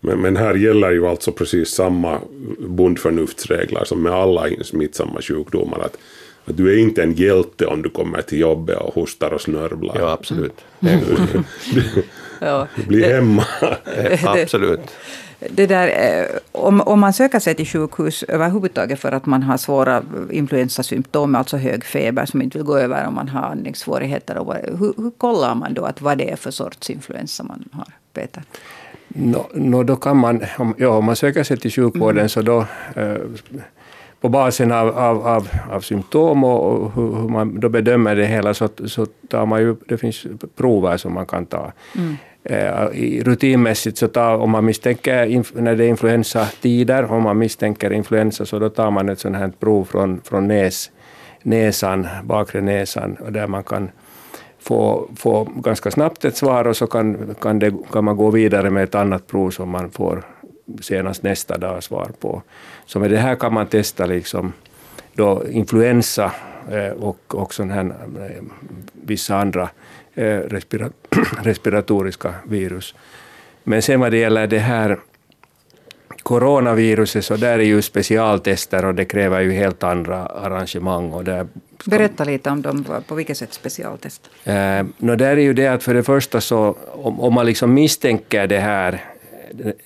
Men, 0.00 0.18
men 0.18 0.36
här 0.36 0.54
gäller 0.54 0.90
ju 0.90 1.06
alltså 1.06 1.32
precis 1.32 1.68
samma 1.68 2.20
bondförnuftsregler 2.58 3.84
som 3.84 4.02
med 4.02 4.12
alla 4.12 4.46
smittsamma 4.64 5.22
sjukdomar. 5.22 5.78
Att, 5.78 5.98
att 6.44 6.56
du 6.56 6.72
är 6.72 6.78
inte 6.78 7.02
en 7.02 7.12
hjälte 7.12 7.66
om 7.66 7.82
du 7.82 7.90
kommer 7.90 8.22
till 8.22 8.38
jobbet 8.38 8.78
och 8.78 8.94
hostar 8.94 9.30
och 9.30 9.40
snörvlar. 9.40 9.96
Ja, 9.98 10.10
absolut. 10.10 10.64
Ja. 12.40 12.68
Bli 12.88 13.12
hemma. 13.12 13.44
absolut. 14.24 14.80
Det 15.38 15.66
där, 15.66 15.88
eh, 15.88 16.38
om, 16.52 16.80
om 16.80 17.00
man 17.00 17.12
söker 17.12 17.38
sig 17.38 17.54
till 17.54 17.66
sjukhus 17.66 18.22
överhuvudtaget 18.22 19.00
för 19.00 19.12
att 19.12 19.26
man 19.26 19.42
har 19.42 19.56
svåra 19.56 20.02
influensasymptom, 20.30 21.34
alltså 21.34 21.56
hög 21.56 21.84
feber 21.84 22.26
som 22.26 22.42
inte 22.42 22.58
vill 22.58 22.66
gå 22.66 22.78
över 22.78 23.06
om 23.06 23.14
man 23.14 23.28
har 23.28 23.42
andningssvårigheter, 23.42 24.34
hur, 24.78 25.02
hur 25.02 25.10
kollar 25.10 25.54
man 25.54 25.74
då 25.74 25.84
att 25.84 26.00
vad 26.00 26.18
det 26.18 26.30
är 26.30 26.36
för 26.36 26.50
sorts 26.50 26.90
influensa 26.90 27.42
man 27.42 27.68
har, 27.72 27.88
Peter? 28.12 28.42
No, 29.18 29.46
no, 29.54 29.82
då 29.82 29.96
kan 29.96 30.16
man, 30.16 30.40
om, 30.58 30.74
ja, 30.78 30.88
om 30.88 31.04
man 31.04 31.16
söker 31.16 31.42
sig 31.42 31.56
till 31.56 31.70
sjukvården 31.70 32.18
mm. 32.18 32.28
så 32.28 32.42
då 32.42 32.66
eh, 32.96 33.16
på 34.20 34.28
basen 34.28 34.72
av, 34.72 34.98
av, 34.98 35.26
av, 35.26 35.48
av 35.70 35.80
symptom 35.80 36.44
och, 36.44 36.72
och 36.72 36.92
hur, 36.94 37.14
hur, 37.14 37.28
man 37.28 37.60
då 37.60 37.68
bedömer 37.68 38.16
det 38.16 38.26
hela 38.26 38.54
så, 38.54 38.68
så 38.84 39.06
tar 39.28 39.46
man 39.46 39.60
ju, 39.60 39.76
det 39.88 39.98
finns 39.98 40.26
prover 40.56 40.96
som 40.96 41.14
man 41.14 41.26
kan 41.26 41.46
ta. 41.46 41.72
Mm. 41.96 42.16
Eh, 42.44 43.24
rutinmässigt 43.24 43.98
så 43.98 44.08
tar, 44.08 44.34
om 44.34 44.50
man 44.50 44.64
misstänker, 44.64 45.42
när 45.60 45.76
det 45.76 45.84
är 45.84 45.88
influensatider, 45.88 47.12
om 47.12 47.22
man 47.22 47.38
misstänker 47.38 47.92
influensa 47.92 48.46
så 48.46 48.58
då 48.58 48.68
tar 48.68 48.90
man 48.90 49.08
ett 49.08 49.18
sånt 49.18 49.36
här 49.36 49.52
prov 49.60 49.84
från, 49.84 50.20
från 50.24 50.48
näs, 50.48 50.90
näsan, 51.42 52.06
bakre 52.24 52.60
näsan, 52.60 53.16
där 53.28 53.46
man 53.46 53.64
kan 53.64 53.90
få, 54.66 55.08
få 55.16 55.44
ganska 55.44 55.90
snabbt 55.90 56.24
ett 56.24 56.36
svar 56.36 56.66
och 56.66 56.76
så 56.76 56.86
kan, 56.86 57.34
kan, 57.40 57.58
det, 57.58 57.74
kan 57.92 58.04
man 58.04 58.16
gå 58.16 58.30
vidare 58.30 58.70
med 58.70 58.84
ett 58.84 58.94
annat 58.94 59.26
prov 59.26 59.50
som 59.50 59.70
man 59.70 59.90
får 59.90 60.22
senast 60.80 61.22
nästa 61.22 61.58
dag 61.58 61.82
svar 61.82 62.10
på. 62.20 62.42
Så 62.86 62.98
med 62.98 63.10
det 63.10 63.18
här 63.18 63.36
kan 63.36 63.54
man 63.54 63.66
testa 63.66 64.06
liksom 64.06 64.52
då 65.14 65.42
influensa 65.50 66.32
eh, 66.70 66.92
och, 66.92 67.34
och 67.34 67.54
sån 67.54 67.70
här, 67.70 67.84
eh, 67.84 68.42
vissa 68.92 69.36
andra 69.36 69.68
eh, 70.14 70.38
respira 70.38 70.90
respiratoriska 71.42 72.34
virus. 72.44 72.94
Men 73.64 73.82
sen 73.82 74.00
vad 74.00 74.10
det 74.10 74.18
gäller 74.18 74.46
det 74.46 74.58
här 74.58 74.98
coronaviruset 76.22 77.24
så 77.24 77.36
där 77.36 77.58
är 77.58 77.64
ju 77.64 77.82
specialtester 77.82 78.84
och 78.84 78.94
det 78.94 79.04
kräver 79.04 79.40
ju 79.40 79.52
helt 79.52 79.82
andra 79.82 80.26
arrangemang. 80.26 81.12
Och 81.12 81.24
där 81.24 81.46
Berätta 81.84 82.24
lite 82.24 82.50
om 82.50 82.62
dem, 82.62 82.84
på 83.08 83.14
vilket 83.14 83.38
sätt 83.38 83.52
specialtest? 83.52 84.30
Eh, 84.44 84.86
no, 84.98 85.16
där 85.16 85.36
är 85.36 85.36
ju 85.36 85.54
det 85.54 85.66
att 85.66 85.82
för 85.82 85.94
det 85.94 86.02
första 86.02 86.40
så 86.40 86.76
om, 86.92 87.20
om 87.20 87.34
man 87.34 87.46
liksom 87.46 87.74
misstänker 87.74 88.46
det 88.46 88.58
här, 88.58 89.04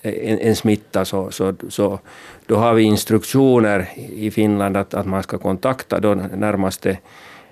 en, 0.02 0.38
en 0.38 0.56
smitta, 0.56 1.04
så, 1.04 1.30
så, 1.30 1.54
så 1.68 1.98
då 2.46 2.56
har 2.56 2.74
vi 2.74 2.82
instruktioner 2.82 3.88
i 3.96 4.30
Finland 4.30 4.76
att, 4.76 4.94
att 4.94 5.06
man 5.06 5.22
ska 5.22 5.38
kontakta 5.38 6.00
då 6.00 6.14
närmaste 6.14 6.98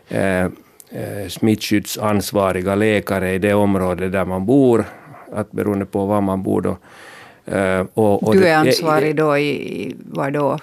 eh, 0.08 0.44
eh, 0.44 1.28
smittskyddsansvariga 1.28 2.74
läkare 2.74 3.32
i 3.34 3.38
det 3.38 3.54
område 3.54 4.08
där 4.08 4.24
man 4.24 4.46
bor, 4.46 4.84
att 5.32 5.52
beroende 5.52 5.86
på 5.86 6.06
var 6.06 6.20
man 6.20 6.42
bor 6.42 6.60
då. 6.60 6.76
Eh, 7.54 7.86
och, 7.94 8.22
och 8.22 8.34
Du 8.34 8.48
är 8.48 8.56
ansvarig 8.56 9.16
då 9.16 9.38
i 9.38 9.96
var 10.10 10.30
då? 10.30 10.58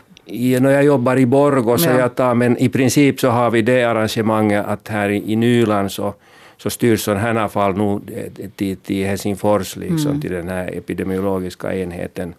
När 0.59 0.71
jag 0.71 0.84
jobbar 0.84 1.17
i 1.17 1.26
Borgå 1.26 1.78
så 1.78 1.89
Ja. 1.89 1.99
jag 1.99 2.15
tar, 2.15 2.34
men 2.36 2.57
i 2.57 2.69
princip 2.69 3.19
så 3.19 3.30
har 3.30 3.51
vi 3.51 3.61
det 3.61 3.84
arrangemanget 3.84 4.65
att 4.65 4.88
här 4.88 5.09
i, 5.09 5.32
i 5.32 5.36
Nyland 5.36 5.91
så, 5.91 6.13
så 6.57 6.69
styrs 6.69 7.01
sådana 7.01 7.21
här 7.21 7.47
fall 7.47 7.78
nu 7.78 7.99
eh, 8.15 8.49
till, 8.55 8.78
till 8.78 9.05
Helsingfors, 9.05 9.76
liksom, 9.76 10.21
till 10.21 10.32
den 10.32 10.49
här 10.49 10.78
epidemiologiska 10.78 11.76
enheten. 11.76 12.34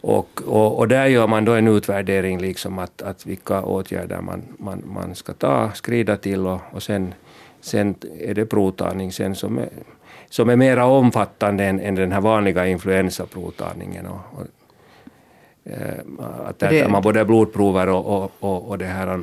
Och, 0.00 0.42
och, 0.46 0.78
och 0.78 0.88
där 0.88 1.06
gör 1.06 1.26
man 1.26 1.44
då 1.44 1.52
en 1.52 1.68
utvärdering, 1.68 2.40
liksom 2.40 2.78
att, 2.78 3.02
att 3.02 3.26
vilka 3.26 3.62
åtgärder 3.62 4.20
man, 4.20 4.42
man, 4.58 4.82
man 4.86 5.14
ska 5.14 5.32
ta, 5.32 5.70
skrida 5.74 6.16
till 6.16 6.46
och, 6.46 6.60
och 6.70 6.82
sen, 6.82 7.14
sen 7.60 7.94
är 8.20 8.34
det 8.34 8.46
provtagning 8.46 9.12
sen 9.12 9.34
som 9.34 9.58
är, 9.58 9.68
som 10.30 10.48
är 10.48 10.56
mera 10.56 10.86
omfattande 10.86 11.64
än, 11.64 11.80
än 11.80 11.94
den 11.94 12.12
här 12.12 12.20
vanliga 12.20 12.66
influensaprovtagningen. 12.66 14.06
Och, 14.06 14.20
och, 14.32 14.40
eh, 14.40 14.46
att 16.46 16.58
där 16.58 16.70
Det- 16.70 16.88
man 16.88 17.02
både 17.02 17.24
blodprover 17.24 17.88
och, 17.88 18.06
och, 18.22 18.32
och, 18.40 18.68
och 18.68 18.78
det 18.78 18.84
här, 18.84 19.22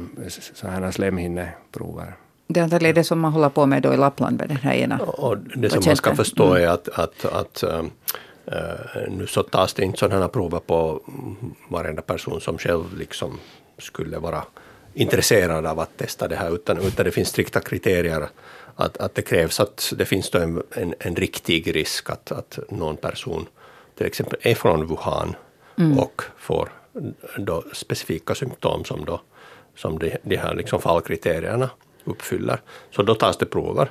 så 0.54 0.68
här 0.68 0.92
slemhinneprover. 0.92 2.14
Det 2.48 2.60
är 2.60 2.64
antagligen 2.64 2.96
det 2.96 3.04
som 3.04 3.20
man 3.20 3.32
håller 3.34 3.50
på 3.50 3.66
med 3.66 3.82
då 3.84 3.94
i 3.94 3.98
Lappland 3.98 4.38
med 4.38 4.48
den 4.48 4.58
här 4.58 4.74
ena. 4.74 4.98
Och 5.00 5.38
det 5.38 5.70
som 5.70 5.82
man 5.86 5.96
ska 5.96 6.16
förstå 6.16 6.54
är 6.54 6.68
att, 6.68 6.90
att, 6.90 7.26
att 7.26 7.64
äh, 7.64 7.84
nu 9.10 9.28
så 9.28 9.44
tas 9.44 9.74
det 9.74 9.84
inte 9.84 10.00
sådana 10.00 10.28
prover 10.28 10.60
på 10.60 11.02
varenda 11.70 12.02
person 12.02 12.42
som 12.42 12.58
själv 12.58 12.98
liksom 12.98 13.40
skulle 13.78 14.18
vara 14.18 14.44
intresserad 14.94 15.66
av 15.66 15.80
att 15.80 15.98
testa 15.98 16.28
det 16.28 16.36
här, 16.36 16.56
utan, 16.56 16.78
utan 16.78 17.06
det 17.06 17.12
finns 17.12 17.30
strikta 17.30 17.60
kriterier 17.60 18.28
att, 18.76 18.98
att 18.98 19.16
det 19.16 19.22
krävs 19.22 19.60
att 19.60 19.94
det 19.98 20.06
finns 20.06 20.30
då 20.30 20.40
en, 20.40 20.62
en, 20.72 20.94
en 21.00 21.16
riktig 21.16 21.76
risk 21.76 22.10
att, 22.10 22.32
att 22.32 22.60
någon 22.70 22.98
person 22.98 23.46
till 23.98 24.06
exempel 24.06 24.40
är 24.42 24.56
från 24.56 24.88
Wuhan 24.88 25.36
och 25.98 26.22
får 26.38 26.70
då 27.38 27.64
specifika 27.74 28.36
symptom 28.36 28.86
som, 28.86 29.06
då, 29.06 29.22
som 29.76 30.00
de, 30.00 30.18
de 30.24 30.36
här 30.36 30.56
liksom 30.56 30.82
fallkriterierna 30.82 31.70
uppfyller. 32.04 32.62
Så 32.92 33.04
då 33.04 33.16
tas 33.16 33.38
det 33.38 33.46
prover. 33.46 33.90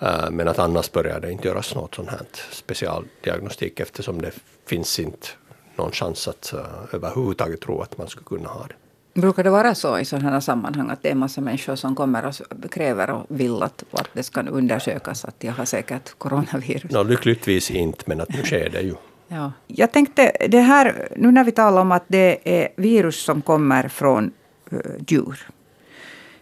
Eh, 0.00 0.30
Men 0.30 0.48
att 0.48 0.58
annars 0.58 0.92
börjar 0.92 1.20
det 1.20 1.32
inte 1.32 1.48
göras 1.48 1.74
något 1.74 1.94
sånt 1.94 2.10
här 2.10 2.20
specialdiagnostik 2.50 3.80
eftersom 3.80 4.22
det 4.22 4.32
finns 4.66 5.00
inte 5.00 5.28
någon 5.76 5.92
chans 5.92 6.28
att 6.28 6.54
uh, 6.54 6.60
överhuvudtaget 6.92 7.60
tro 7.60 7.80
att 7.80 7.98
man 7.98 8.08
skulle 8.08 8.24
kunna 8.24 8.48
ha 8.48 8.66
det. 8.66 8.74
Brukar 9.20 9.44
det 9.44 9.50
vara 9.50 9.74
så 9.74 9.98
i 9.98 10.04
sådana 10.04 10.30
här 10.30 10.40
sammanhang 10.40 10.90
att 10.90 11.02
det 11.02 11.10
är 11.10 11.14
massa 11.14 11.40
människor 11.40 11.76
som 11.76 11.94
kommer 11.94 12.26
och 12.26 12.72
kräver 12.72 13.10
och 13.10 13.26
vill 13.28 13.62
att, 13.62 13.84
att 13.90 14.08
det 14.12 14.22
ska 14.22 14.40
undersökas 14.40 15.24
att 15.24 15.34
jag 15.38 15.52
har 15.52 15.64
säkert 15.64 16.18
coronavirus? 16.18 16.90
Nå, 16.90 17.02
lyckligtvis 17.02 17.70
inte, 17.70 18.04
men 18.06 18.20
att 18.20 18.28
nu 18.28 18.42
sker 18.42 18.68
det 18.68 18.80
ju. 18.80 18.94
Ja. 19.32 19.52
Jag 19.66 19.92
tänkte, 19.92 20.32
det 20.48 20.60
här, 20.60 21.08
nu 21.16 21.32
när 21.32 21.44
vi 21.44 21.52
talar 21.52 21.80
om 21.80 21.92
att 21.92 22.04
det 22.06 22.38
är 22.60 22.68
virus 22.76 23.22
som 23.24 23.42
kommer 23.42 23.88
från 23.88 24.32
äh, 24.72 24.78
djur. 25.08 25.48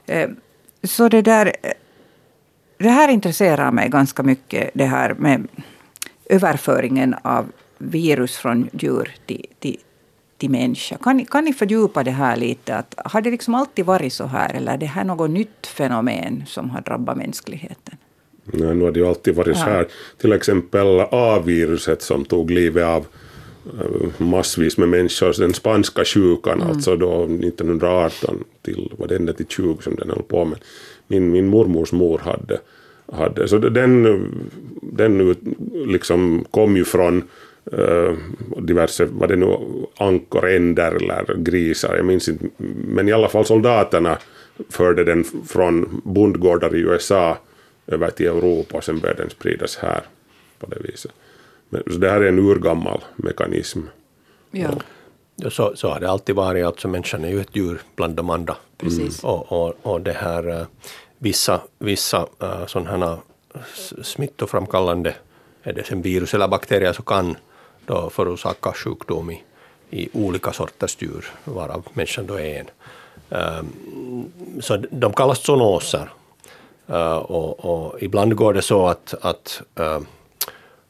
Äh, 0.07 0.31
så 0.83 1.09
det 1.09 1.23
där, 1.23 1.47
eh, 1.63 1.73
det 2.79 2.89
här 2.89 3.09
intresserar 3.09 3.73
mig 3.73 3.89
ganska 3.89 4.23
mycket, 4.23 4.71
det 4.75 4.85
här 4.85 5.15
med 5.15 5.49
överföringen 6.25 7.15
av 7.23 7.53
virus 7.79 8.37
från 8.37 8.69
djur 8.73 9.15
till, 9.27 9.47
till, 9.59 9.77
till 10.37 10.51
människa. 10.51 10.97
Kan, 10.97 11.17
ni- 11.17 11.25
kan 11.27 11.45
ni 11.45 11.53
fördjupa 11.53 12.03
det 12.05 12.11
här 12.11 12.37
lite? 12.37 12.77
Att, 12.77 12.95
har 13.05 13.21
det 13.21 13.31
liksom 13.31 13.55
alltid 13.55 13.87
varit 13.87 14.13
så 14.13 14.27
här 14.27 14.55
eller 14.55 14.73
är 14.73 14.79
det 14.79 14.87
här 14.87 15.05
något 15.05 15.31
nytt 15.31 15.67
fenomen 15.67 16.45
som 16.47 16.71
har 16.71 16.81
drabbat 16.81 17.17
mänskligheten? 17.17 17.97
Nej, 18.53 18.75
nu 18.75 18.85
har 18.85 18.91
det 18.91 19.01
ju 19.01 19.07
alltid 19.07 19.35
varit 19.35 19.57
så 19.57 19.65
här. 19.65 19.87
Till 20.19 20.33
exempel 20.33 21.01
A-viruset 21.11 22.03
som 22.03 22.25
tog 22.25 22.51
livet 22.51 22.85
av 22.85 23.07
eh, 23.81 24.23
massvis 24.25 24.79
med 24.79 24.89
människor, 24.89 25.41
den 25.41 25.55
spanska 25.55 26.05
sjukan, 26.05 26.63
alltså 26.63 26.97
då 26.97 27.25
1918 27.25 28.45
till, 28.63 28.93
vad 28.99 29.09
det 29.09 29.17
ända 29.17 29.33
till 29.33 29.47
20 29.47 29.83
som 29.83 29.95
den 29.95 30.11
höll 30.11 30.23
på 30.23 30.45
med. 30.45 30.59
Min, 31.09 31.31
min 31.31 31.49
mormors 31.49 31.93
mor 31.93 32.19
hade, 32.19 32.61
hade 33.13 33.49
så 33.49 33.59
den, 33.59 34.03
den 34.83 35.37
liksom 35.87 36.45
kom 36.51 36.77
ju 36.77 36.85
från 36.85 37.23
eh, 37.73 38.15
diverse, 38.59 39.05
vad 39.05 39.29
det 39.29 39.37
nu, 39.37 39.57
ankoränder 39.97 40.93
eller 40.93 41.35
grisar, 41.37 41.97
jag 41.97 42.07
minns 42.07 42.29
inte, 42.29 42.45
men 42.87 43.09
i 43.09 43.13
alla 43.13 43.29
fall 43.29 43.45
soldaterna 43.45 44.19
förde 44.69 45.05
den 45.05 45.25
från 45.49 46.01
bondgårdar 46.05 46.77
i 46.77 46.81
USA 46.81 47.39
över 47.91 48.11
till 48.11 48.27
Europa 48.27 48.77
och 48.77 48.85
sen 48.85 49.01
började 49.01 49.23
den 49.23 49.31
spridas 49.31 49.77
här 49.77 50.03
på 50.59 50.67
det 50.67 50.79
viset. 50.81 51.13
Men, 51.69 51.83
så 51.93 51.99
det 51.99 52.11
här 52.11 52.21
är 52.21 52.29
en 52.29 52.39
urgammal 52.39 53.05
mekanism. 53.17 53.81
Ja, 54.51 54.71
Ja, 55.43 55.51
Så, 55.51 55.77
så 55.77 55.89
har 55.89 56.01
det 56.01 56.11
alltid 56.11 56.35
varit, 56.35 56.65
alltså 56.65 56.89
människan 56.89 57.25
är 57.25 57.29
ju 57.29 57.41
ett 57.41 57.57
djur 57.57 57.81
bland 57.97 58.15
de 58.15 58.31
andra. 58.31 58.57
precis. 58.77 59.25
Och, 59.25 59.53
och, 59.53 59.75
och 59.83 60.01
det 60.01 60.13
här, 60.13 60.61
eh, 60.61 60.67
vissa, 61.19 61.61
vissa 61.79 62.27
uh, 62.43 62.67
sådana 62.67 63.07
här 63.07 63.19
smittoframkallande, 64.03 65.15
är 65.63 65.73
det 65.73 65.85
sen 65.85 66.03
virus 66.03 66.35
eller 66.35 66.49
bakterier, 66.49 66.93
så 66.93 67.03
kan 67.03 67.37
då 67.87 68.11
förorsaka 68.11 68.73
sjukdom 68.73 69.31
i, 69.31 69.43
i 69.91 70.09
olika 70.13 70.53
sorters 70.53 70.97
djur, 70.99 71.27
varav 71.45 71.87
människan 71.93 72.27
då 72.27 72.35
är 72.35 72.61
en. 72.61 72.71
Ehm, 73.31 73.73
så 74.61 74.77
de 74.91 75.13
kallas 75.13 75.39
zoonoser. 75.39 76.09
Uh, 76.91 77.17
och, 77.17 77.65
och 77.65 78.03
ibland 78.03 78.37
går 78.37 78.55
det 78.55 78.63
så 78.63 78.87
att, 78.87 79.15
att 79.21 79.63
uh, 79.81 80.01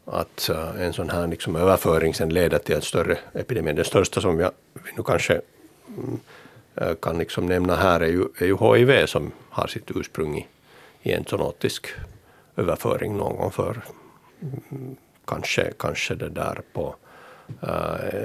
att 0.04 0.50
uh, 0.52 0.82
en 0.82 0.92
sån 0.92 1.10
här 1.10 1.26
liksom 1.26 1.56
överföring 1.56 2.14
sen 2.14 2.28
leder 2.28 2.58
till 2.58 2.74
en 2.74 2.82
större 2.82 3.18
epidemi. 3.32 3.72
Den 3.72 3.84
största 3.84 4.20
som 4.20 4.40
jag, 4.40 4.50
vi 4.72 4.92
nu 4.96 5.02
kanske 5.02 5.40
mm, 5.88 6.20
kan 7.02 7.18
liksom 7.18 7.46
nämna 7.46 7.76
här 7.76 8.00
är 8.00 8.06
ju, 8.06 8.24
är 8.38 8.46
ju 8.46 8.56
HIV 8.56 9.06
som 9.06 9.32
har 9.50 9.66
sitt 9.66 9.90
ursprung 9.94 10.38
i, 10.38 10.46
i 11.02 11.12
en 11.12 11.24
zoonotisk 11.24 11.88
överföring 12.56 13.16
någon 13.16 13.36
gång 13.36 13.50
för 13.50 13.82
mm, 14.40 14.96
kanske, 15.24 15.72
kanske 15.78 16.14
det 16.14 16.28
där 16.28 16.60
på 16.72 16.94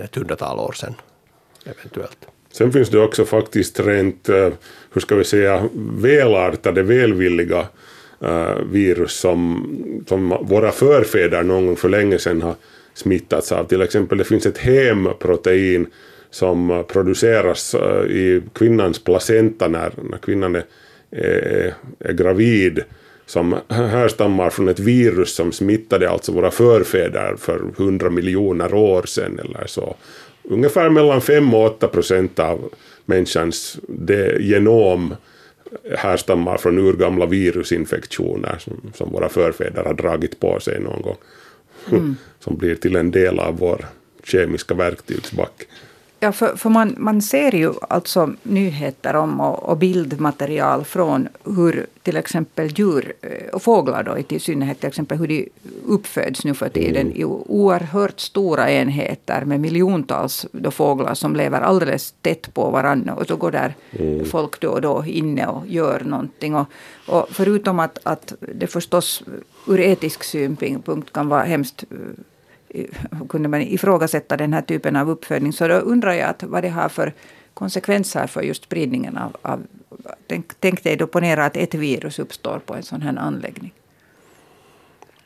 ett 0.04 0.16
hundratal 0.16 0.60
år 0.60 0.72
sedan 0.72 0.96
eventuellt. 1.66 2.28
Sen 2.58 2.72
finns 2.72 2.90
det 2.90 3.00
också 3.00 3.26
faktiskt 3.26 3.80
rent, 3.80 4.30
eh, 4.30 4.50
hur 4.94 5.02
ska 5.02 5.16
vi 5.16 5.24
säga, 5.24 5.70
välartade, 5.98 6.84
välvilliga 6.84 7.68
eh, 8.22 8.58
virus 8.72 9.14
som, 9.14 9.66
som 10.08 10.30
våra 10.42 10.72
förfäder 10.72 11.44
någon 11.44 11.66
gång 11.66 11.76
för 11.76 11.90
länge 11.90 12.18
sedan 12.18 12.42
har 12.42 12.56
smittats 12.94 13.52
av. 13.52 13.64
Till 13.64 13.82
exempel 13.82 14.18
det 14.18 14.24
finns 14.24 14.46
ett 14.46 14.58
hemprotein 14.58 15.88
som 16.30 16.84
produceras 16.88 17.76
eh, 17.76 18.06
i 18.06 18.42
kvinnans 18.54 19.00
placenta 19.04 19.68
när, 19.68 19.92
när 20.10 20.18
kvinnan 20.18 20.56
är, 20.56 20.66
är, 21.12 21.74
är 22.00 22.14
gravid 22.14 22.84
som 23.26 23.56
härstammar 23.70 24.50
från 24.50 24.68
ett 24.68 24.80
virus 24.80 25.36
som 25.36 25.52
smittade 25.52 26.10
alltså 26.10 26.32
våra 26.32 26.52
förfäder 26.52 27.36
för 27.38 27.62
100 27.78 28.10
miljoner 28.10 28.74
år 28.74 29.04
sedan 29.04 29.40
eller 29.40 29.68
så. 29.68 29.96
Ungefär 30.48 30.90
mellan 30.90 31.22
5 31.22 31.54
och 31.54 31.66
8 31.66 31.88
procent 31.88 32.40
av 32.40 32.74
människans 33.06 33.78
det 33.88 34.42
genom 34.42 35.16
härstammar 35.98 36.58
från 36.58 36.78
urgamla 36.80 37.26
virusinfektioner 37.26 38.58
som, 38.60 38.92
som 38.96 39.12
våra 39.12 39.30
förfäder 39.30 39.84
har 39.84 39.94
dragit 39.94 40.40
på 40.40 40.60
sig 40.60 40.80
någon 40.80 41.02
gång. 41.02 41.18
Som 42.40 42.58
blir 42.58 42.76
till 42.76 42.96
en 42.96 43.12
del 43.12 43.40
av 43.40 43.58
vår 43.58 43.86
kemiska 44.24 44.74
verktygsback. 44.74 45.68
Ja, 46.26 46.32
för, 46.32 46.56
för 46.56 46.70
man, 46.70 46.96
man 46.98 47.22
ser 47.22 47.56
ju 47.56 47.74
alltså 47.90 48.34
nyheter 48.44 49.16
om 49.16 49.42
och, 49.42 49.64
och 49.64 49.78
bildmaterial 49.78 50.84
från 50.86 51.28
hur 51.44 51.86
till 52.02 52.18
exempel 52.18 52.68
djur 52.68 53.14
eh, 53.22 53.54
och 53.54 53.62
fåglar 53.62 54.04
då 54.04 54.36
i 54.36 54.40
synnerhet 54.40 54.80
till 54.80 54.88
exempel 54.88 55.18
hur 55.18 55.28
de 55.28 55.50
uppföds 55.86 56.46
nu 56.46 56.54
för 56.54 56.70
tiden 56.70 57.12
i 57.12 57.24
oerhört 57.24 58.20
stora 58.20 58.72
enheter 58.72 59.46
med 59.46 59.60
miljontals 59.60 60.46
då 60.52 60.72
fåglar 60.72 61.14
som 61.14 61.36
lever 61.36 61.62
alldeles 61.62 62.14
tätt 62.22 62.54
på 62.54 62.70
varandra. 62.70 63.14
Och 63.14 63.28
så 63.28 63.36
går 63.36 63.52
där 63.52 63.76
folk 64.26 64.60
då 64.60 64.70
och 64.70 64.82
då 64.82 65.04
inne 65.06 65.48
och 65.48 65.68
gör 65.68 66.00
någonting. 66.00 66.56
Och, 66.56 66.68
och 67.08 67.28
förutom 67.32 67.80
att, 67.80 68.00
att 68.04 68.34
det 68.40 68.68
förstås 68.68 69.24
ur 69.68 69.80
etisk 69.80 70.24
synpunkt 70.24 71.14
kan 71.14 71.30
vara 71.30 71.44
hemskt 71.44 71.84
eh, 71.92 71.98
kunde 73.30 73.50
man 73.50 73.62
ifrågasätta 73.62 74.38
den 74.38 74.54
här 74.54 74.62
typen 74.62 74.96
av 74.96 75.10
uppfödning. 75.10 75.54
Så 75.54 75.68
då 75.68 75.74
undrar 75.76 76.14
jag 76.14 76.30
att 76.30 76.44
vad 76.44 76.64
det 76.64 76.70
har 76.70 76.90
för 76.90 77.14
konsekvenser 77.54 78.28
för 78.28 78.42
just 78.42 78.64
spridningen 78.64 79.18
av... 79.18 79.38
av 79.42 79.64
tänk, 80.28 80.46
tänk 80.60 80.84
dig 80.84 80.96
då 80.96 81.08
ponera 81.08 81.46
att 81.46 81.58
ett 81.58 81.74
virus 81.74 82.20
uppstår 82.20 82.60
på 82.66 82.76
en 82.76 82.84
sån 82.84 83.02
här 83.02 83.18
anläggning. 83.18 83.74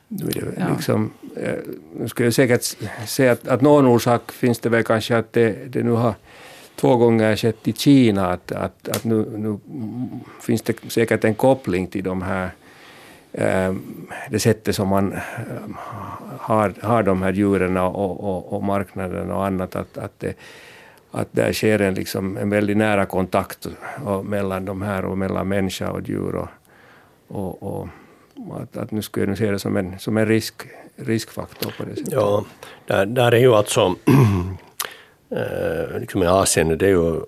Nu, 0.08 0.54
Ja. 0.58 0.66
liksom, 0.76 1.12
eh, 1.36 1.54
nu 2.00 2.08
skulle 2.08 2.28
jag 2.28 2.34
säkert 2.34 2.78
säga 3.08 3.32
att, 3.32 3.48
att 3.48 3.62
någon 3.62 3.86
orsak 3.86 4.32
finns 4.32 4.60
det 4.60 4.70
väl 4.70 4.84
kanske 4.84 5.18
att 5.18 5.34
det, 5.34 5.74
det 5.74 5.84
nu 5.84 5.92
har 5.92 6.14
två 6.76 6.96
gånger 6.96 7.36
skett 7.36 7.68
i 7.68 7.74
Kina, 7.74 8.28
att, 8.28 8.52
att, 8.52 8.90
att 8.90 9.04
nu, 9.04 9.26
nu 9.38 9.60
finns 10.42 10.62
det 10.62 10.74
säkert 10.88 11.24
en 11.24 11.36
koppling 11.36 11.88
till 11.88 12.04
de 12.04 12.22
här 12.22 12.52
det 14.30 14.40
sättet 14.40 14.76
som 14.76 14.88
man 14.88 15.14
eh, 15.14 15.20
har, 16.40 16.74
har 16.82 17.04
de 17.04 17.22
här 17.22 17.34
djuren 17.34 17.78
och, 17.78 18.24
och, 18.24 18.54
och 18.54 18.64
marknaden 18.64 19.32
och 19.32 19.46
annat, 19.46 19.76
att, 19.76 19.98
att, 19.98 20.20
det, 20.20 20.34
att 21.12 21.28
där 21.32 21.54
sker 21.54 21.82
en, 21.82 21.94
liksom, 21.94 22.38
en 22.38 22.50
väldigt 22.50 22.78
nära 22.78 23.06
kontakt 23.06 23.68
och, 24.06 24.26
mellan 24.26 24.66
de 24.66 24.82
här 24.82 25.06
och 25.06 25.18
mellan 25.18 25.48
människa 25.48 25.92
och 25.92 26.02
djur. 26.02 26.36
Och, 26.36 27.64
och, 27.64 27.64
och 27.64 28.62
att, 28.62 28.78
att 28.78 28.92
nu 28.92 29.02
skulle 29.02 29.26
jag 29.26 29.30
nu 29.30 29.36
se 29.36 29.52
det 29.52 29.60
som 29.60 29.78
en, 29.78 30.00
som 30.00 30.18
en 30.18 30.26
risk, 30.26 30.62
riskfaktor 30.96 31.74
på 31.78 31.84
det 31.84 31.96
sättet. 31.96 32.14
Ja, 32.14 32.46
där, 32.86 33.06
där 33.06 33.32
är 33.32 33.40
ju 33.40 33.54
alltså, 33.54 33.82
eh, 35.30 36.00
liksom 36.00 36.24
i 36.24 36.28
Asien, 36.28 36.78
det 36.78 36.86
är 36.86 36.90
ju 36.90 37.22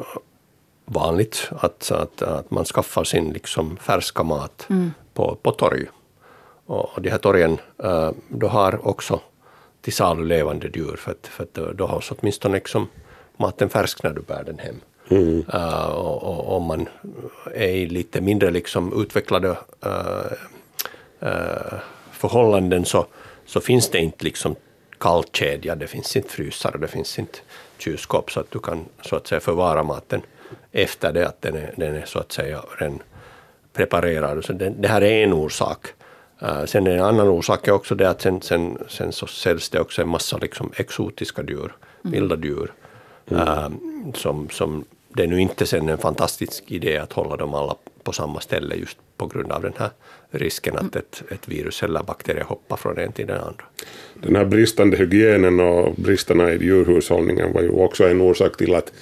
vanligt 0.85 1.49
att, 1.51 1.91
att, 1.91 2.21
att 2.21 2.51
man 2.51 2.65
skaffar 2.65 3.03
sin 3.03 3.33
liksom 3.33 3.77
färska 3.77 4.23
mat 4.23 4.67
på, 5.13 5.35
på 5.41 5.51
torg. 5.51 5.85
Och, 6.65 7.01
de 7.01 7.09
här 7.09 7.17
torgen, 7.17 7.57
eh, 7.83 8.11
då 8.29 8.47
har 8.47 8.87
också 8.87 9.19
till 9.81 9.93
salu 9.93 10.25
levande 10.25 10.67
djur, 10.73 10.95
för 10.97 11.11
att, 11.11 11.27
för 11.27 11.43
att 11.43 11.77
då- 11.77 11.85
hålls 11.87 12.11
åtminstone 12.11 12.53
liksom 12.55 12.87
maten 13.37 13.69
färsk 13.69 14.03
när 14.03 14.09
du 14.13 14.21
bär 14.21 14.43
den 14.43 14.59
hem. 14.59 14.75
Eh, 15.53 15.85
och, 15.85 16.23
och 16.23 16.55
om 16.57 16.63
man 16.63 16.89
är 17.53 17.67
i 17.67 17.85
lite 17.85 18.21
mindre 18.21 18.51
liksom 18.51 19.01
utvecklade 19.01 19.57
eh, 19.85 20.31
eh, 21.19 21.79
förhållanden 22.11 22.85
så, 22.85 23.05
så 23.45 23.61
finns 23.61 23.89
det 23.89 23.99
inte 23.99 24.23
liksom 24.23 24.55
kallkedja, 24.97 25.75
det 25.75 25.87
finns 25.87 26.15
inte 26.15 26.29
frysar 26.29 26.71
och 26.73 26.79
det 26.79 26.87
finns 26.87 27.19
inte 27.19 27.39
kylskåp 27.77 28.31
så 28.31 28.39
att 28.39 28.51
du 28.51 28.59
kan 28.59 28.85
så 29.01 29.15
att 29.15 29.27
säga 29.27 29.39
förvara 29.41 29.83
maten 29.83 30.21
efter 30.71 31.13
det 31.13 31.27
att 31.27 31.41
den 31.41 31.55
är, 31.55 31.73
den 31.77 31.95
är 31.95 32.05
så 32.05 32.19
att 32.19 32.31
säga 32.31 32.61
redan 32.77 32.99
preparerad. 33.73 34.45
Så 34.45 34.53
det, 34.53 34.69
det 34.69 34.87
här 34.87 35.01
är 35.01 35.23
en 35.23 35.33
orsak. 35.33 35.87
Uh, 36.43 36.65
sen 36.65 36.87
är 36.87 36.91
en 36.91 37.03
annan 37.03 37.27
orsak 37.27 37.67
är 37.67 37.71
också 37.71 37.95
det 37.95 38.09
att 38.09 38.21
sen, 38.21 38.41
sen, 38.41 38.77
sen 38.87 39.11
så 39.11 39.27
säljs 39.27 39.69
det 39.69 39.79
också 39.79 40.01
en 40.01 40.07
massa 40.07 40.37
liksom 40.37 40.71
exotiska 40.75 41.43
djur, 41.43 41.73
vilda 42.01 42.35
djur. 42.35 42.73
Uh, 43.31 43.69
som, 44.13 44.49
som 44.49 44.85
det 45.15 45.23
är 45.23 45.27
nu 45.27 45.41
inte 45.41 45.65
sen 45.65 45.89
en 45.89 45.97
fantastisk 45.97 46.63
idé 46.67 46.97
att 46.97 47.13
hålla 47.13 47.37
dem 47.37 47.53
alla 47.53 47.75
på 48.03 48.11
samma 48.11 48.39
ställe 48.39 48.75
just 48.75 48.97
på 49.17 49.27
grund 49.27 49.51
av 49.51 49.61
den 49.61 49.73
här 49.77 49.89
risken 50.31 50.77
att 50.77 50.95
ett, 50.95 51.23
ett 51.29 51.47
virus 51.47 51.83
eller 51.83 52.03
bakterie 52.03 52.43
hoppar 52.43 52.77
från 52.77 52.97
en 52.97 53.11
till 53.11 53.27
den 53.27 53.41
andra. 53.41 53.63
Den 54.13 54.35
här 54.35 54.45
bristande 54.45 54.97
hygienen 54.97 55.59
och 55.59 55.95
bristerna 55.95 56.51
i 56.51 56.63
djurhushållningen 56.63 57.53
var 57.53 57.61
ju 57.61 57.69
också 57.69 58.07
en 58.07 58.21
orsak 58.21 58.57
till 58.57 58.75
att 58.75 58.93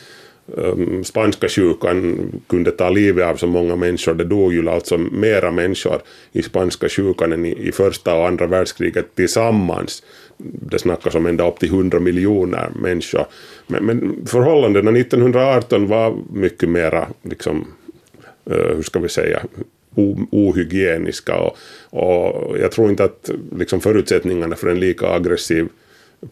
Ehm, 0.58 1.04
spanska 1.04 1.48
sjukan 1.50 2.18
kunde 2.48 2.72
ta 2.72 2.90
livet 2.90 3.26
av 3.26 3.36
så 3.36 3.48
många 3.48 3.76
människor. 3.76 4.14
Det 4.14 4.24
dog 4.24 4.54
ju 4.54 4.70
alltså 4.70 4.98
mera 4.98 5.52
människor 5.52 6.02
i 6.32 6.44
spanska 6.44 6.90
sjukan 6.90 7.34
än 7.34 7.46
i, 7.46 7.72
första 7.72 8.16
och 8.16 8.28
andra 8.28 8.48
världskriget 8.48 9.16
tillsammans. 9.16 10.04
Det 10.38 10.80
snackas 10.80 11.16
om 11.16 11.26
ända 11.26 11.48
upp 11.48 11.60
till 11.60 11.70
100 11.70 12.00
miljoner 12.00 12.70
människor. 12.76 13.26
Men, 13.68 13.86
men 13.86 14.26
förhållandena 14.26 14.92
1918 14.92 15.88
var 15.88 16.18
mycket 16.34 16.70
mera, 16.70 17.08
liksom, 17.22 17.68
eh, 18.46 18.76
hur 18.76 18.84
ska 18.84 19.00
vi 19.00 19.10
säga, 19.10 19.42
ohygieniska 20.32 21.36
och, 21.36 21.58
och 21.90 22.58
jag 22.60 22.72
tror 22.72 22.90
inte 22.90 23.04
att 23.04 23.30
liksom 23.58 23.82
förutsättningarna 23.82 24.56
för 24.56 24.68
en 24.68 24.80
lika 24.80 25.08
aggressiv 25.08 25.68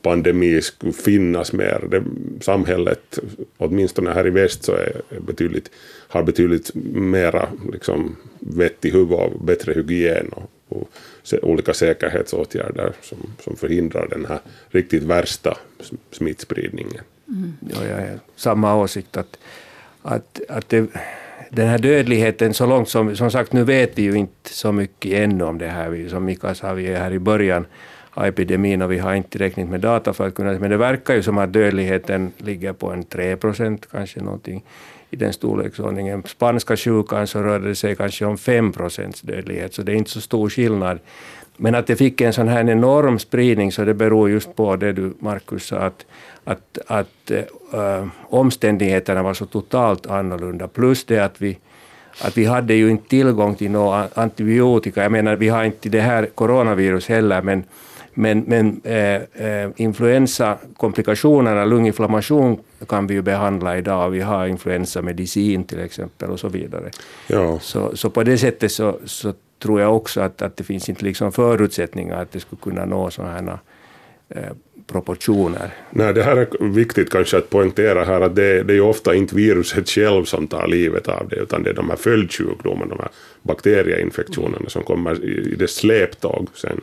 pandemi 0.01 0.61
skulle 0.61 0.93
finnas 0.93 1.53
mer. 1.53 1.83
Det, 1.91 2.03
samhället, 2.43 3.19
åtminstone 3.57 4.11
här 4.11 4.27
i 4.27 4.29
väst, 4.29 4.63
så 4.63 4.71
är 4.71 5.01
betydligt, 5.19 5.71
har 6.07 6.23
betydligt 6.23 6.71
mera 6.93 7.49
liksom, 7.71 8.15
vett 8.39 8.85
i 8.85 8.91
huvudet 8.91 9.33
och 9.33 9.45
bättre 9.45 9.73
hygien 9.73 10.29
och, 10.29 10.51
och 10.69 10.89
se, 11.23 11.39
olika 11.39 11.73
säkerhetsåtgärder 11.73 12.93
som, 13.01 13.17
som 13.43 13.55
förhindrar 13.55 14.07
den 14.07 14.25
här 14.25 14.39
riktigt 14.69 15.03
värsta 15.03 15.57
smittspridningen. 16.11 16.11
smittspridningen. 16.11 17.03
Ja, 17.59 17.87
jag 17.89 17.95
har 17.95 18.19
samma 18.35 18.75
åsikt 18.75 19.17
att, 19.17 19.39
att, 20.01 20.41
att 20.49 20.69
det, 20.69 20.87
den 21.49 21.67
här 21.67 21.77
dödligheten, 21.77 22.53
så 22.53 22.65
långt 22.65 22.89
som, 22.89 23.15
som 23.15 23.31
sagt, 23.31 23.53
nu 23.53 23.63
vet 23.63 23.97
vi 23.97 24.01
ju 24.01 24.13
inte 24.13 24.53
så 24.53 24.71
mycket 24.71 25.11
ännu 25.13 25.43
om 25.43 25.57
det 25.57 25.67
här. 25.67 26.07
Som 26.09 26.25
Mika 26.25 26.55
sa, 26.55 26.73
vi 26.73 26.87
är 26.87 26.99
här 26.99 27.13
i 27.13 27.19
början 27.19 27.65
epidemin 28.25 28.81
och 28.81 28.91
vi 28.91 28.97
har 28.97 29.15
inte 29.15 29.29
tillräckligt 29.29 29.69
med 29.69 29.79
data 29.79 30.13
för 30.13 30.27
att 30.27 30.35
kunna, 30.35 30.59
men 30.59 30.69
det 30.69 30.77
verkar 30.77 31.15
ju 31.15 31.23
som 31.23 31.37
att 31.37 31.53
dödligheten 31.53 32.31
ligger 32.37 32.73
på 32.73 32.91
en 32.91 33.03
3 33.03 33.35
procent, 33.35 33.87
kanske 33.91 34.21
någonting 34.21 34.63
i 35.09 35.15
den 35.15 35.33
storleksordningen. 35.33 36.23
Spanska 36.23 36.77
sjukan 36.77 37.27
så 37.27 37.43
rörde 37.43 37.67
det 37.67 37.75
sig 37.75 37.95
kanske 37.95 38.25
om 38.25 38.37
5 38.37 38.73
procents 38.73 39.21
dödlighet, 39.21 39.73
så 39.73 39.81
det 39.81 39.91
är 39.91 39.95
inte 39.95 40.11
så 40.11 40.21
stor 40.21 40.49
skillnad. 40.49 40.99
Men 41.57 41.75
att 41.75 41.87
det 41.87 41.95
fick 41.95 42.21
en 42.21 42.33
sån 42.33 42.47
här 42.47 42.69
enorm 42.69 43.19
spridning, 43.19 43.71
så 43.71 43.85
det 43.85 43.93
beror 43.93 44.29
just 44.29 44.55
på 44.55 44.75
det 44.75 44.93
du, 44.93 45.13
Markus, 45.19 45.65
sa, 45.65 45.77
att, 45.77 46.05
att, 46.43 46.77
att 46.87 47.31
äh, 47.73 48.07
omständigheterna 48.29 49.23
var 49.23 49.33
så 49.33 49.45
totalt 49.45 50.07
annorlunda. 50.07 50.67
Plus 50.67 51.05
det 51.05 51.19
att 51.19 51.41
vi, 51.41 51.57
att 52.21 52.37
vi 52.37 52.45
hade 52.45 52.73
ju 52.73 52.89
inte 52.89 53.09
tillgång 53.09 53.55
till 53.55 53.71
några 53.71 54.07
antibiotika. 54.13 55.03
Jag 55.03 55.11
menar, 55.11 55.35
vi 55.35 55.49
har 55.49 55.63
inte 55.63 55.89
det 55.89 56.01
här 56.01 56.25
coronavirus 56.35 57.07
heller, 57.07 57.41
men, 57.41 57.63
men, 58.17 58.43
men 58.47 58.81
äh, 58.83 59.15
äh, 59.15 59.69
influensakomplikationerna, 59.75 61.65
lunginflammation 61.65 62.59
kan 62.87 63.07
vi 63.07 63.13
ju 63.13 63.21
behandla 63.21 63.77
idag. 63.77 64.09
Vi 64.09 64.21
har 64.21 64.47
influensamedicin 64.47 65.63
till 65.63 65.79
exempel 65.79 66.29
och 66.29 66.39
så 66.39 66.49
vidare. 66.49 66.89
Ja. 67.27 67.59
Så, 67.59 67.97
så 67.97 68.09
på 68.09 68.23
det 68.23 68.37
sättet 68.37 68.71
så, 68.71 68.99
så 69.05 69.33
tror 69.59 69.81
jag 69.81 69.95
också 69.95 70.21
att, 70.21 70.41
att 70.41 70.57
det 70.57 70.63
finns 70.63 70.89
inte 70.89 71.05
liksom 71.05 71.31
förutsättningar 71.31 72.21
att 72.21 72.31
det 72.31 72.39
skulle 72.39 72.61
kunna 72.61 72.85
nå 72.85 73.09
sådana 73.09 73.31
här 73.31 73.57
eh, 74.29 74.53
proportioner. 74.87 75.73
Nej, 75.89 76.13
det 76.13 76.23
här 76.23 76.37
är 76.37 76.67
viktigt 76.67 77.09
kanske 77.09 77.37
att 77.37 77.49
poängtera 77.49 78.03
här 78.03 78.21
att 78.21 78.35
det, 78.35 78.63
det 78.63 78.73
är 78.73 78.81
ofta 78.81 79.15
inte 79.15 79.35
viruset 79.35 79.89
själv 79.89 80.25
som 80.25 80.47
tar 80.47 80.67
livet 80.67 81.07
av 81.07 81.27
det, 81.29 81.35
utan 81.35 81.63
det 81.63 81.69
är 81.69 81.73
de 81.73 81.89
här 81.89 81.97
följdsjukdomarna, 81.97 82.89
de 82.89 82.99
här 82.99 83.11
bakterieinfektionerna 83.41 84.69
som 84.69 84.83
kommer 84.83 85.23
i, 85.23 85.51
i 85.53 85.55
det 85.55 85.67
släptåg 85.67 86.47
sen. 86.53 86.81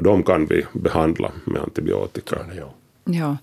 Och 0.00 0.04
de 0.04 0.22
kan 0.22 0.46
vi 0.46 0.66
behandla 0.72 1.30
med 1.44 1.62
antibiotika. 1.62 2.36
Ja. 3.04 3.36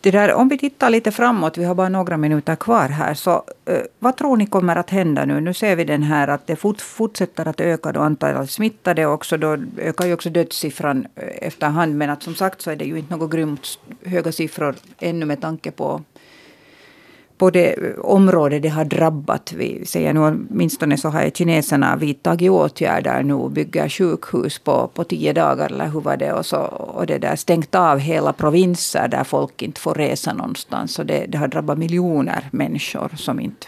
Det 0.00 0.10
där, 0.10 0.34
om 0.34 0.48
vi 0.48 0.58
tittar 0.58 0.90
lite 0.90 1.10
framåt, 1.10 1.58
vi 1.58 1.64
har 1.64 1.74
bara 1.74 1.88
några 1.88 2.16
minuter 2.16 2.56
kvar 2.56 2.88
här. 2.88 3.14
Så, 3.14 3.44
eh, 3.64 3.80
vad 3.98 4.16
tror 4.16 4.36
ni 4.36 4.46
kommer 4.46 4.76
att 4.76 4.90
hända 4.90 5.24
nu? 5.24 5.40
Nu 5.40 5.54
ser 5.54 5.76
vi 5.76 5.84
den 5.84 6.02
här 6.02 6.28
att 6.28 6.46
det 6.46 6.56
fort, 6.56 6.80
fortsätter 6.80 7.48
att 7.48 7.60
öka 7.60 7.92
då 7.92 8.00
antalet 8.00 8.50
smittade. 8.50 9.06
Också 9.06 9.36
då 9.36 9.56
ökar 9.78 10.06
ju 10.06 10.14
också 10.14 10.30
dödssiffran 10.30 11.06
eh, 11.14 11.46
efterhand. 11.46 11.96
Men 11.96 12.10
att 12.10 12.22
som 12.22 12.34
sagt 12.34 12.62
så 12.62 12.70
är 12.70 12.76
det 12.76 12.84
ju 12.84 12.98
inte 12.98 13.16
något 13.16 13.30
grymt 13.30 13.78
höga 14.04 14.32
siffror 14.32 14.74
ännu 14.98 15.26
med 15.26 15.40
tanke 15.40 15.70
på 15.70 16.02
på 17.38 17.50
det 17.50 17.98
område 17.98 18.58
det 18.58 18.68
har 18.68 18.84
drabbat. 18.84 19.52
Vi 19.52 19.86
säger 19.86 20.12
nu 20.12 20.20
åtminstone 20.20 20.96
så 20.96 21.08
har 21.08 21.30
kineserna 21.30 21.96
vidtagit 21.96 22.50
åtgärder 22.50 23.22
nu, 23.22 23.48
bygger 23.48 23.88
sjukhus 23.88 24.58
på, 24.58 24.90
på 24.94 25.04
tio 25.04 25.32
dagar 25.32 25.66
eller 25.66 25.88
hur 25.88 26.00
var 26.00 26.16
det 26.16 26.32
och, 26.32 26.46
så, 26.46 26.56
och 26.96 27.06
det 27.06 27.18
där 27.18 27.36
stängt 27.36 27.74
av 27.74 27.98
hela 27.98 28.32
provinser 28.32 29.08
där 29.08 29.24
folk 29.24 29.62
inte 29.62 29.80
får 29.80 29.94
resa 29.94 30.32
någonstans. 30.32 30.94
Så 30.94 31.02
det, 31.02 31.26
det 31.28 31.38
har 31.38 31.48
drabbat 31.48 31.78
miljoner 31.78 32.48
människor 32.50 33.10
som 33.16 33.40
inte... 33.40 33.66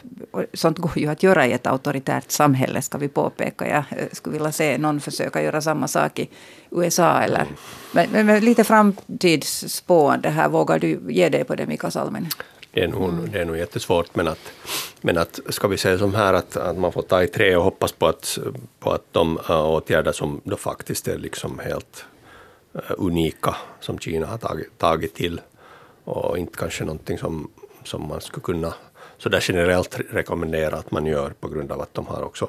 Sånt 0.53 0.79
går 0.79 0.99
ju 0.99 1.07
att 1.07 1.23
göra 1.23 1.47
i 1.47 1.53
ett 1.53 1.67
auktoritärt 1.67 2.31
samhälle 2.31 2.83
ska 2.83 2.99
vi 2.99 3.09
påpeka. 3.09 3.69
Jag 3.69 3.85
eh, 3.99 4.07
skulle 4.13 4.33
vilja 4.33 4.53
se 4.53 4.79
någon 4.79 5.01
försöka 5.01 5.43
göra 5.43 5.61
samma 5.61 5.89
sak 5.89 6.19
i 6.19 6.29
USA 6.71 7.21
eller... 7.21 7.47
Men, 7.93 8.07
men, 8.13 8.27
men 8.27 8.45
lite 8.45 8.65
framtidsspående 8.65 10.29
här, 10.29 10.49
vågar 10.49 10.79
du 10.79 11.01
ge 11.09 11.29
dig 11.29 11.45
på 11.45 11.55
det 11.55 11.67
Mika 11.67 11.91
Salmen? 11.91 12.27
Det 12.75 12.83
är, 12.83 12.89
nog, 12.89 13.31
det 13.31 13.41
är 13.41 13.45
nog 13.45 13.57
jättesvårt, 13.57 14.15
men 14.15 14.29
att, 14.29 14.53
men 15.01 15.19
att 15.19 15.41
ska 15.49 15.69
vi 15.69 15.77
säga 15.77 15.99
som 15.99 16.15
här 16.15 16.35
att, 16.35 16.57
att 16.57 16.79
man 16.79 16.93
får 16.93 17.03
ta 17.03 17.23
i 17.23 17.27
trä 17.27 17.57
och 17.57 17.65
hoppas 17.65 17.93
på 17.93 18.07
att, 18.07 18.39
på 18.79 18.91
att 18.91 19.05
de 19.13 19.39
uh, 19.51 19.67
åtgärder 19.67 20.13
som 20.13 20.41
då 20.45 20.57
faktiskt 20.57 21.09
är 21.09 21.19
liksom 21.19 21.59
helt 21.59 22.05
uh, 22.75 22.81
unika 22.99 23.57
som 23.81 23.99
Kina 23.99 24.27
har 24.27 24.39
tagit, 24.39 24.79
tagit 24.79 25.15
till 25.15 25.41
och 26.05 26.39
inte 26.39 26.59
kanske 26.59 26.85
någonting 26.85 27.19
som, 27.19 27.51
som 27.85 28.09
man 28.09 28.21
skulle 28.21 28.43
kunna 28.43 28.75
så 29.19 29.29
där 29.29 29.45
generellt 29.49 30.01
rekommendera 30.11 30.77
att 30.77 30.91
man 30.91 31.07
gör 31.07 31.31
på 31.41 31.49
grund 31.49 31.73
av 31.73 31.81
att 31.81 31.95
de 31.95 32.07
har 32.07 32.23
också 32.23 32.49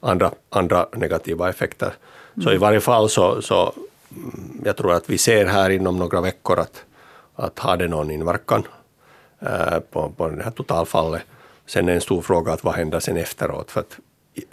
andra, 0.00 0.30
andra 0.48 0.86
negativa 0.92 1.48
effekter. 1.50 1.94
Så 2.42 2.52
i 2.52 2.56
varje 2.56 2.80
fall 2.80 3.08
så, 3.08 3.42
så 3.42 3.72
mm, 4.16 4.62
jag 4.64 4.76
tror 4.76 4.92
att 4.92 5.10
vi 5.10 5.18
ser 5.18 5.46
här 5.46 5.70
inom 5.70 5.98
några 5.98 6.20
veckor 6.20 6.58
att, 6.58 6.84
att 7.34 7.58
har 7.58 7.76
det 7.76 7.88
någon 7.88 8.10
inverkan 8.10 8.66
på, 9.90 10.10
på 10.16 10.28
det 10.28 10.42
här 10.44 10.50
totalfallet. 10.50 11.22
Sen 11.66 11.88
är 11.88 11.92
en 11.92 12.00
stor 12.00 12.22
fråga 12.22 12.52
att 12.52 12.64
vad 12.64 12.74
händer 12.74 13.00
sen 13.00 13.16
efteråt, 13.16 13.70
för 13.70 13.80
att 13.80 13.98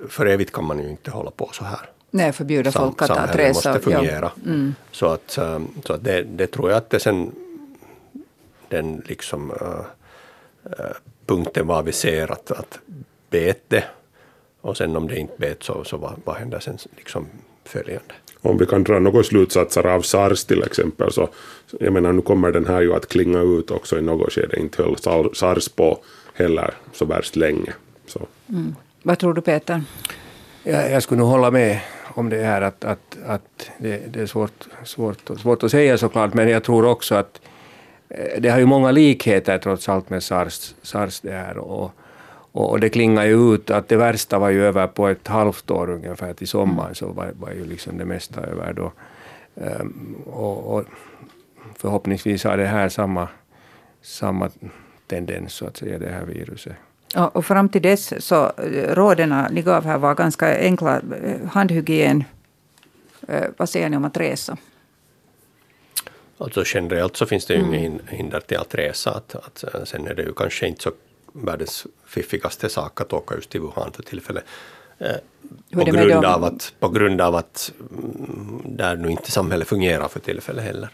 för 0.10 0.26
evigt 0.26 0.52
kan 0.52 0.66
man 0.66 0.80
ju 0.80 0.90
inte 0.90 1.12
hålla 1.12 1.32
på 1.32 1.50
så 1.54 1.64
här. 1.64 1.80
Nej, 2.12 2.32
förbjuda 2.34 2.72
Sam- 2.72 2.82
folk 2.84 3.02
att, 3.02 3.10
att 3.10 3.18
samhället 3.18 3.36
resa. 3.36 3.70
måste 3.74 3.92
Ja. 3.92 3.98
fungera. 3.98 4.32
Så 4.92 5.06
att, 5.08 5.38
eh, 5.38 5.60
så 5.86 5.94
att 5.94 6.04
det, 6.04 6.24
det 6.24 6.48
tror 6.48 6.70
jag 6.70 6.78
att 6.78 6.90
det 6.90 7.00
sen 7.00 7.32
den 8.70 9.04
liksom 9.06 9.52
eh, 9.52 9.86
eh, 10.80 10.92
punkten 11.26 11.68
var 11.68 11.84
vi 11.84 11.92
ser 11.92 12.32
att, 12.32 12.52
att 12.52 12.80
bet 13.30 13.64
det 13.68 13.84
och 14.62 14.78
sen 14.78 14.96
om 14.96 15.08
det 15.08 15.18
inte 15.20 15.34
bet 15.38 15.64
så, 15.64 15.84
så 15.84 15.98
vad, 15.98 16.14
vad 16.26 16.36
händer 16.36 16.60
sen 16.60 16.78
liksom 16.98 17.28
följande? 17.64 18.14
Om 18.46 18.58
vi 18.58 18.66
kan 18.66 18.84
dra 18.84 19.00
några 19.00 19.24
slutsatser 19.24 19.86
av 19.88 20.02
SARS 20.02 20.46
till 20.46 20.64
exempel 20.64 21.12
så 21.12 21.30
jag 21.80 21.94
menar 21.94 22.14
nu 22.14 22.22
kommer 22.22 22.52
den 22.52 22.66
här 22.66 22.82
ju 22.82 22.94
att 22.94 23.08
klinga 23.08 23.40
ut 23.42 23.72
också 23.72 23.98
i 24.00 24.02
något 24.02 24.34
skede. 24.34 24.60
Inte 24.60 24.84
höll 24.84 24.98
Sar- 24.98 25.34
SARS 25.34 25.70
på 25.70 25.98
heller 26.34 26.74
så 26.94 27.06
värst 27.06 27.36
länge. 27.36 27.74
Så. 28.08 28.20
Vad 29.04 29.20
tror 29.20 29.34
du 29.34 29.42
Peter? 29.42 29.84
Jag, 30.64 30.92
jag 30.92 31.04
skulle 31.04 31.20
nog 31.20 31.30
hålla 31.30 31.52
med 31.52 31.80
om 32.16 32.30
det 32.30 32.44
här 32.44 32.62
att, 32.62 32.84
att, 32.86 33.18
att 33.26 33.70
det, 33.78 34.14
det 34.14 34.22
är 34.22 34.26
svårt, 34.26 34.68
svårt, 34.84 35.40
svårt 35.42 35.64
att 35.64 35.72
säga 35.72 35.98
såklart, 35.98 36.34
men 36.34 36.50
jag 36.50 36.64
tror 36.64 36.86
också 36.86 37.16
att 37.16 37.42
eh, 38.10 38.42
det 38.42 38.50
har 38.50 38.60
ju 38.60 38.66
många 38.66 38.92
likheter 38.92 39.58
trots 39.58 39.90
allt 39.90 40.10
med 40.10 40.24
sars, 40.24 40.76
SARS 40.82 41.22
det 41.22 41.32
här. 41.32 41.58
Och, 41.58 41.92
och, 42.54 42.70
och 42.70 42.80
det 42.80 42.90
klingar 42.90 43.26
ju 43.26 43.54
ut 43.56 43.70
att 43.72 43.88
det 43.88 43.98
värsta 43.98 44.40
var 44.40 44.50
ju 44.50 44.66
över 44.66 44.88
på 44.88 45.08
ett 45.08 45.28
halvt 45.28 45.72
år 45.72 45.90
ungefär, 45.90 46.34
till 46.34 46.48
sommaren 46.48 46.96
så 46.96 47.08
var, 47.08 47.32
var 47.40 47.52
ju 47.52 47.66
liksom 47.66 47.98
det 47.98 48.06
mesta 48.06 48.42
över 48.42 48.74
då. 48.74 48.92
Ehm, 49.56 50.16
och, 50.26 50.76
och 50.76 50.84
förhoppningsvis 51.78 52.44
har 52.44 52.58
det 52.58 52.66
här 52.66 52.90
samma, 52.90 53.28
samma 54.02 54.50
tendens, 55.08 55.54
så 55.54 55.66
att 55.68 55.78
säga, 55.78 56.00
det 56.00 56.10
här 56.10 56.26
viruset. 56.26 56.74
Och, 57.16 57.36
och 57.36 57.46
fram 57.46 57.70
till 57.70 57.82
dess 57.82 58.26
så 58.26 58.46
eh, 58.46 58.96
råden 58.96 59.46
ni 59.52 59.62
gav 59.62 59.84
här 59.86 59.98
var 59.98 60.16
ganska 60.16 60.60
enkla. 60.60 60.96
Eh, 61.24 61.48
Handhygien. 61.52 62.24
Eh, 63.28 63.44
Vad 63.58 63.70
säger 63.70 63.90
ni 63.90 63.98
om 63.98 64.06
att 64.06 64.18
resa? 64.18 64.58
Alltså 66.38 66.64
generellt 66.66 67.16
så 67.18 67.26
finns 67.26 67.46
det 67.46 67.54
ju 67.54 67.60
inga 67.60 67.78
hin- 67.78 68.02
hinder 68.10 68.40
till 68.40 68.58
att 68.58 68.76
resa. 68.76 69.12
Att, 69.12 69.36
att, 69.36 69.64
eh, 69.74 69.84
sen 69.84 70.08
är 70.08 70.14
det 70.14 70.22
ju 70.24 70.34
kanske 70.34 70.68
inte 70.68 70.82
så 70.84 70.92
världens 71.34 71.88
fiffigaste 72.14 72.70
sak 72.70 73.02
att 73.02 73.14
åka 73.14 73.36
just 73.36 73.50
till 73.50 73.62
Wuhan 73.62 73.92
för 73.92 74.04
tillfället. 74.04 74.44
Eh, 75.00 75.08
På 75.74 75.84
det 75.84 75.92
grund, 75.92 76.26
av 76.26 76.44
att, 76.44 76.74
på 76.80 76.90
grund 76.90 77.22
av 77.22 77.36
att 77.36 77.72
mm, 77.92 78.62
där 78.66 78.96
nu 78.96 79.10
inte 79.10 79.32
samhället 79.32 79.68
fungerar 79.68 80.08
för 80.08 80.20
tillfället 80.20 80.64
heller. 80.64 80.90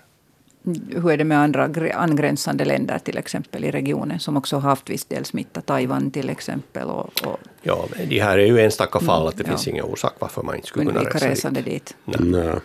Hur 0.89 1.11
är 1.11 1.17
det 1.17 1.23
med 1.23 1.39
andra 1.39 1.69
angränsande 1.93 2.65
länder 2.65 2.99
till 2.99 3.17
exempel 3.17 3.65
i 3.65 3.71
regionen 3.71 4.19
som 4.19 4.37
också 4.37 4.55
har 4.55 4.69
haft 4.69 4.89
viss 4.89 5.05
del 5.05 5.25
smitta? 5.25 5.61
Taiwan 5.61 6.11
till 6.11 6.29
exempel. 6.29 6.87
Och, 6.87 7.09
och 7.25 7.39
Ja, 7.61 7.85
men 7.97 8.09
de 8.09 8.19
här 8.19 8.37
är 8.37 8.45
ju 8.45 8.59
enstaka 8.59 8.99
fall 8.99 9.27
att 9.27 9.37
det 9.37 9.43
Mm, 9.43 9.51
ja. 9.51 9.57
finns 9.57 9.67
ingen 9.67 9.85
orsak 9.85 10.13
varför 10.19 10.43
man 10.43 10.55
inte 10.55 10.67
skulle 10.67 10.85
kunna 10.85 11.01
resa 11.01 11.19
dit. 11.19 11.23
resande 11.29 11.61
dit. 11.61 11.95
Nej. 12.05 12.55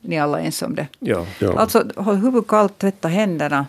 Ni 0.00 0.16
är 0.16 0.22
alla 0.22 0.40
ense 0.40 0.66
om 0.66 0.74
det. 0.74 0.86
Ja. 0.98 1.26
Ja. 1.38 1.52
Alltså 1.58 1.84
håll 1.96 2.16
huvudet 2.16 2.48
kallt, 2.48 2.78
tvätta 2.78 3.08
händerna 3.08 3.66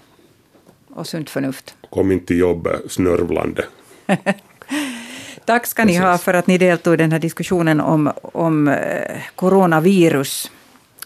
och 0.89 1.07
sunt 1.07 1.29
förnuft. 1.29 1.75
Kom 1.89 2.11
inte 2.11 2.25
till 2.25 2.37
jobbet 2.39 2.91
snörvlande. 2.91 3.65
Tack 5.45 5.65
ska 5.65 5.85
ni 5.85 5.97
ha 5.97 6.17
för 6.17 6.33
att 6.33 6.47
ni 6.47 6.57
deltog 6.57 6.93
i 6.93 6.97
den 6.97 7.11
här 7.11 7.19
diskussionen 7.19 7.81
om, 7.81 8.11
om 8.21 8.67
eh, 8.67 9.21
coronavirus. 9.35 10.51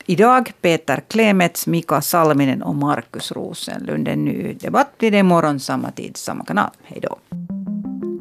Idag 0.06 0.52
Peter 0.62 1.02
Klemets, 1.08 1.68
Mika 1.68 2.02
Salminen 2.02 2.62
och 2.62 2.76
Markus 2.76 3.32
Rosenlund. 3.32 4.08
En 4.08 4.26
ny 4.26 4.54
debatt 4.54 4.98
blir 4.98 5.12
det 5.12 5.18
imorgon 5.18 5.60
samma 5.60 5.92
tid, 5.92 6.18
samma 6.18 6.46
kanal. 6.46 6.70
Hej 6.84 7.00
då. 7.02 7.18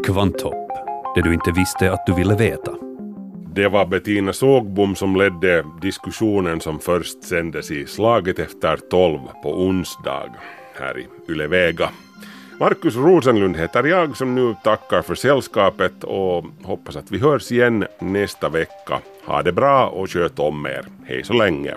Kvanthopp, 0.05 0.71
det 1.15 1.23
du 1.23 1.35
inte 1.35 1.53
visste 1.53 1.93
att 1.93 2.07
du 2.07 2.15
ville 2.15 2.35
veta. 2.35 2.73
Det 3.55 3.69
var 3.69 3.87
Bettina 3.87 4.33
Sågbom 4.33 4.97
som 4.97 5.17
ledde 5.17 5.65
diskussionen 5.83 6.61
som 6.61 6.81
först 6.81 7.25
sändes 7.25 7.71
i 7.71 7.87
Slaget 7.87 8.39
efter 8.39 8.77
tolv 8.77 9.21
på 9.43 9.63
onsdag 9.63 10.35
här 10.81 10.99
i 10.99 11.07
Yle 11.33 11.47
Vega. 11.47 11.91
Markus 12.61 12.97
Rosenlund 12.97 13.57
heter 13.57 13.85
jag 13.85 14.17
som 14.17 14.35
nu 14.35 14.55
tackar 14.65 15.03
för 15.03 15.15
sällskapet 15.15 16.05
och 16.05 16.45
hoppas 16.63 16.97
att 16.97 17.11
vi 17.11 17.19
hörs 17.19 17.53
igen 17.53 17.87
nästa 17.99 18.49
vecka. 18.49 19.01
Ha 19.27 19.43
det 19.43 19.53
bra 19.53 19.89
och 19.89 20.11
sköt 20.11 20.39
om 20.39 20.67
er. 20.67 20.85
Hej 21.05 21.25
så 21.25 21.33
länge. 21.33 21.75